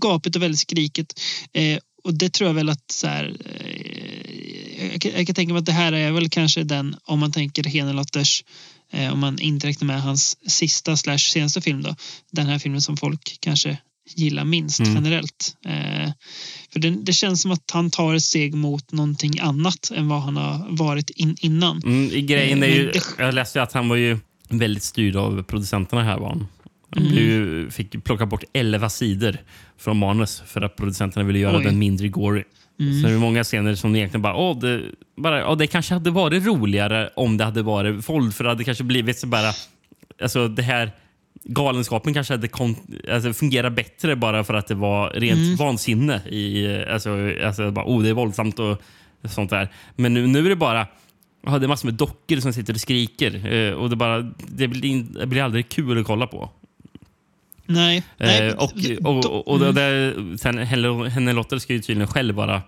[0.00, 1.20] gapigt och väldigt skriket.
[1.52, 5.52] Eh, och det tror jag väl att så här, eh, jag, kan, jag kan tänka
[5.52, 8.44] mig att det här är väl kanske den, om man tänker Henelotters,
[8.92, 11.96] eh, om man inte räknar med hans sista slash senaste film då,
[12.32, 13.78] den här filmen som folk kanske
[14.16, 14.94] gillar minst Mm.
[14.94, 15.56] generellt.
[15.66, 16.10] Eh,
[16.72, 20.22] för det, det känns som att han tar ett steg mot någonting annat än vad
[20.22, 21.82] han har varit in, innan.
[21.82, 24.18] Mm, grejen är Eh, ju, men det- jag läste ju att han var ju
[24.48, 26.18] väldigt styrd av producenterna här.
[26.18, 26.46] Var han.
[26.96, 27.12] Mm.
[27.12, 29.36] ju- fick plocka bort 11 sidor
[29.78, 31.64] från manus för att producenterna ville göra Oj.
[31.64, 32.42] den mindre gory.
[32.80, 33.02] Mm.
[33.02, 34.82] Så det är många scener som egentligen bara, åh, det,
[35.16, 38.34] bara åh, det kanske hade varit roligare om det hade varit våld.
[38.34, 39.52] För det hade kanske blivit så bara,
[40.22, 40.90] alltså det här
[41.44, 42.48] galenskapen kanske hade
[43.12, 45.56] alltså, fungerat bättre bara för att det var rent Mm.
[45.56, 46.20] vansinne.
[46.28, 47.10] I, alltså,
[47.44, 48.82] alltså bara, oh, det är våldsamt och
[49.24, 49.68] sånt där.
[49.96, 50.86] Men nu, nu är det bara,
[51.46, 53.52] ja, det är massor med dockor som sitter och skriker.
[53.54, 56.50] Eh, och det, bara, det, blir, det blir aldrig kul att kolla på.
[57.66, 58.02] Nej.
[58.18, 58.72] nej Eh, och
[59.04, 59.74] och, och, och Mm.
[59.74, 62.62] det, sen, Henne Henne Lotter ska ju tydligen själv vara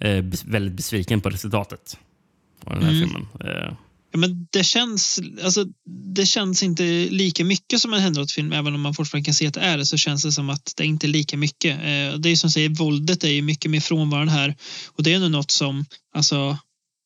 [0.00, 1.98] eh, väldigt besviken på resultatet
[2.64, 3.02] av den här Mm.
[3.08, 3.26] filmen.
[3.40, 3.76] Eh,
[4.14, 5.64] Ja, men det känns, alltså,
[6.14, 8.52] det känns inte lika mycket som en Henrot-film.
[8.52, 10.72] Även om man fortfarande kan se att det är det så känns det som att
[10.76, 11.76] det inte är lika mycket.
[11.78, 14.54] Eh, det är som säger, våldet är ju mycket mer frånvarande här.
[14.96, 15.84] Och det är nog något som
[16.14, 16.58] alltså,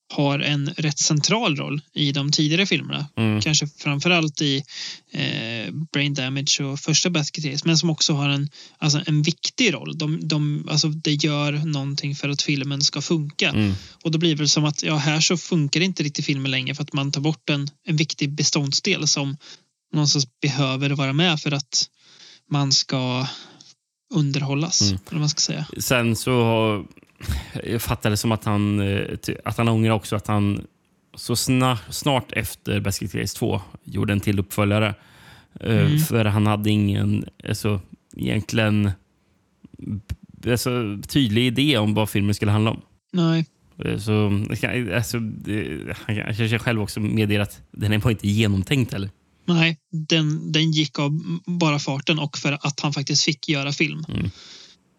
[0.09, 3.07] har en rätt central roll i de tidigare filmerna.
[3.16, 3.41] Mm.
[3.41, 4.62] Kanske framförallt i
[5.11, 7.62] eh, Brain Damage och första Basket Case.
[7.66, 9.99] Men som också har en, alltså, en viktig roll.
[9.99, 13.49] De, de, alltså, det gör någonting för att filmen ska funka.
[13.49, 13.74] Mm.
[14.03, 16.74] Och då blir det väl som att ja, här så funkar inte riktigt filmen längre
[16.74, 19.37] för att man tar bort en, en viktig beståndsdel som
[19.93, 21.89] någonstans behöver vara med för att
[22.51, 23.27] man ska
[24.15, 24.81] underhållas.
[24.81, 24.99] Mm.
[25.11, 25.66] Eller man ska säga.
[25.78, 26.85] Sen så
[27.64, 30.66] jag fattar det som att han, eh, att han ångrar också att han
[31.14, 34.94] så sna, snart efter Basket Case 2 gjorde en till uppföljare.
[35.60, 35.98] Eh, Mm.
[35.98, 37.80] För han hade ingen alltså,
[38.16, 38.90] egentligen
[40.47, 42.80] alltså, tydlig idé om vad filmen skulle handla om.
[43.12, 43.47] Nej.
[43.84, 44.44] Eh, Så,
[44.94, 45.18] alltså,
[46.06, 49.10] han kanske själv också medger att den var inte genomtänkt heller.
[49.44, 54.05] Nej, den, den gick av bara farten och för att han faktiskt fick göra film.
[54.09, 54.30] Mm.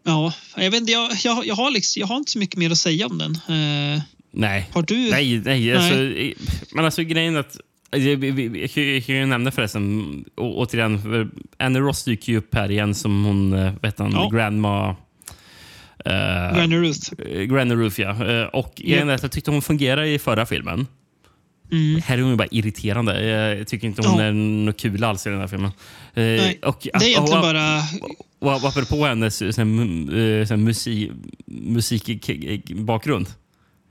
[0.07, 2.71] Ja, jag vet inte, jag, jag, jag, har liksom, jag har inte så mycket mer
[2.71, 3.35] att säga om den.
[3.35, 4.01] Eh,
[4.31, 4.69] Nej.
[4.73, 5.09] Har du?
[5.09, 5.75] Nej, nej.
[5.75, 6.33] Alltså, eh,
[6.73, 7.57] men alltså grejen är att
[7.91, 8.71] jag, jag,
[9.05, 13.25] kan ju- nämna förresten, å, återigen, för Annie Ross dyker ju upp här igen som
[13.25, 14.29] hon, eh, heter han, Ja.
[14.29, 14.95] Grandma...
[16.07, 17.13] Uh, Granny Ruth.
[17.49, 18.25] Granny Ruth, ja.
[18.25, 18.81] Eh, och
[19.13, 20.87] att jag tyckte hon fungerade i förra filmen.
[21.71, 22.01] Mm.
[22.05, 23.25] Här är hon ju bara irriterande.
[23.25, 24.25] Jag tycker inte hon Ja.
[24.25, 25.71] är något kul alls i den här filmen.
[26.13, 27.77] Eh, Nej, och, det är egentligen och, bara...
[28.39, 31.11] Och, och apropå hennes här, eh, här musik,
[31.45, 33.27] musikbakgrund.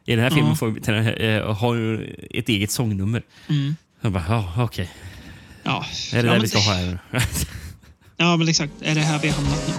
[0.07, 0.57] I den här filmen Ja.
[0.57, 0.81] får vi,
[1.37, 3.23] eh, har hon ett eget sångnummer.
[3.49, 3.77] Mm.
[4.01, 4.91] Jag bara, ja, okej.
[5.63, 5.85] Ja.
[6.13, 6.99] Är det ja, det men vi ska ha här?
[8.17, 8.73] Ja, men exakt.
[8.83, 9.75] Är det här vi har hamnat nu?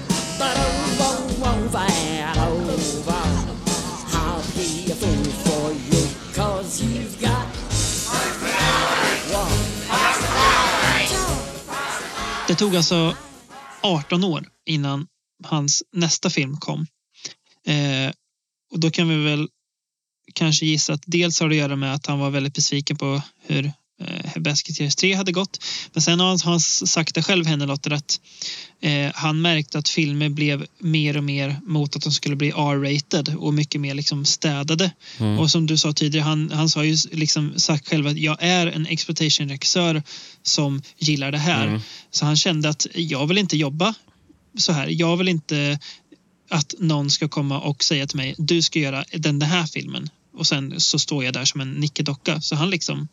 [12.48, 13.18] Det tog alltså
[13.82, 15.08] 18 år innan
[15.44, 16.88] hans nästa film kom.
[17.66, 18.12] Eh,
[18.72, 19.48] och då kan vi väl
[20.34, 23.22] kanske gissa att dels har det att göra med att han var väldigt besviken på
[23.42, 23.72] hur
[24.02, 25.64] eh, Basketeers 3 hade gått.
[25.94, 28.20] Men sen har han, har han sagt det själv, henne Lotter, att
[28.82, 33.36] eh, han märkte att filmer blev mer och mer mot att de skulle bli R-rated
[33.38, 34.92] och mycket mer liksom städade.
[35.18, 35.40] Mm.
[35.40, 38.68] Och som du sa tidigare, han, han sa ju liksom sagt själv att jag är
[38.68, 40.04] en exploitation-regissör
[40.44, 41.68] som gillar det här.
[41.68, 41.82] Mm.
[42.12, 43.94] Så han kände att jag vill inte jobba
[44.58, 44.88] så här.
[44.88, 45.80] Jag vill inte
[46.50, 50.10] att någon ska komma och säga till mig du ska göra den, den här filmen
[50.34, 52.42] och sen så står jag där som en nickedocka.
[52.42, 53.08] Så han liksom,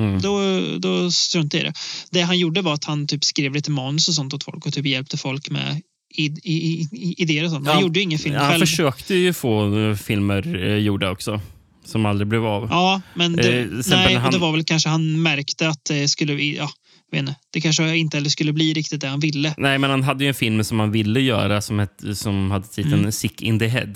[0.00, 0.20] Mm.
[0.20, 0.40] då,
[0.78, 1.74] då struntade jag i det.
[2.18, 4.72] Det han gjorde var att han typ skrev lite manus och sånt åt folk och
[4.72, 5.80] typ hjälpte folk med
[6.14, 7.66] i, i, idéer och sånt.
[7.66, 8.60] Han Ja, gjorde ju ingen film Han själv.
[8.60, 11.40] försökte ju få eh, filmer eh, gjorda också.
[11.84, 12.68] Som aldrig blev av.
[12.70, 16.32] Ja, men det, Eh, nej, han- det var väl kanske han märkte att det skulle,
[16.42, 16.70] ja,
[17.12, 19.54] vet inte, det kanske inte heller skulle bli riktigt det han ville.
[19.58, 22.66] Nej, men han hade ju en film som han ville göra som, het, som hade
[22.66, 23.12] titeln Mm.
[23.12, 23.92] Sick in the Head.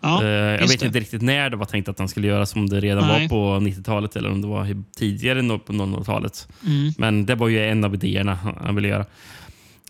[0.00, 0.86] Ja, Eh, jag vet det.
[0.86, 3.22] inte riktigt när det var tänkt att han skulle göra som det redan Nej.
[3.22, 6.48] var på 90-talet eller om det var tidigare på 00-talet.
[6.66, 6.92] Mm.
[6.98, 9.06] Men det var ju en av idéerna han ville göra.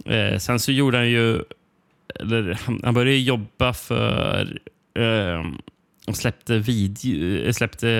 [0.04, 1.42] Eh, sen så gjorde han ju...
[2.20, 4.58] Eller, han, han började jobba för...
[4.98, 5.46] Eh,
[6.06, 7.90] och släppte, video, eh, släppte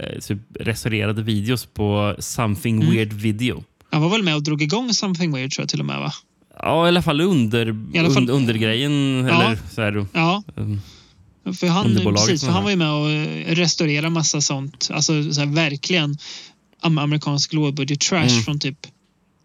[0.00, 2.94] eh, typ restaurerade videos på Something Mm.
[2.94, 3.64] Weird Video.
[3.90, 6.12] Han var väl med och drog igång Something Weird tror jag till och med va?
[6.62, 9.24] Ja, i alla fall under, I alla fall- und- undergrejen.
[9.28, 9.42] Ja.
[9.44, 10.42] Eller så här, Ja.
[10.56, 10.80] um,
[11.60, 14.88] För han, precis, för han var ju med och eh, restaurerade massa sånt.
[14.92, 16.16] Alltså så här, verkligen
[16.82, 18.42] am- amerikansk lågbudget trash Mm.
[18.42, 18.78] från typ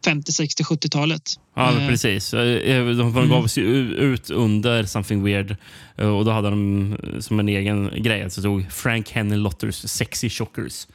[0.06, 1.22] 50, 60, 70-talet.
[1.56, 2.34] Ja, Eh, precis.
[2.34, 3.30] Eh, De, Mm.
[3.30, 5.56] gav sig ut under Something Weird
[5.96, 10.30] och då hade de som en egen grej att det stod Frank Henry Lotters Sexy
[10.30, 10.74] Shockers.
[10.74, 10.88] Så,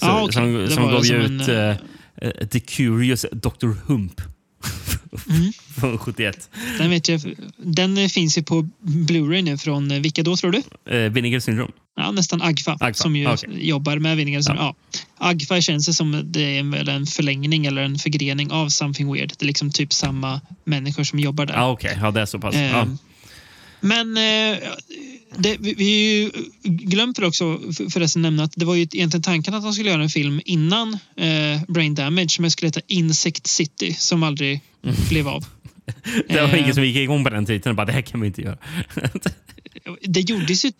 [0.00, 0.32] Ja, okej.
[0.32, 1.68] Som, som gav ju en, ut eh,
[2.28, 3.68] eh, The Curious Dr.
[3.86, 4.20] Hump
[5.30, 5.52] Mm.
[5.80, 6.50] från 71.
[6.78, 7.20] Den, vet jag,
[7.56, 10.62] den finns ju på Blu-ray nu från eh, vilka då tror du?
[10.96, 11.72] Eh, Vinegar Syndrome.
[11.96, 13.68] Ja, nästan Agfa, Agfa, som ju okej.
[13.68, 14.42] jobbar med Vinegar.
[14.46, 14.54] Ja.
[14.56, 14.74] Ja.
[15.18, 19.28] Agfa känns det som det är en förlängning eller en förgrening av Something Weird.
[19.38, 21.54] Det är liksom typ samma människor som jobbar där.
[21.54, 22.54] Ja, Okej, ja, det är så pass.
[22.54, 22.86] Eh, Ja.
[23.80, 24.58] Men eh,
[25.38, 26.30] det, vi, vi
[27.20, 30.02] det också för- förresten nämna att det var ju egentligen tanken att de skulle göra
[30.02, 34.60] en film innan eh, Brain Damage som skulle heta Insect City som aldrig
[35.08, 35.44] blev av.
[36.28, 38.20] Det var eh, ingen som gick igång på den titeln och bara det här kan
[38.20, 38.58] vi inte göra.
[40.02, 40.72] Det gjordes ju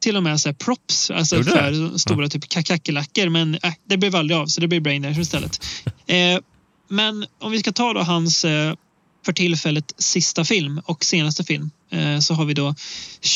[0.00, 1.56] till och med så props alltså Gjorde det?
[1.56, 5.20] för stora typ kackerlackor men äh, det blev aldrig av så det blev Brain Damage
[5.20, 5.60] istället.
[6.06, 6.38] eh,
[6.88, 8.74] men om vi ska ta då hans eh,
[9.24, 12.74] för tillfället sista film och senaste film eh, så har vi då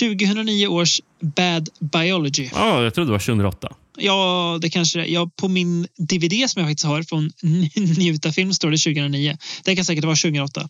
[0.01, 2.51] 2009 års Bad Biology.
[2.55, 3.75] Ja, jag trodde det var 2008.
[3.99, 5.09] Ja, det kanske det är.
[5.09, 7.31] ja, På min DVD som jag faktiskt har från
[7.99, 9.37] Njuta film står det 2009.
[9.65, 10.69] Det kan säkert vara 2008.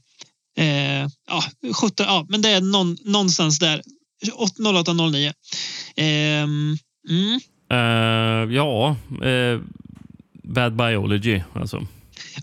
[0.58, 0.66] Eh,
[1.28, 1.44] ja,
[1.82, 3.82] 17, ja, men det är någon, någonstans där.
[4.58, 5.32] 0809.
[5.96, 6.04] Eh,
[6.42, 6.78] mm.
[7.70, 9.60] Eh, ja, eh,
[10.44, 11.86] Bad Biology alltså.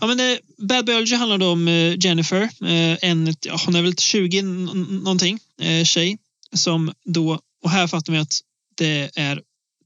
[0.00, 0.36] Ja, men eh,
[0.68, 4.68] Bad Biology handlar då om eh, Jennifer, eh, en, ja, hon är väl 20 n-
[4.72, 6.18] n- någonting, eh, tjej
[6.54, 8.32] som då, och här fattar vi att
[8.76, 9.40] det är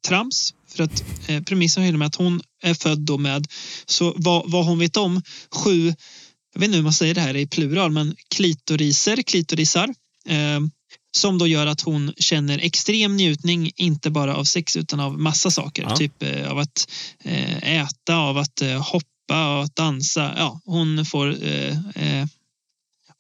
[0.09, 3.46] trams för att eh, premissen är med att hon är född då med,
[3.86, 5.94] så vad, vad hon vet om, sju,
[6.54, 9.88] jag vet inte hur man säger det här i plural, men klitoriser, klitorisar,
[10.28, 10.60] eh,
[11.16, 15.50] som då gör att hon känner extrem njutning, inte bara av sex utan av massa
[15.50, 15.82] saker.
[15.82, 15.96] Ja.
[15.96, 16.88] Typ eh, av att
[17.24, 20.34] eh, äta, av att eh, hoppa, av att dansa.
[20.36, 21.36] Ja, hon får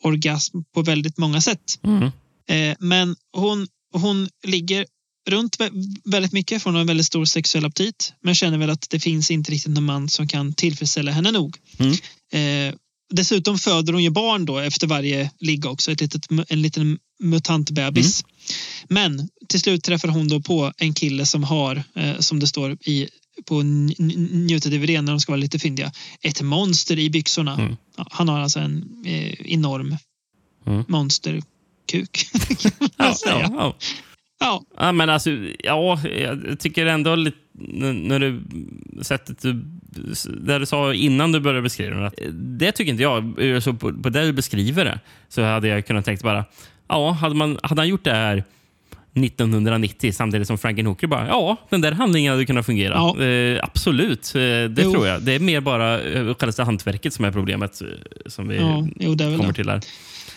[0.02, 1.78] orgasm på väldigt många sätt.
[1.82, 2.10] Mm.
[2.78, 4.86] Men hon, hon ligger
[5.26, 8.70] runt vä- väldigt mycket för hon har en väldigt stor sexuell aptit men känner väl
[8.70, 11.56] att det finns inte riktigt någon man som kan tillfredsställa henne nog.
[11.78, 11.92] Mm.
[12.68, 12.74] Eh,
[13.10, 18.24] dessutom föder hon ju barn då efter varje ligga också, ett litet, en liten mutantbebis.
[18.88, 22.72] Men till slut träffar hon då på en kille som har, eh, som det står
[22.72, 23.08] i
[23.44, 25.92] på N- N- Njuta-DVD när de ska vara lite fyndiga,
[26.22, 27.54] ett monster i byxorna.
[27.54, 27.76] Mm.
[27.96, 29.96] Han har alltså en eh, enorm
[30.66, 30.84] Mm.
[30.88, 32.28] monsterkuk.
[32.58, 33.38] kan man Ja, säga.
[33.40, 33.76] ja, ja.
[34.40, 34.62] Ja.
[34.78, 35.30] Ja, men alltså,
[35.64, 38.42] ja, jag tycker ändå lite, när du
[39.02, 39.52] sättet du,
[40.40, 42.30] där du sa innan du började beskriva det.
[42.32, 43.34] Det tycker inte jag.
[43.62, 46.44] Så på, på det du beskriver det så hade jag kunnat tänka bara,
[46.88, 48.44] ja, hade, man, hade han gjort det här
[49.14, 52.94] 1990 samtidigt som Frankenhooker bara, ja, den där handlingen hade kunnat fungera.
[52.94, 53.24] Ja.
[53.24, 54.92] Eh, absolut, eh, det Jo.
[54.92, 55.22] tror jag.
[55.22, 57.88] Det är mer bara eh, själva hantverket som är problemet eh,
[58.26, 58.56] som vi
[59.00, 59.52] jo, väl kommer det.
[59.54, 59.80] till här.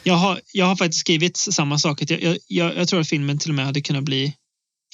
[0.03, 2.01] Jag har, jag har faktiskt skrivit samma sak.
[2.01, 4.33] Att jag, jag, jag, tror att filmen till och med hade kunnat bli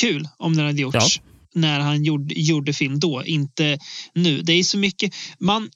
[0.02, 1.22] kul om den hade gjorts
[1.54, 3.80] när han gjorde, gjorde film då, inte
[4.14, 4.42] nu.
[4.42, 5.14] Det är så mycket.
[5.40, 5.70] Man,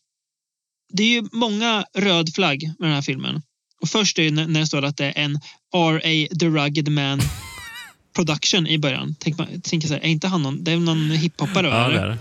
[0.94, 3.42] det är ju många röd flagg med den här filmen.
[3.82, 5.36] Och först är det när det står att det är en
[5.76, 6.36] R.A.
[6.40, 7.22] The Rugged Man
[8.20, 9.16] production i början.
[9.20, 11.70] Tänk, man, tänker så här, är inte han någon, det är någon hiphoppare?
[11.70, 12.08] va, Ja, det eller?
[12.08, 12.18] är det.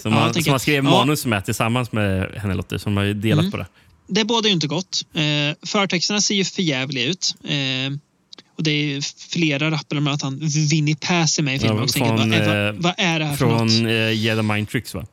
[0.00, 0.90] Som, Ja, han, som han skrev ja.
[0.90, 3.50] manus med tillsammans med henne Lotte, som har ju delat Mm.
[3.50, 3.66] på det.
[4.08, 5.02] det bådar ju inte gott.
[5.14, 5.22] Eh,
[5.66, 7.34] förtexterna ser ju förjävliga ut.
[7.44, 7.98] Eh,
[8.56, 10.40] och det är flera rappare med att han
[10.70, 11.76] Vinnie Pass är med i filmen.
[11.76, 13.72] Ja, och tänker, från, vad, är, eh, vad, vad är det här för något?
[13.72, 15.06] Från uh, Jedi Mind Tricks, va?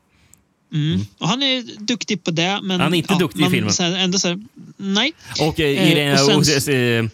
[0.74, 1.06] Mm.
[1.18, 2.60] Och han är duktig på det.
[2.64, 3.74] Men, Han är inte duktig i man filmen.
[3.74, 4.40] Så här, ändå så här,
[4.78, 5.14] nej.
[5.42, 7.06] Och, eh, Eh, i det, och sen- och, s- eh,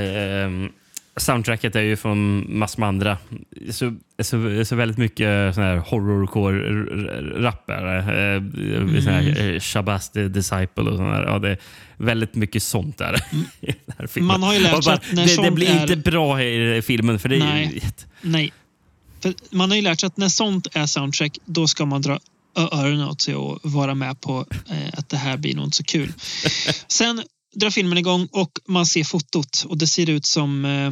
[0.00, 0.50] eh,
[1.16, 3.18] soundtracket är ju från massor med andra.
[3.70, 7.98] Så, så, så väldigt mycket sån här horrorcore-rappare.
[7.98, 8.36] Eh,
[8.76, 9.02] mm.
[9.02, 11.22] sån här, eh, Shabazz the Disciple och sån här.
[11.22, 11.58] Ja, det är
[11.96, 13.16] väldigt mycket sånt där.
[14.08, 14.26] filmen.
[14.26, 16.82] Man har ju lärt sig att när det, det sånt blir är- inte bra i
[16.82, 17.18] filmen.
[17.18, 17.70] För det är Nej.
[17.82, 18.52] jätte- nej.
[19.22, 22.18] För man har ju lärt sig att när sånt är soundtrack, då ska man dra
[22.54, 25.84] öronen åt sig och vara med på eh, att det här blir nog inte så
[25.84, 26.12] kul.
[26.88, 27.22] Sen
[27.54, 30.90] drar filmen igång och man ser fotot och det ser ut som eh,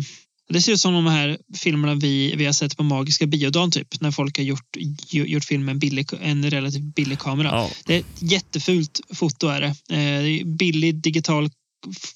[0.49, 4.01] det ser ut som de här filmerna vi, vi har sett på Magiska biodagen typ.
[4.01, 4.77] När folk har gjort,
[5.11, 7.49] gjort film med en, billig, en relativt billig kamera.
[7.49, 7.71] Ja.
[7.87, 9.95] Det är ett jättefult foto är det.
[9.97, 11.51] Eh, billig digital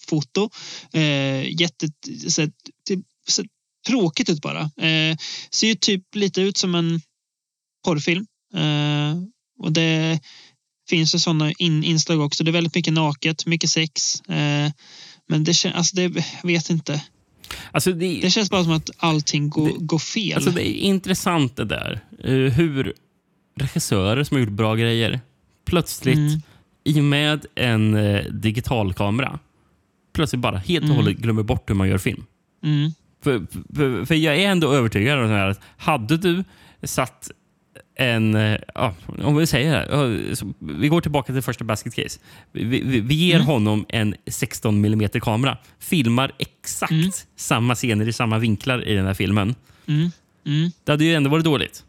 [0.09, 0.51] foto.
[0.93, 1.89] Eh, jätte,
[2.29, 2.43] så,
[2.87, 3.45] det, så,
[3.87, 4.61] tråkigt ut bara.
[4.61, 5.17] Eh,
[5.51, 7.01] ser ju typ lite ut som en
[7.85, 8.27] porrfilm.
[8.55, 9.15] Eh,
[9.63, 10.21] och det
[10.89, 12.45] finns ju sådana in, inslag också.
[12.45, 14.21] Det är väldigt mycket naket, mycket sex.
[14.21, 14.71] Eh,
[15.29, 17.03] men det känns, alltså det, vet inte.
[17.73, 20.35] Alltså det, Det känns bara som att allting går, går fel.
[20.35, 22.01] Alltså det är intressant det där.
[22.25, 22.93] eh, hur
[23.57, 25.21] regissörer som har gjort bra grejer
[25.67, 26.41] plötsligt, Mm.
[26.85, 29.39] i och med en eh, digitalkamera,
[30.15, 30.97] plötsligt bara helt och Mm.
[30.97, 32.25] hållet glömmer bort hur man gör film.
[32.65, 32.91] Mm.
[33.25, 36.45] För, för, för jag är ändå övertygad om det att hade du
[36.83, 37.31] satt
[37.95, 38.35] en...
[38.35, 42.21] eh, Ja, om vi säger det Vi går tillbaka till första basket case.
[42.53, 43.47] Vi, vi, vi ger Mm.
[43.47, 45.59] honom en 16 mm kamera.
[45.79, 49.55] Filmar exakt samma scener i samma vinklar i den här filmen.
[49.87, 50.11] Mm.
[50.47, 50.71] Mm.
[50.85, 51.85] Det hade ju ändå varit dåligt.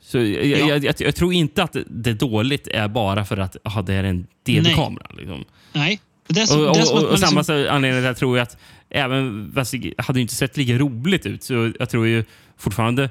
[0.00, 0.56] Så jag, Ja.
[0.58, 4.04] jag, jag, jag tror inte att det dåligt är bara för att aha, det är
[4.04, 5.06] en DV-kamera.
[5.16, 5.44] Liksom.
[5.72, 6.00] Nej.
[6.46, 8.56] Som, Och, och, att och, man samma liksom, anledning till jag tror att
[8.90, 9.52] även
[9.98, 12.24] hade ju inte sett lika roligt ut så jag tror ju
[12.56, 13.10] fortfarande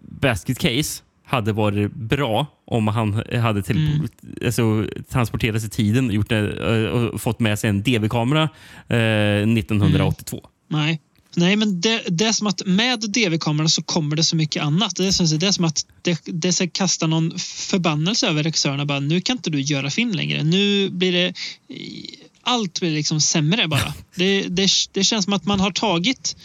[0.00, 4.08] Basket Case hade varit bra om han hade Mm.
[4.46, 8.42] alltså, transporterat sig i tiden gjort det, eh, och fått med sig en DV-kamera
[8.88, 10.46] eh, 1982.
[10.70, 11.00] Nej.
[11.36, 14.96] Nej, men det, det är som att med DV-kameran så kommer det så mycket annat.
[14.96, 18.86] Det är som, det är som att det, det ska kasta någon förbannelse över regissörerna.
[18.86, 20.42] Bara, nu kan inte du göra film längre.
[20.42, 21.32] Nu blir det...
[22.42, 23.94] Allt blir liksom sämre bara.
[24.14, 26.36] Det, det, det känns som att man har tagit...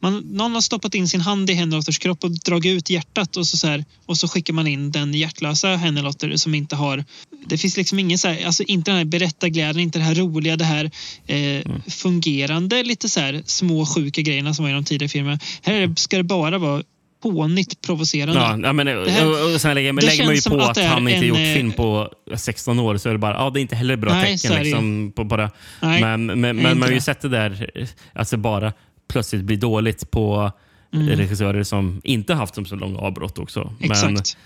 [0.00, 3.46] Man, någon har stoppat in sin hand i Henlotters kropp och dragit ut hjärtat och
[3.46, 7.04] så, så här, och så skickar man in den hjärtlösa Henlotter som inte har...
[7.46, 10.56] Det finns liksom ingen så här, alltså inte den här berättarglädjen, inte det här roliga,
[10.56, 10.90] det här
[11.26, 15.38] eh, fungerande, lite så här små sjuka grejerna som var i de tidigare filmerna.
[15.62, 16.82] Här ska det bara vara
[17.22, 18.40] fånigt provocerande.
[18.40, 20.78] Ja, ja, men, Det här- och, och sen lägger, men lägger man ju på att
[20.78, 23.50] att, han inte en, gjort eh, film på 16 år så är det bara, ja
[23.50, 25.50] det är inte heller bra Nej, tecken liksom, på, det.
[25.82, 27.70] Nej, men men, men man har ju sett det där,
[28.14, 28.72] alltså bara
[29.08, 30.52] plötsligt bli dåligt på
[30.92, 31.08] Mm.
[31.08, 33.74] regissörer som inte haft så långa avbrott också.
[33.80, 34.36] Men, Exakt.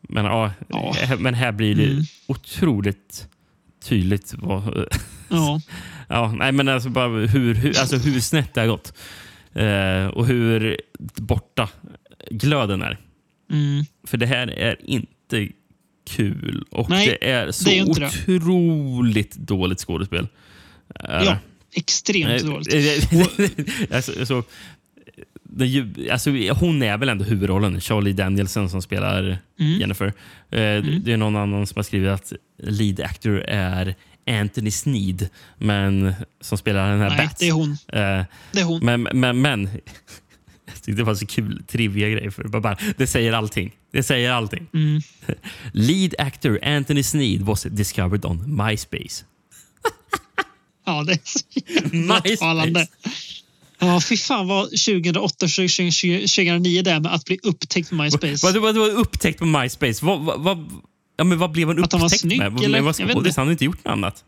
[0.00, 0.52] men, ja,
[1.02, 2.02] eh, men här blir det Mm.
[2.26, 3.28] otroligt
[3.84, 4.86] tydligt vad,
[5.28, 5.60] Ja.
[6.08, 8.92] Ja, nej, men alltså bara hur, hur, alltså hur snett det har gått.
[9.52, 10.80] Eh, och hur
[11.16, 11.68] borta
[12.30, 12.98] glöden är.
[13.52, 13.84] Mm.
[14.06, 15.48] För det här är inte
[16.10, 16.64] kul.
[16.70, 18.06] Och Nej, det är så det är inte det.
[18.36, 20.28] otroligt dåligt skådespel.
[20.94, 21.36] Är Ja.
[21.74, 22.74] Extremt dåligt.
[23.92, 24.44] alltså, alltså,
[25.58, 26.30] ju- alltså,
[26.60, 29.80] hon är väl ändå huvudrollen, Charlie Danielson som spelar Mm.
[29.80, 30.06] Jennifer.
[30.06, 30.12] Eh,
[31.04, 33.94] Det är någon annan som har skrivit att lead actor är
[34.26, 35.28] Anthony Sneed,
[35.58, 37.40] men som spelar den här Nej, Bats.
[37.40, 37.70] det är hon.
[37.70, 38.80] Eh, Det är hon.
[38.84, 39.62] Men, men, men
[40.66, 43.72] jag tyckte det var så kul trivia grej för bara, det säger allting.
[43.92, 44.66] Det säger allting.
[44.74, 45.00] Mm.
[45.72, 49.24] Lead actor Anthony Sneed was discovered on MySpace.
[50.84, 52.86] Ja, det är så jävla.
[53.78, 58.46] Ja, fy fan vad 2008 2009 där med att bli upptäckt på MySpace.
[58.46, 60.04] Vad, vad, vad upptäckt på MySpace?
[60.06, 60.70] Vad, vad,
[61.16, 62.62] ja, men vad blev han Att han var upptäckt snygg, med?
[62.64, 62.78] eller?
[62.78, 63.16] Jag vet inte.
[63.16, 64.24] Han hade inte gjort något annat.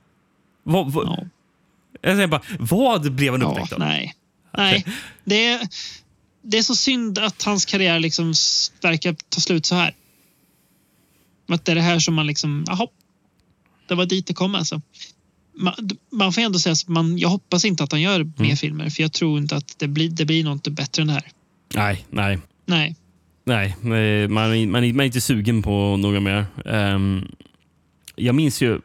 [0.63, 1.31] Vad, vad,
[2.01, 3.79] Jag säger bara, vad blev han Ja, upptäckt av?
[3.79, 4.15] nej.
[4.57, 4.87] Nej,
[5.25, 5.69] det är,
[6.43, 8.35] det är så synd att hans karriär liksom
[8.81, 9.95] verkar ta slut så här.
[11.49, 12.87] Att det är det här som man liksom, jaha,
[13.89, 14.81] det var dit det kom alltså.
[15.57, 15.75] Man,
[16.13, 18.57] man får ändå säga att man, jag hoppas inte att han gör mer Mm.
[18.57, 21.27] filmer för jag tror inte att det blir, det blir något bättre än det här.
[21.75, 22.39] Nej, nej.
[22.67, 22.97] Nej.
[23.47, 26.47] Nej, man, man, man är inte sugen på något mer.
[26.65, 27.23] Ehm,
[28.17, 28.81] jag minns ju,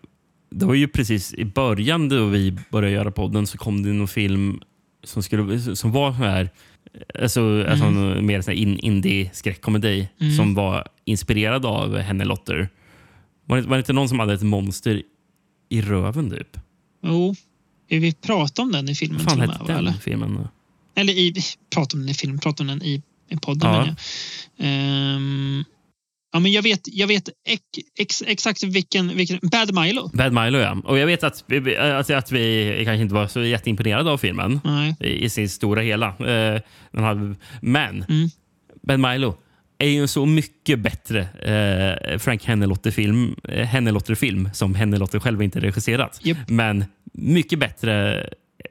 [0.51, 4.07] det var ju precis i början då vi började göra podden så kom det någon
[4.07, 4.61] film
[5.03, 6.49] som, skulle, som var så här,
[7.19, 10.35] alltså, alltså en mer så här in, indie-skräckkomedi Mm.
[10.35, 12.69] som var inspirerad av henne Lotter.
[13.45, 15.01] Var det, var det inte någon som hade ett monster
[15.69, 16.57] i röven typ?
[17.03, 17.35] Jo,
[17.87, 20.47] vi pratade om den i filmen Vad fan hette den Eller, filmen?
[20.95, 21.33] eller i,
[21.73, 23.85] pratade om den i filmen, pratade om den i, i podden Ja.
[23.85, 23.95] jag.
[24.65, 25.63] Ehm,
[26.33, 27.61] ja, men jag vet, jag vet ex,
[27.99, 30.09] ex, exakt vilken, vilken, Bad Milo.
[30.13, 30.81] Bad Milo, ja.
[30.83, 31.43] Och jag vet att,
[31.79, 34.95] att, att vi kanske inte var så jätteimponerade av filmen Nej.
[34.99, 36.07] i, i sin stora hela.
[36.07, 38.29] Eh, den hade, men Mm.
[38.81, 39.37] Bad Milo
[39.79, 45.59] är ju en så mycket bättre eh, Frank Hennelotter-film eh, Hennelotter-film som Hennelotter själv inte
[45.59, 46.21] regisserat.
[46.47, 48.25] Men mycket bättre.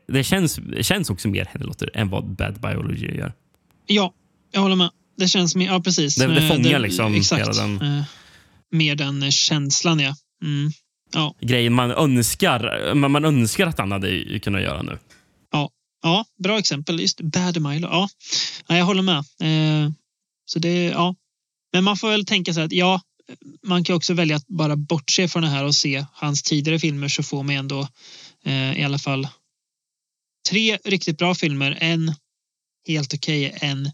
[0.09, 3.33] Det känns, känns också mer Hennelotter än vad Bad Biology gör.
[3.87, 4.13] Ja,
[4.53, 4.91] jag håller med.
[5.17, 6.17] Det känns mer, ja precis.
[6.17, 7.43] Det- det Eh, fångar liksom exakt.
[7.43, 8.05] hela den- Eh,
[8.71, 10.15] mer den känslan ja.
[10.45, 10.71] Mm.
[11.15, 14.99] Ja, Grejen man önskar, man, man önskar att han hade kunnat göra nu.
[15.53, 15.71] ja,
[16.03, 17.01] ja, bra exempel.
[17.01, 17.89] Just Bad Milo.
[17.91, 18.09] Ja,
[18.69, 19.17] ja jag håller med.
[19.19, 19.91] Eh,
[20.51, 21.15] så det, ja.
[21.73, 23.01] Men man får väl tänka sig att ja,
[23.63, 27.09] man kan också välja att bara bortse från det här och se hans tidigare filmer
[27.09, 27.89] så får man ändå
[28.45, 29.29] eh, i alla fall
[30.51, 31.79] tre riktigt bra filmer.
[31.81, 32.15] En
[32.89, 33.91] helt okej, en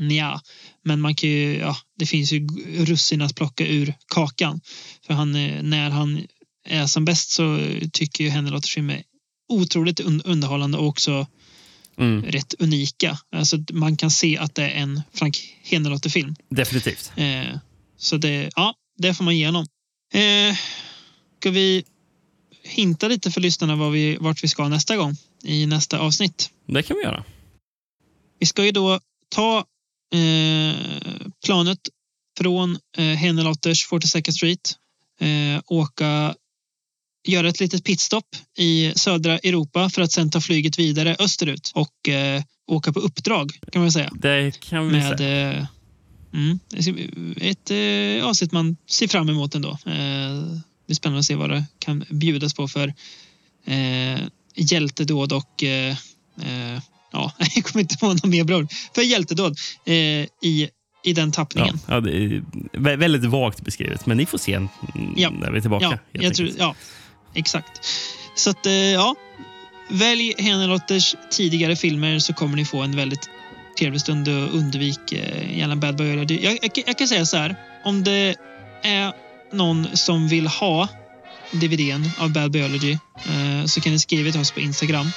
[0.00, 0.40] nja.
[0.84, 2.46] Men man kan ju, ja, det finns ju
[2.84, 4.60] russin att plocka ur kakan.
[5.06, 6.26] För han, eh, när han
[6.68, 7.58] är som bäst så
[7.92, 9.02] tycker ju Henry sig är
[9.48, 11.26] otroligt underhållande och också
[11.98, 12.22] Mm.
[12.22, 13.18] rätt unika.
[13.32, 16.34] Alltså man kan se att det är en Frank Hennelotter-film.
[16.48, 17.12] Definitivt.
[17.16, 17.58] Eh,
[17.96, 19.66] så det, ja, det får man ge honom.
[20.14, 20.56] Eh,
[21.40, 21.84] ska vi
[22.62, 26.50] hinta lite för lyssnarna var vi, vart vi ska nästa gång i nästa avsnitt?
[26.66, 27.24] Det kan vi göra.
[28.38, 29.58] Vi ska ju då ta
[30.12, 30.76] eh,
[31.44, 31.78] planet
[32.38, 34.74] från eh, Hennelotters 42nd Street,
[35.20, 36.34] eh, åka,
[37.28, 38.24] göra ett litet pitstop
[38.58, 43.52] i södra Europa för att sen ta flyget vidare österut och eh, åka på uppdrag
[43.72, 44.10] kan man säga.
[44.14, 45.52] Det kan vi Med säga.
[45.52, 45.66] eh,
[46.34, 46.58] mm,
[47.40, 49.70] ett eh, avsnitt man ser fram emot ändå.
[49.70, 50.34] Eh,
[50.86, 52.94] det är spännande att se vad det kan bjudas på för
[53.66, 54.20] eh,
[54.56, 55.90] hjältedåd och eh,
[56.42, 56.80] eh,
[57.12, 58.66] ja, jag kommer inte på något mer bra.
[58.94, 59.56] För hjältedåd
[59.86, 60.68] eh, i,
[61.04, 61.80] i den Ja, tappningen.
[61.88, 64.60] ja, det är vä- väldigt vagt beskrivet, men ni får se
[65.16, 65.30] Ja.
[65.30, 65.98] när vi är tillbaka.
[66.12, 66.74] Ja, jag tror, ja
[67.36, 67.86] exakt.
[68.34, 69.14] Så att, eh, ja.
[69.88, 73.30] Välj Hennelotters tidigare filmer så kommer ni få en väldigt
[73.78, 75.12] trevlig stund och undvik
[75.50, 76.08] gärna eh, Bad Boy.
[76.08, 77.56] Jag, jag, jag kan säga så här.
[77.84, 78.36] Om det
[78.82, 79.12] är
[79.52, 80.88] någon som vill ha
[81.50, 85.10] DVDn av Bad Biology eh, så kan ni skriva till oss på Instagram.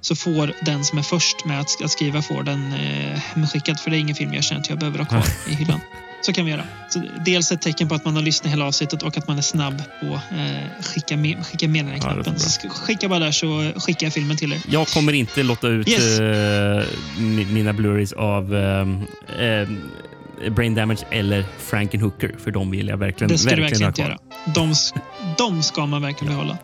[0.00, 3.80] Så får den som är först med att, att skriva får den eh, hemskickad.
[3.80, 5.80] För det är ingen film jag känner att jag behöver ha kvar i hyllan.
[6.22, 6.64] Så kan vi göra.
[6.88, 9.42] Så dels ett tecken på att man har lyssnat hela avsnittet och att man är
[9.42, 12.38] snabb på eh, skicka, med, skicka meddelanden-knappen.
[12.38, 14.58] så sk- skicka bara där så skickar jag filmen till er.
[14.68, 16.20] Jag kommer inte låta ut Yes.
[16.20, 16.24] eh,
[17.18, 18.80] mi- mina Blu-rays av eh,
[19.46, 19.68] eh,
[20.52, 24.16] Brain Damage eller Frankenhooker, för de vill jag verkligen, Det ska du verkligen verkligen ha
[24.16, 24.54] inte göra.
[24.54, 24.74] De,
[25.38, 26.58] de ska man verkligen behålla.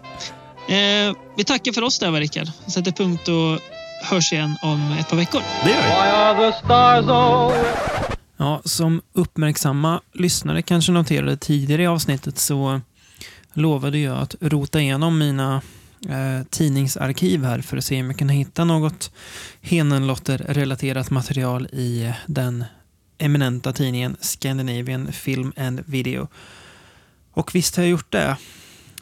[0.68, 2.49] Eh, vi tackar för oss där, va, Rickard.
[2.67, 3.60] Sätter punkt och
[4.10, 5.41] hörs igen om ett par veckor.
[5.65, 5.76] Det gör
[8.10, 8.15] vi.
[8.36, 12.81] Ja, som uppmärksamma lyssnare kanske noterade tidigare i avsnittet så
[13.52, 15.62] lovade jag att rota igenom mina
[16.08, 19.10] eh, tidningsarkiv här för att se om jag kan hitta något
[19.60, 22.65] Henenlotter-relaterat material i den
[23.18, 26.28] eminenta tidningen Scandinavian Film and Video.
[27.32, 28.36] Och visst har jag gjort det.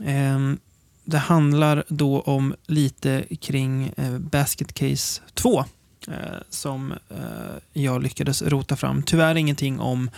[0.04, 0.52] Eh,
[1.04, 5.64] det handlar då om lite kring eh, Basket Case 2
[6.08, 9.02] Eh, som eh, jag lyckades rota fram.
[9.02, 10.10] Tyvärr ingenting om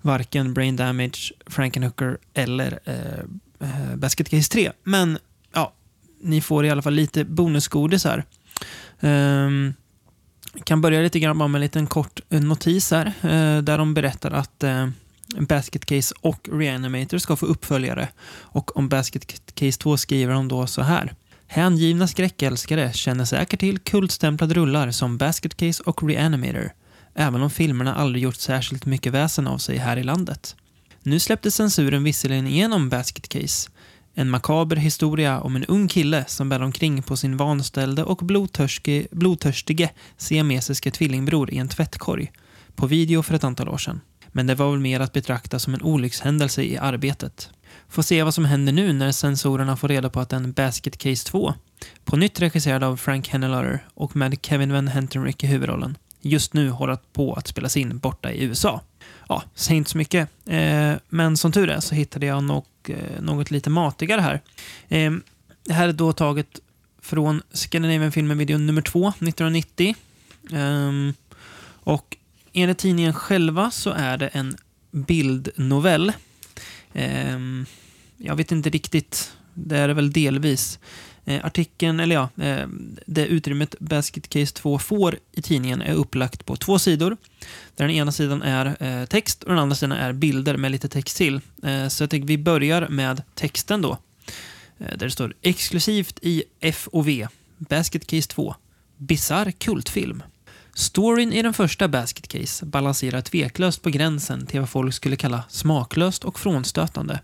[0.00, 4.72] varken Brain Damage, Frankenhooker eller eh, eh Basket Case 3.
[4.82, 5.18] Men
[5.52, 5.72] ja,
[6.20, 8.24] ni får i alla fall lite bonusgodis här.
[9.00, 9.74] Um,
[10.64, 13.94] kan börja lite grann bara med en liten kort eh, notis här, eh, där de
[13.94, 14.88] berättar att eh,
[15.38, 18.08] Basket Case och Reanimator ska få uppföljare.
[18.28, 21.14] Och om Basket Case 2 skriver de då så här.
[21.52, 26.72] Hängivna skräckälskare känner säkert till kultstämplade rullar som Basket Case och Reanimator,
[27.14, 30.56] även om filmerna aldrig gjort särskilt mycket väsen av sig här i landet.
[31.02, 33.70] Nu släppte censuren visserligen igenom Basket Case,
[34.14, 39.06] en makaber historia om en ung kille som bär omkring på sin vanställde och blodtörstige,
[39.10, 42.32] blodtörstige siamesiske tvillingbror i en tvättkorg,
[42.74, 44.00] på video för ett antal år sedan.
[44.32, 47.50] Men det var väl mer att betrakta som en olyckshändelse i arbetet.
[47.90, 51.28] Får se vad som händer nu när sensorerna får reda på att en Basket Case
[51.28, 51.54] 2,
[52.04, 56.70] på nytt regisserad av Frank Hennelotter och med Kevin Van Hentenrick i huvudrollen, just nu
[56.70, 58.80] håller på att spelas in borta i USA.
[59.28, 60.28] Ja, säg inte så mycket.
[60.46, 64.40] Eh, men som tur är så hittade jag något, eh, något lite matigare här.
[64.88, 65.12] Eh,
[65.64, 66.60] det här är då taget
[67.02, 69.94] från Scandinavian Film Video nummer 2, 1990.
[70.52, 71.14] Ehm,
[71.64, 72.16] och
[72.52, 74.56] enligt tidningen själva så är det en
[74.90, 76.12] bildnovell.
[76.92, 77.66] Ehm,
[78.16, 79.32] jag vet inte riktigt.
[79.54, 80.78] Det är det väl delvis.
[81.24, 82.66] Eh, artikeln, eller ja, eh,
[83.06, 87.16] det utrymmet Basket Case 2 får i tidningen är upplagt på två sidor.
[87.76, 90.88] Där den ena sidan är eh, text och den andra sidan är bilder med lite
[90.88, 91.40] text till.
[91.62, 93.98] Eh, så jag tänker vi börjar med texten då.
[94.78, 97.26] Eh, där det står exklusivt i FOV,
[97.58, 98.54] Basket Case 2,
[98.96, 100.22] bisarr kultfilm.
[100.74, 105.44] Storyn i den första Basket Case balanserar tveklöst på gränsen till vad folk skulle kalla
[105.48, 107.20] smaklöst och frånstötande.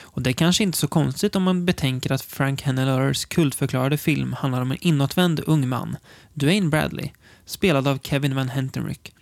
[0.00, 4.32] Och det är kanske inte så konstigt om man betänker att Frank Hennelers kultförklarade film
[4.32, 5.96] handlar om en inåtvänd ung man,
[6.34, 7.10] Dwayne Bradley,
[7.46, 9.14] spelad av Kevin Van Hentenrick,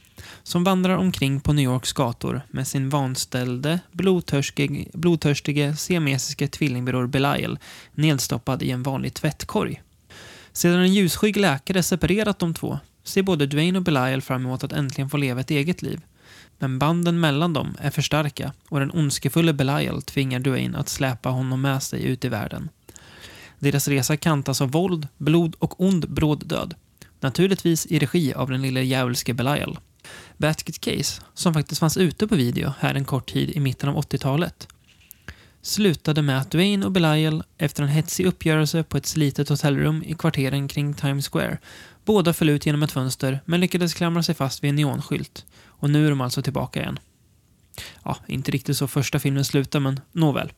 [0.43, 7.59] som vandrar omkring på New Yorks gator med sin vanställde, blodtörstige, blodtörstige siamesiske tvillingbror Belial
[7.95, 9.83] nedstoppad i en vanlig tvättkorg.
[10.53, 12.79] Sedan en ljusskygg läkare separerat de två
[13.09, 16.01] ser både Dwayne och Belial fram emot att äntligen få leva ett eget liv.
[16.59, 21.29] Men banden mellan dem är för starka och den ondskefulle Belial tvingar Dwayne att släpa
[21.29, 22.69] honom med sig ut i världen.
[23.59, 26.75] Deras resa kantas av våld, blod och ond bråd död.
[27.21, 29.79] Naturligtvis i regi av den lille djävulske Belial.
[30.37, 33.97] Basket Case, som faktiskt fanns ute på video här en kort tid i mitten av
[33.97, 34.69] 80-talet,
[35.63, 40.15] slutade med att Dwayne och Belial, efter en hetsig uppgörelse på ett slitet hotellrum i
[40.15, 41.59] kvarteren kring Times Square,
[42.07, 45.45] båda föll ut genom ett fönster men lyckades klamra sig fast vid en neonskylt.
[45.67, 46.99] Och nu är de alltså tillbaka igen.
[48.05, 50.53] Ja, inte riktigt så första filmen slutar, men nåväl.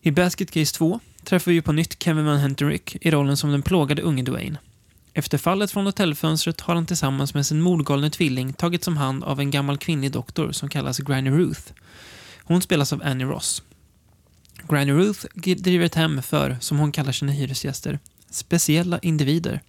[0.00, 3.62] I Basket Case 2 träffar vi på nytt Kevin Van Henterick i rollen som den
[3.62, 4.58] plågade unge Dwayne.
[5.14, 9.40] Efter fallet från hotellfönstret har han tillsammans med sin mordgalne tvilling tagits om hand av
[9.40, 11.72] en gammal kvinnlig doktor som kallas Granny Ruth.
[12.44, 13.62] Hon spelas av Annie Ross.
[14.68, 17.98] Granny Ruth driver ett hem för, som hon kallar sina hyresgäster,
[18.30, 19.60] speciella individer.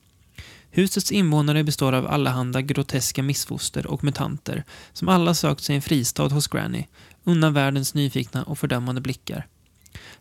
[0.75, 6.27] Husets invånare består av allehanda groteska missfoster och mutanter som alla sökt sig en fristad
[6.27, 6.85] hos Granny,
[7.23, 9.47] undan världens nyfikna och fördömande blickar.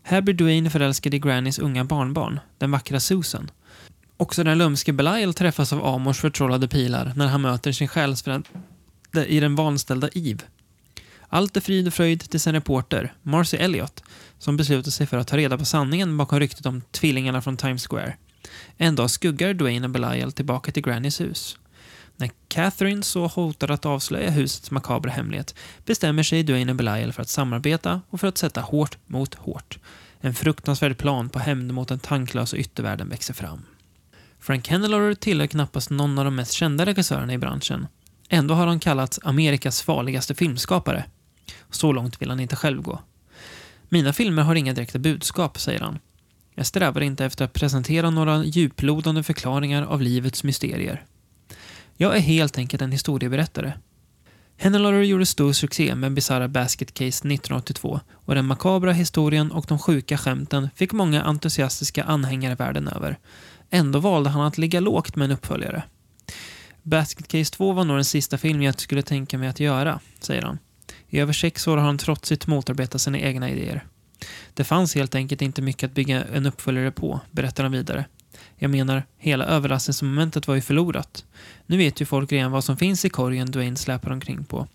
[0.03, 3.51] Här blir Duane förälskad i Grannys unga barnbarn, den vackra Susan.
[4.17, 8.49] Också den lömske Belial träffas av Amors förtrollade pilar när han möter sin själsfrände
[9.27, 10.43] i den vanställda Eve.
[11.29, 14.03] Allt är frid och fröjd till sin reporter, Marcy Elliot,
[14.39, 17.87] som beslutar sig för att ta reda på sanningen bakom ryktet om tvillingarna från Times
[17.87, 18.17] Square.
[18.77, 21.59] En dag skuggar Dwayne och Belial tillbaka till Grannys hus.
[22.17, 25.55] När Catherine så hotar att avslöja husets makabra hemlighet
[25.85, 29.79] bestämmer sig Dwayne och Belial för att samarbeta och för att sätta hårt mot hårt.
[30.21, 33.63] En fruktansvärd plan på hämnd mot den tanklösa yttervärlden växer fram.
[34.41, 37.87] Frank Hennelotter tillhör knappast någon av de mest kända regissörerna i branschen.
[38.29, 41.05] Ändå har han kallats Amerikas farligaste filmskapare.
[41.71, 43.01] Så långt vill han inte själv gå.
[43.89, 45.99] Mina filmer har inga direkta budskap, säger han.
[46.55, 51.05] Jag strävar inte efter att presentera några djuplodande förklaringar av livets mysterier.
[51.97, 53.73] Jag är helt enkelt en historieberättare.
[54.57, 59.79] Hennelotter gjorde stor succé med Bizarra Basket Case 1982 och den makabra historien och de
[59.79, 63.19] sjuka skämten fick många entusiastiska anhängare världen över.
[63.71, 65.83] Ändå valde han att ligga lågt med en uppföljare.
[66.83, 70.43] Basket Case 2 var nog den sista film jag skulle tänka mig att göra, säger
[70.43, 70.59] han.
[71.09, 73.85] I över sex år har han trotsigt motarbetat sina egna idéer.
[74.55, 78.05] Det fanns helt enkelt inte mycket att bygga en uppföljare på, berättar han vidare.
[78.57, 81.25] Jag menar, hela överraskningsmomentet var ju förlorat.
[81.67, 84.67] Nu vet ju folk redan vad som finns i korgen Dwayne släpar omkring på.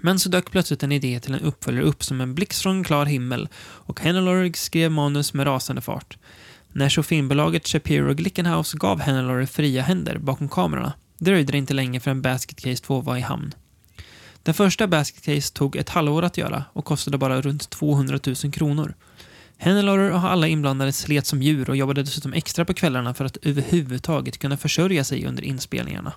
[0.00, 2.84] Men så dök plötsligt en idé till en uppföljare upp som en blixt från en
[2.84, 6.18] klar himmel och Hennelorg skrev manus med rasande fart.
[6.72, 12.00] När så filmbolaget Shapiro Glickenhaus gav Hennelorg fria händer bakom kamerorna dröjde det inte länge
[12.00, 13.54] förrän Basket Case 2 var i hamn.
[14.42, 18.52] Den första Basket Case tog ett halvår att göra och kostade bara runt 200 000
[18.52, 18.94] kronor.
[19.56, 23.36] Hennelorer och alla inblandade slet som djur och jobbade dessutom extra på kvällarna för att
[23.42, 26.12] överhuvudtaget kunna försörja sig under inspelningarna.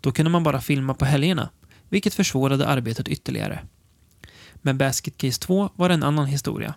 [0.00, 1.50] Då kunde man bara filma på helgerna,
[1.88, 3.60] vilket försvårade arbetet ytterligare.
[4.54, 6.74] Men Basket Case 2 var en annan historia.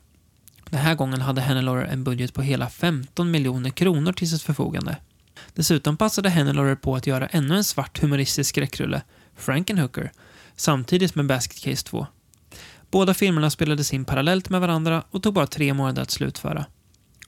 [0.70, 4.98] Den här gången hade Hennelorer en budget på hela 15 miljoner kronor till sitt förfogande.
[5.54, 9.02] Dessutom passade Hennelorer på att göra ännu en svart humoristisk skräckrulle,
[9.36, 10.12] Frankenhooker,
[10.56, 12.08] samtidigt med Basket Case 2.
[12.92, 16.66] Båda filmerna spelades in parallellt med varandra och tog bara tre månader att slutföra.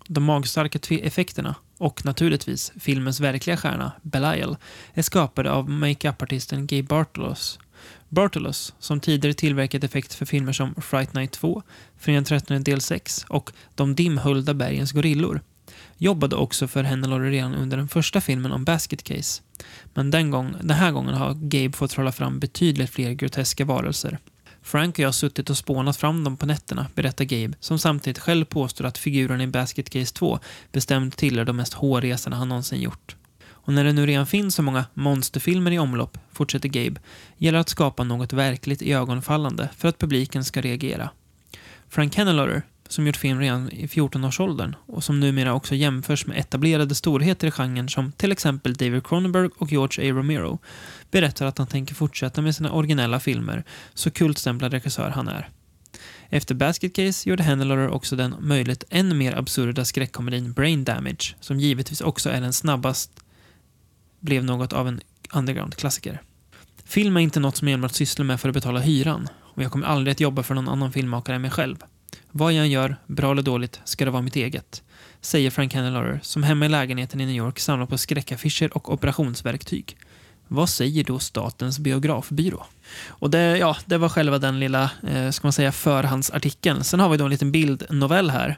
[0.07, 4.57] De magstarka effekterna och naturligtvis filmens verkliga stjärna, Belial,
[4.93, 7.59] är skapade av makeup-artisten Gabe Bartolos.
[8.09, 11.63] Bartolos, som tidigare tillverkat effekter för filmer som Fright Night 2,
[11.97, 15.41] Fredag 13 del 6 och De dimhöljda bergens gorillor,
[15.97, 19.41] jobbade också för Hannelore redan under den första filmen om Basket Case.
[19.93, 24.19] Men den, gång, den här gången har Gabe fått trolla fram betydligt fler groteska varelser.
[24.61, 28.19] Frank och jag har suttit och spånat fram dem på nätterna, berättar Gabe, som samtidigt
[28.19, 30.39] själv påstår att figurerna i Basket Case 2
[30.71, 33.15] bestämt tillhör de mest hårresande han någonsin gjort.
[33.47, 37.01] Och när det nu redan finns så många monsterfilmer i omlopp, fortsätter Gabe,
[37.37, 41.09] gäller att skapa något verkligt iögonfallande för att publiken ska reagera.
[41.89, 46.95] Frank Hennelotter som gjort film redan i 14-årsåldern och som numera också jämförs med etablerade
[46.95, 50.15] storheter i genren som till exempel David Cronenberg och George A.
[50.15, 50.59] Romero,
[51.11, 55.49] berättar att han tänker fortsätta med sina originella filmer, så kultstämplad regissör han är.
[56.29, 61.59] Efter Basket Case gjorde Hannelore också den möjligt än mer absurda skräckkomedin Brain Damage, som
[61.59, 63.11] givetvis också är den snabbast
[64.19, 65.01] blev något av en
[65.33, 66.21] underground-klassiker.
[66.85, 69.71] Film är inte något som jag enbart sysslar med för att betala hyran och jag
[69.71, 71.77] kommer aldrig att jobba för någon annan filmmakare än mig själv.
[72.37, 74.83] Vad jag än gör, bra eller dåligt, ska det vara mitt eget.
[75.21, 79.97] Säger Frank Hannelore, som hemma i lägenheten i New York samlar på skräckaffischer och operationsverktyg.
[80.47, 82.65] Vad säger då Statens biografbyrå?
[83.07, 86.83] Och det, ja, det var själva den lilla, eh, ska man säga, förhandsartikeln.
[86.83, 88.57] Sen har vi då en liten bildnovell här.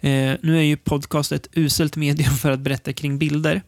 [0.00, 3.62] Eh, nu är ju podcast ett uselt medium för att berätta kring bilder.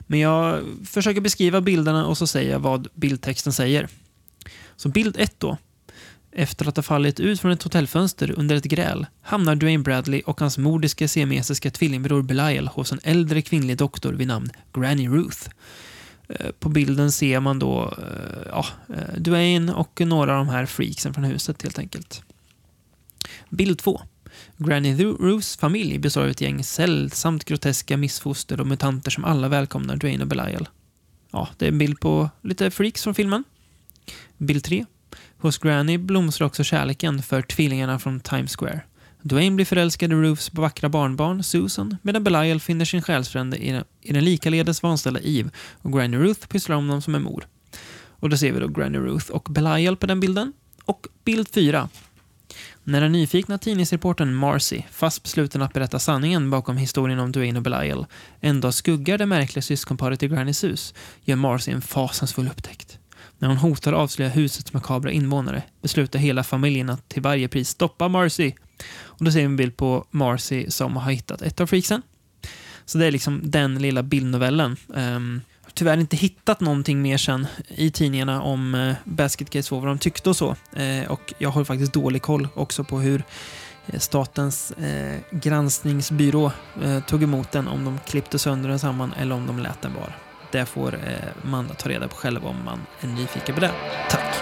[0.00, 3.88] Men jag försöker beskriva bilderna och så säger jag vad bildtexten säger.
[4.76, 5.58] Så bild 1 då.
[6.32, 10.40] Efter att ha fallit ut från ett hotellfönster under ett gräl hamnar Dwayne Bradley och
[10.40, 15.48] hans mordiska siamesiska tvillingbror Belial hos en äldre kvinnlig doktor vid namn Granny Ruth.
[16.28, 20.66] Eh, på bilden ser man då eh, ja, eh, Dwayne och några av de här
[20.66, 22.22] freaksen från huset helt enkelt.
[23.48, 24.00] Bild 2.
[24.56, 29.96] Granny Ruths familj består av ett gäng sällsamt groteska missfoster och mutanter som alla välkomnar
[29.96, 30.68] Dwayne och Belial.
[31.30, 33.44] Ja, det är en bild på lite freaks från filmen.
[34.38, 34.86] Bild 3.
[35.40, 38.80] Hos Granny blomstrar också kärleken för tvillingarna från Times Square.
[39.22, 43.84] Dwayne blir förälskad i Roofs vackra barnbarn, Susan, medan Belial finner sin själsfrände i den,
[44.00, 45.50] i den likaledes vanställda Eve
[45.82, 47.46] och Granny Ruth pysslar om dem som en mor.
[48.08, 50.52] Och då ser vi då Granny Ruth och Belial på den bilden.
[50.84, 51.88] Och bild 4.
[52.84, 57.62] När den nyfikna tidningsreportern Marcy, fast besluten att berätta sanningen bakom historien om Dwayne och
[57.62, 58.06] Belial,
[58.40, 60.94] en dag skuggar det märkliga syskonparet i Grannys hus,
[61.24, 62.99] gör Marcy en fasansfull upptäckt.
[63.40, 67.68] När hon hotar att avslöja husets makabra invånare beslutar hela familjen att till varje pris
[67.68, 68.52] stoppa Marcy.
[69.02, 72.02] Och då ser vi en bild på Marcy som har hittat ett av freaksen.
[72.84, 74.76] Så det är liksom den lilla bildnovellen.
[74.88, 75.40] Um,
[75.74, 79.98] tyvärr inte hittat någonting mer sen i tidningarna om uh, Basket Case 2, vad de
[79.98, 80.56] tyckte och så.
[80.78, 83.22] Uh, och jag har faktiskt dålig koll också på hur
[83.86, 86.52] eh, statens eh, granskningsbyrå
[86.82, 89.94] eh, tog emot den, om de klippte sönder den samman eller om de lät den
[89.94, 90.12] vara.
[90.50, 91.00] Det får eh,
[91.42, 93.70] man ta reda på själv om man är nyfiken på det.
[94.10, 94.36] Tack!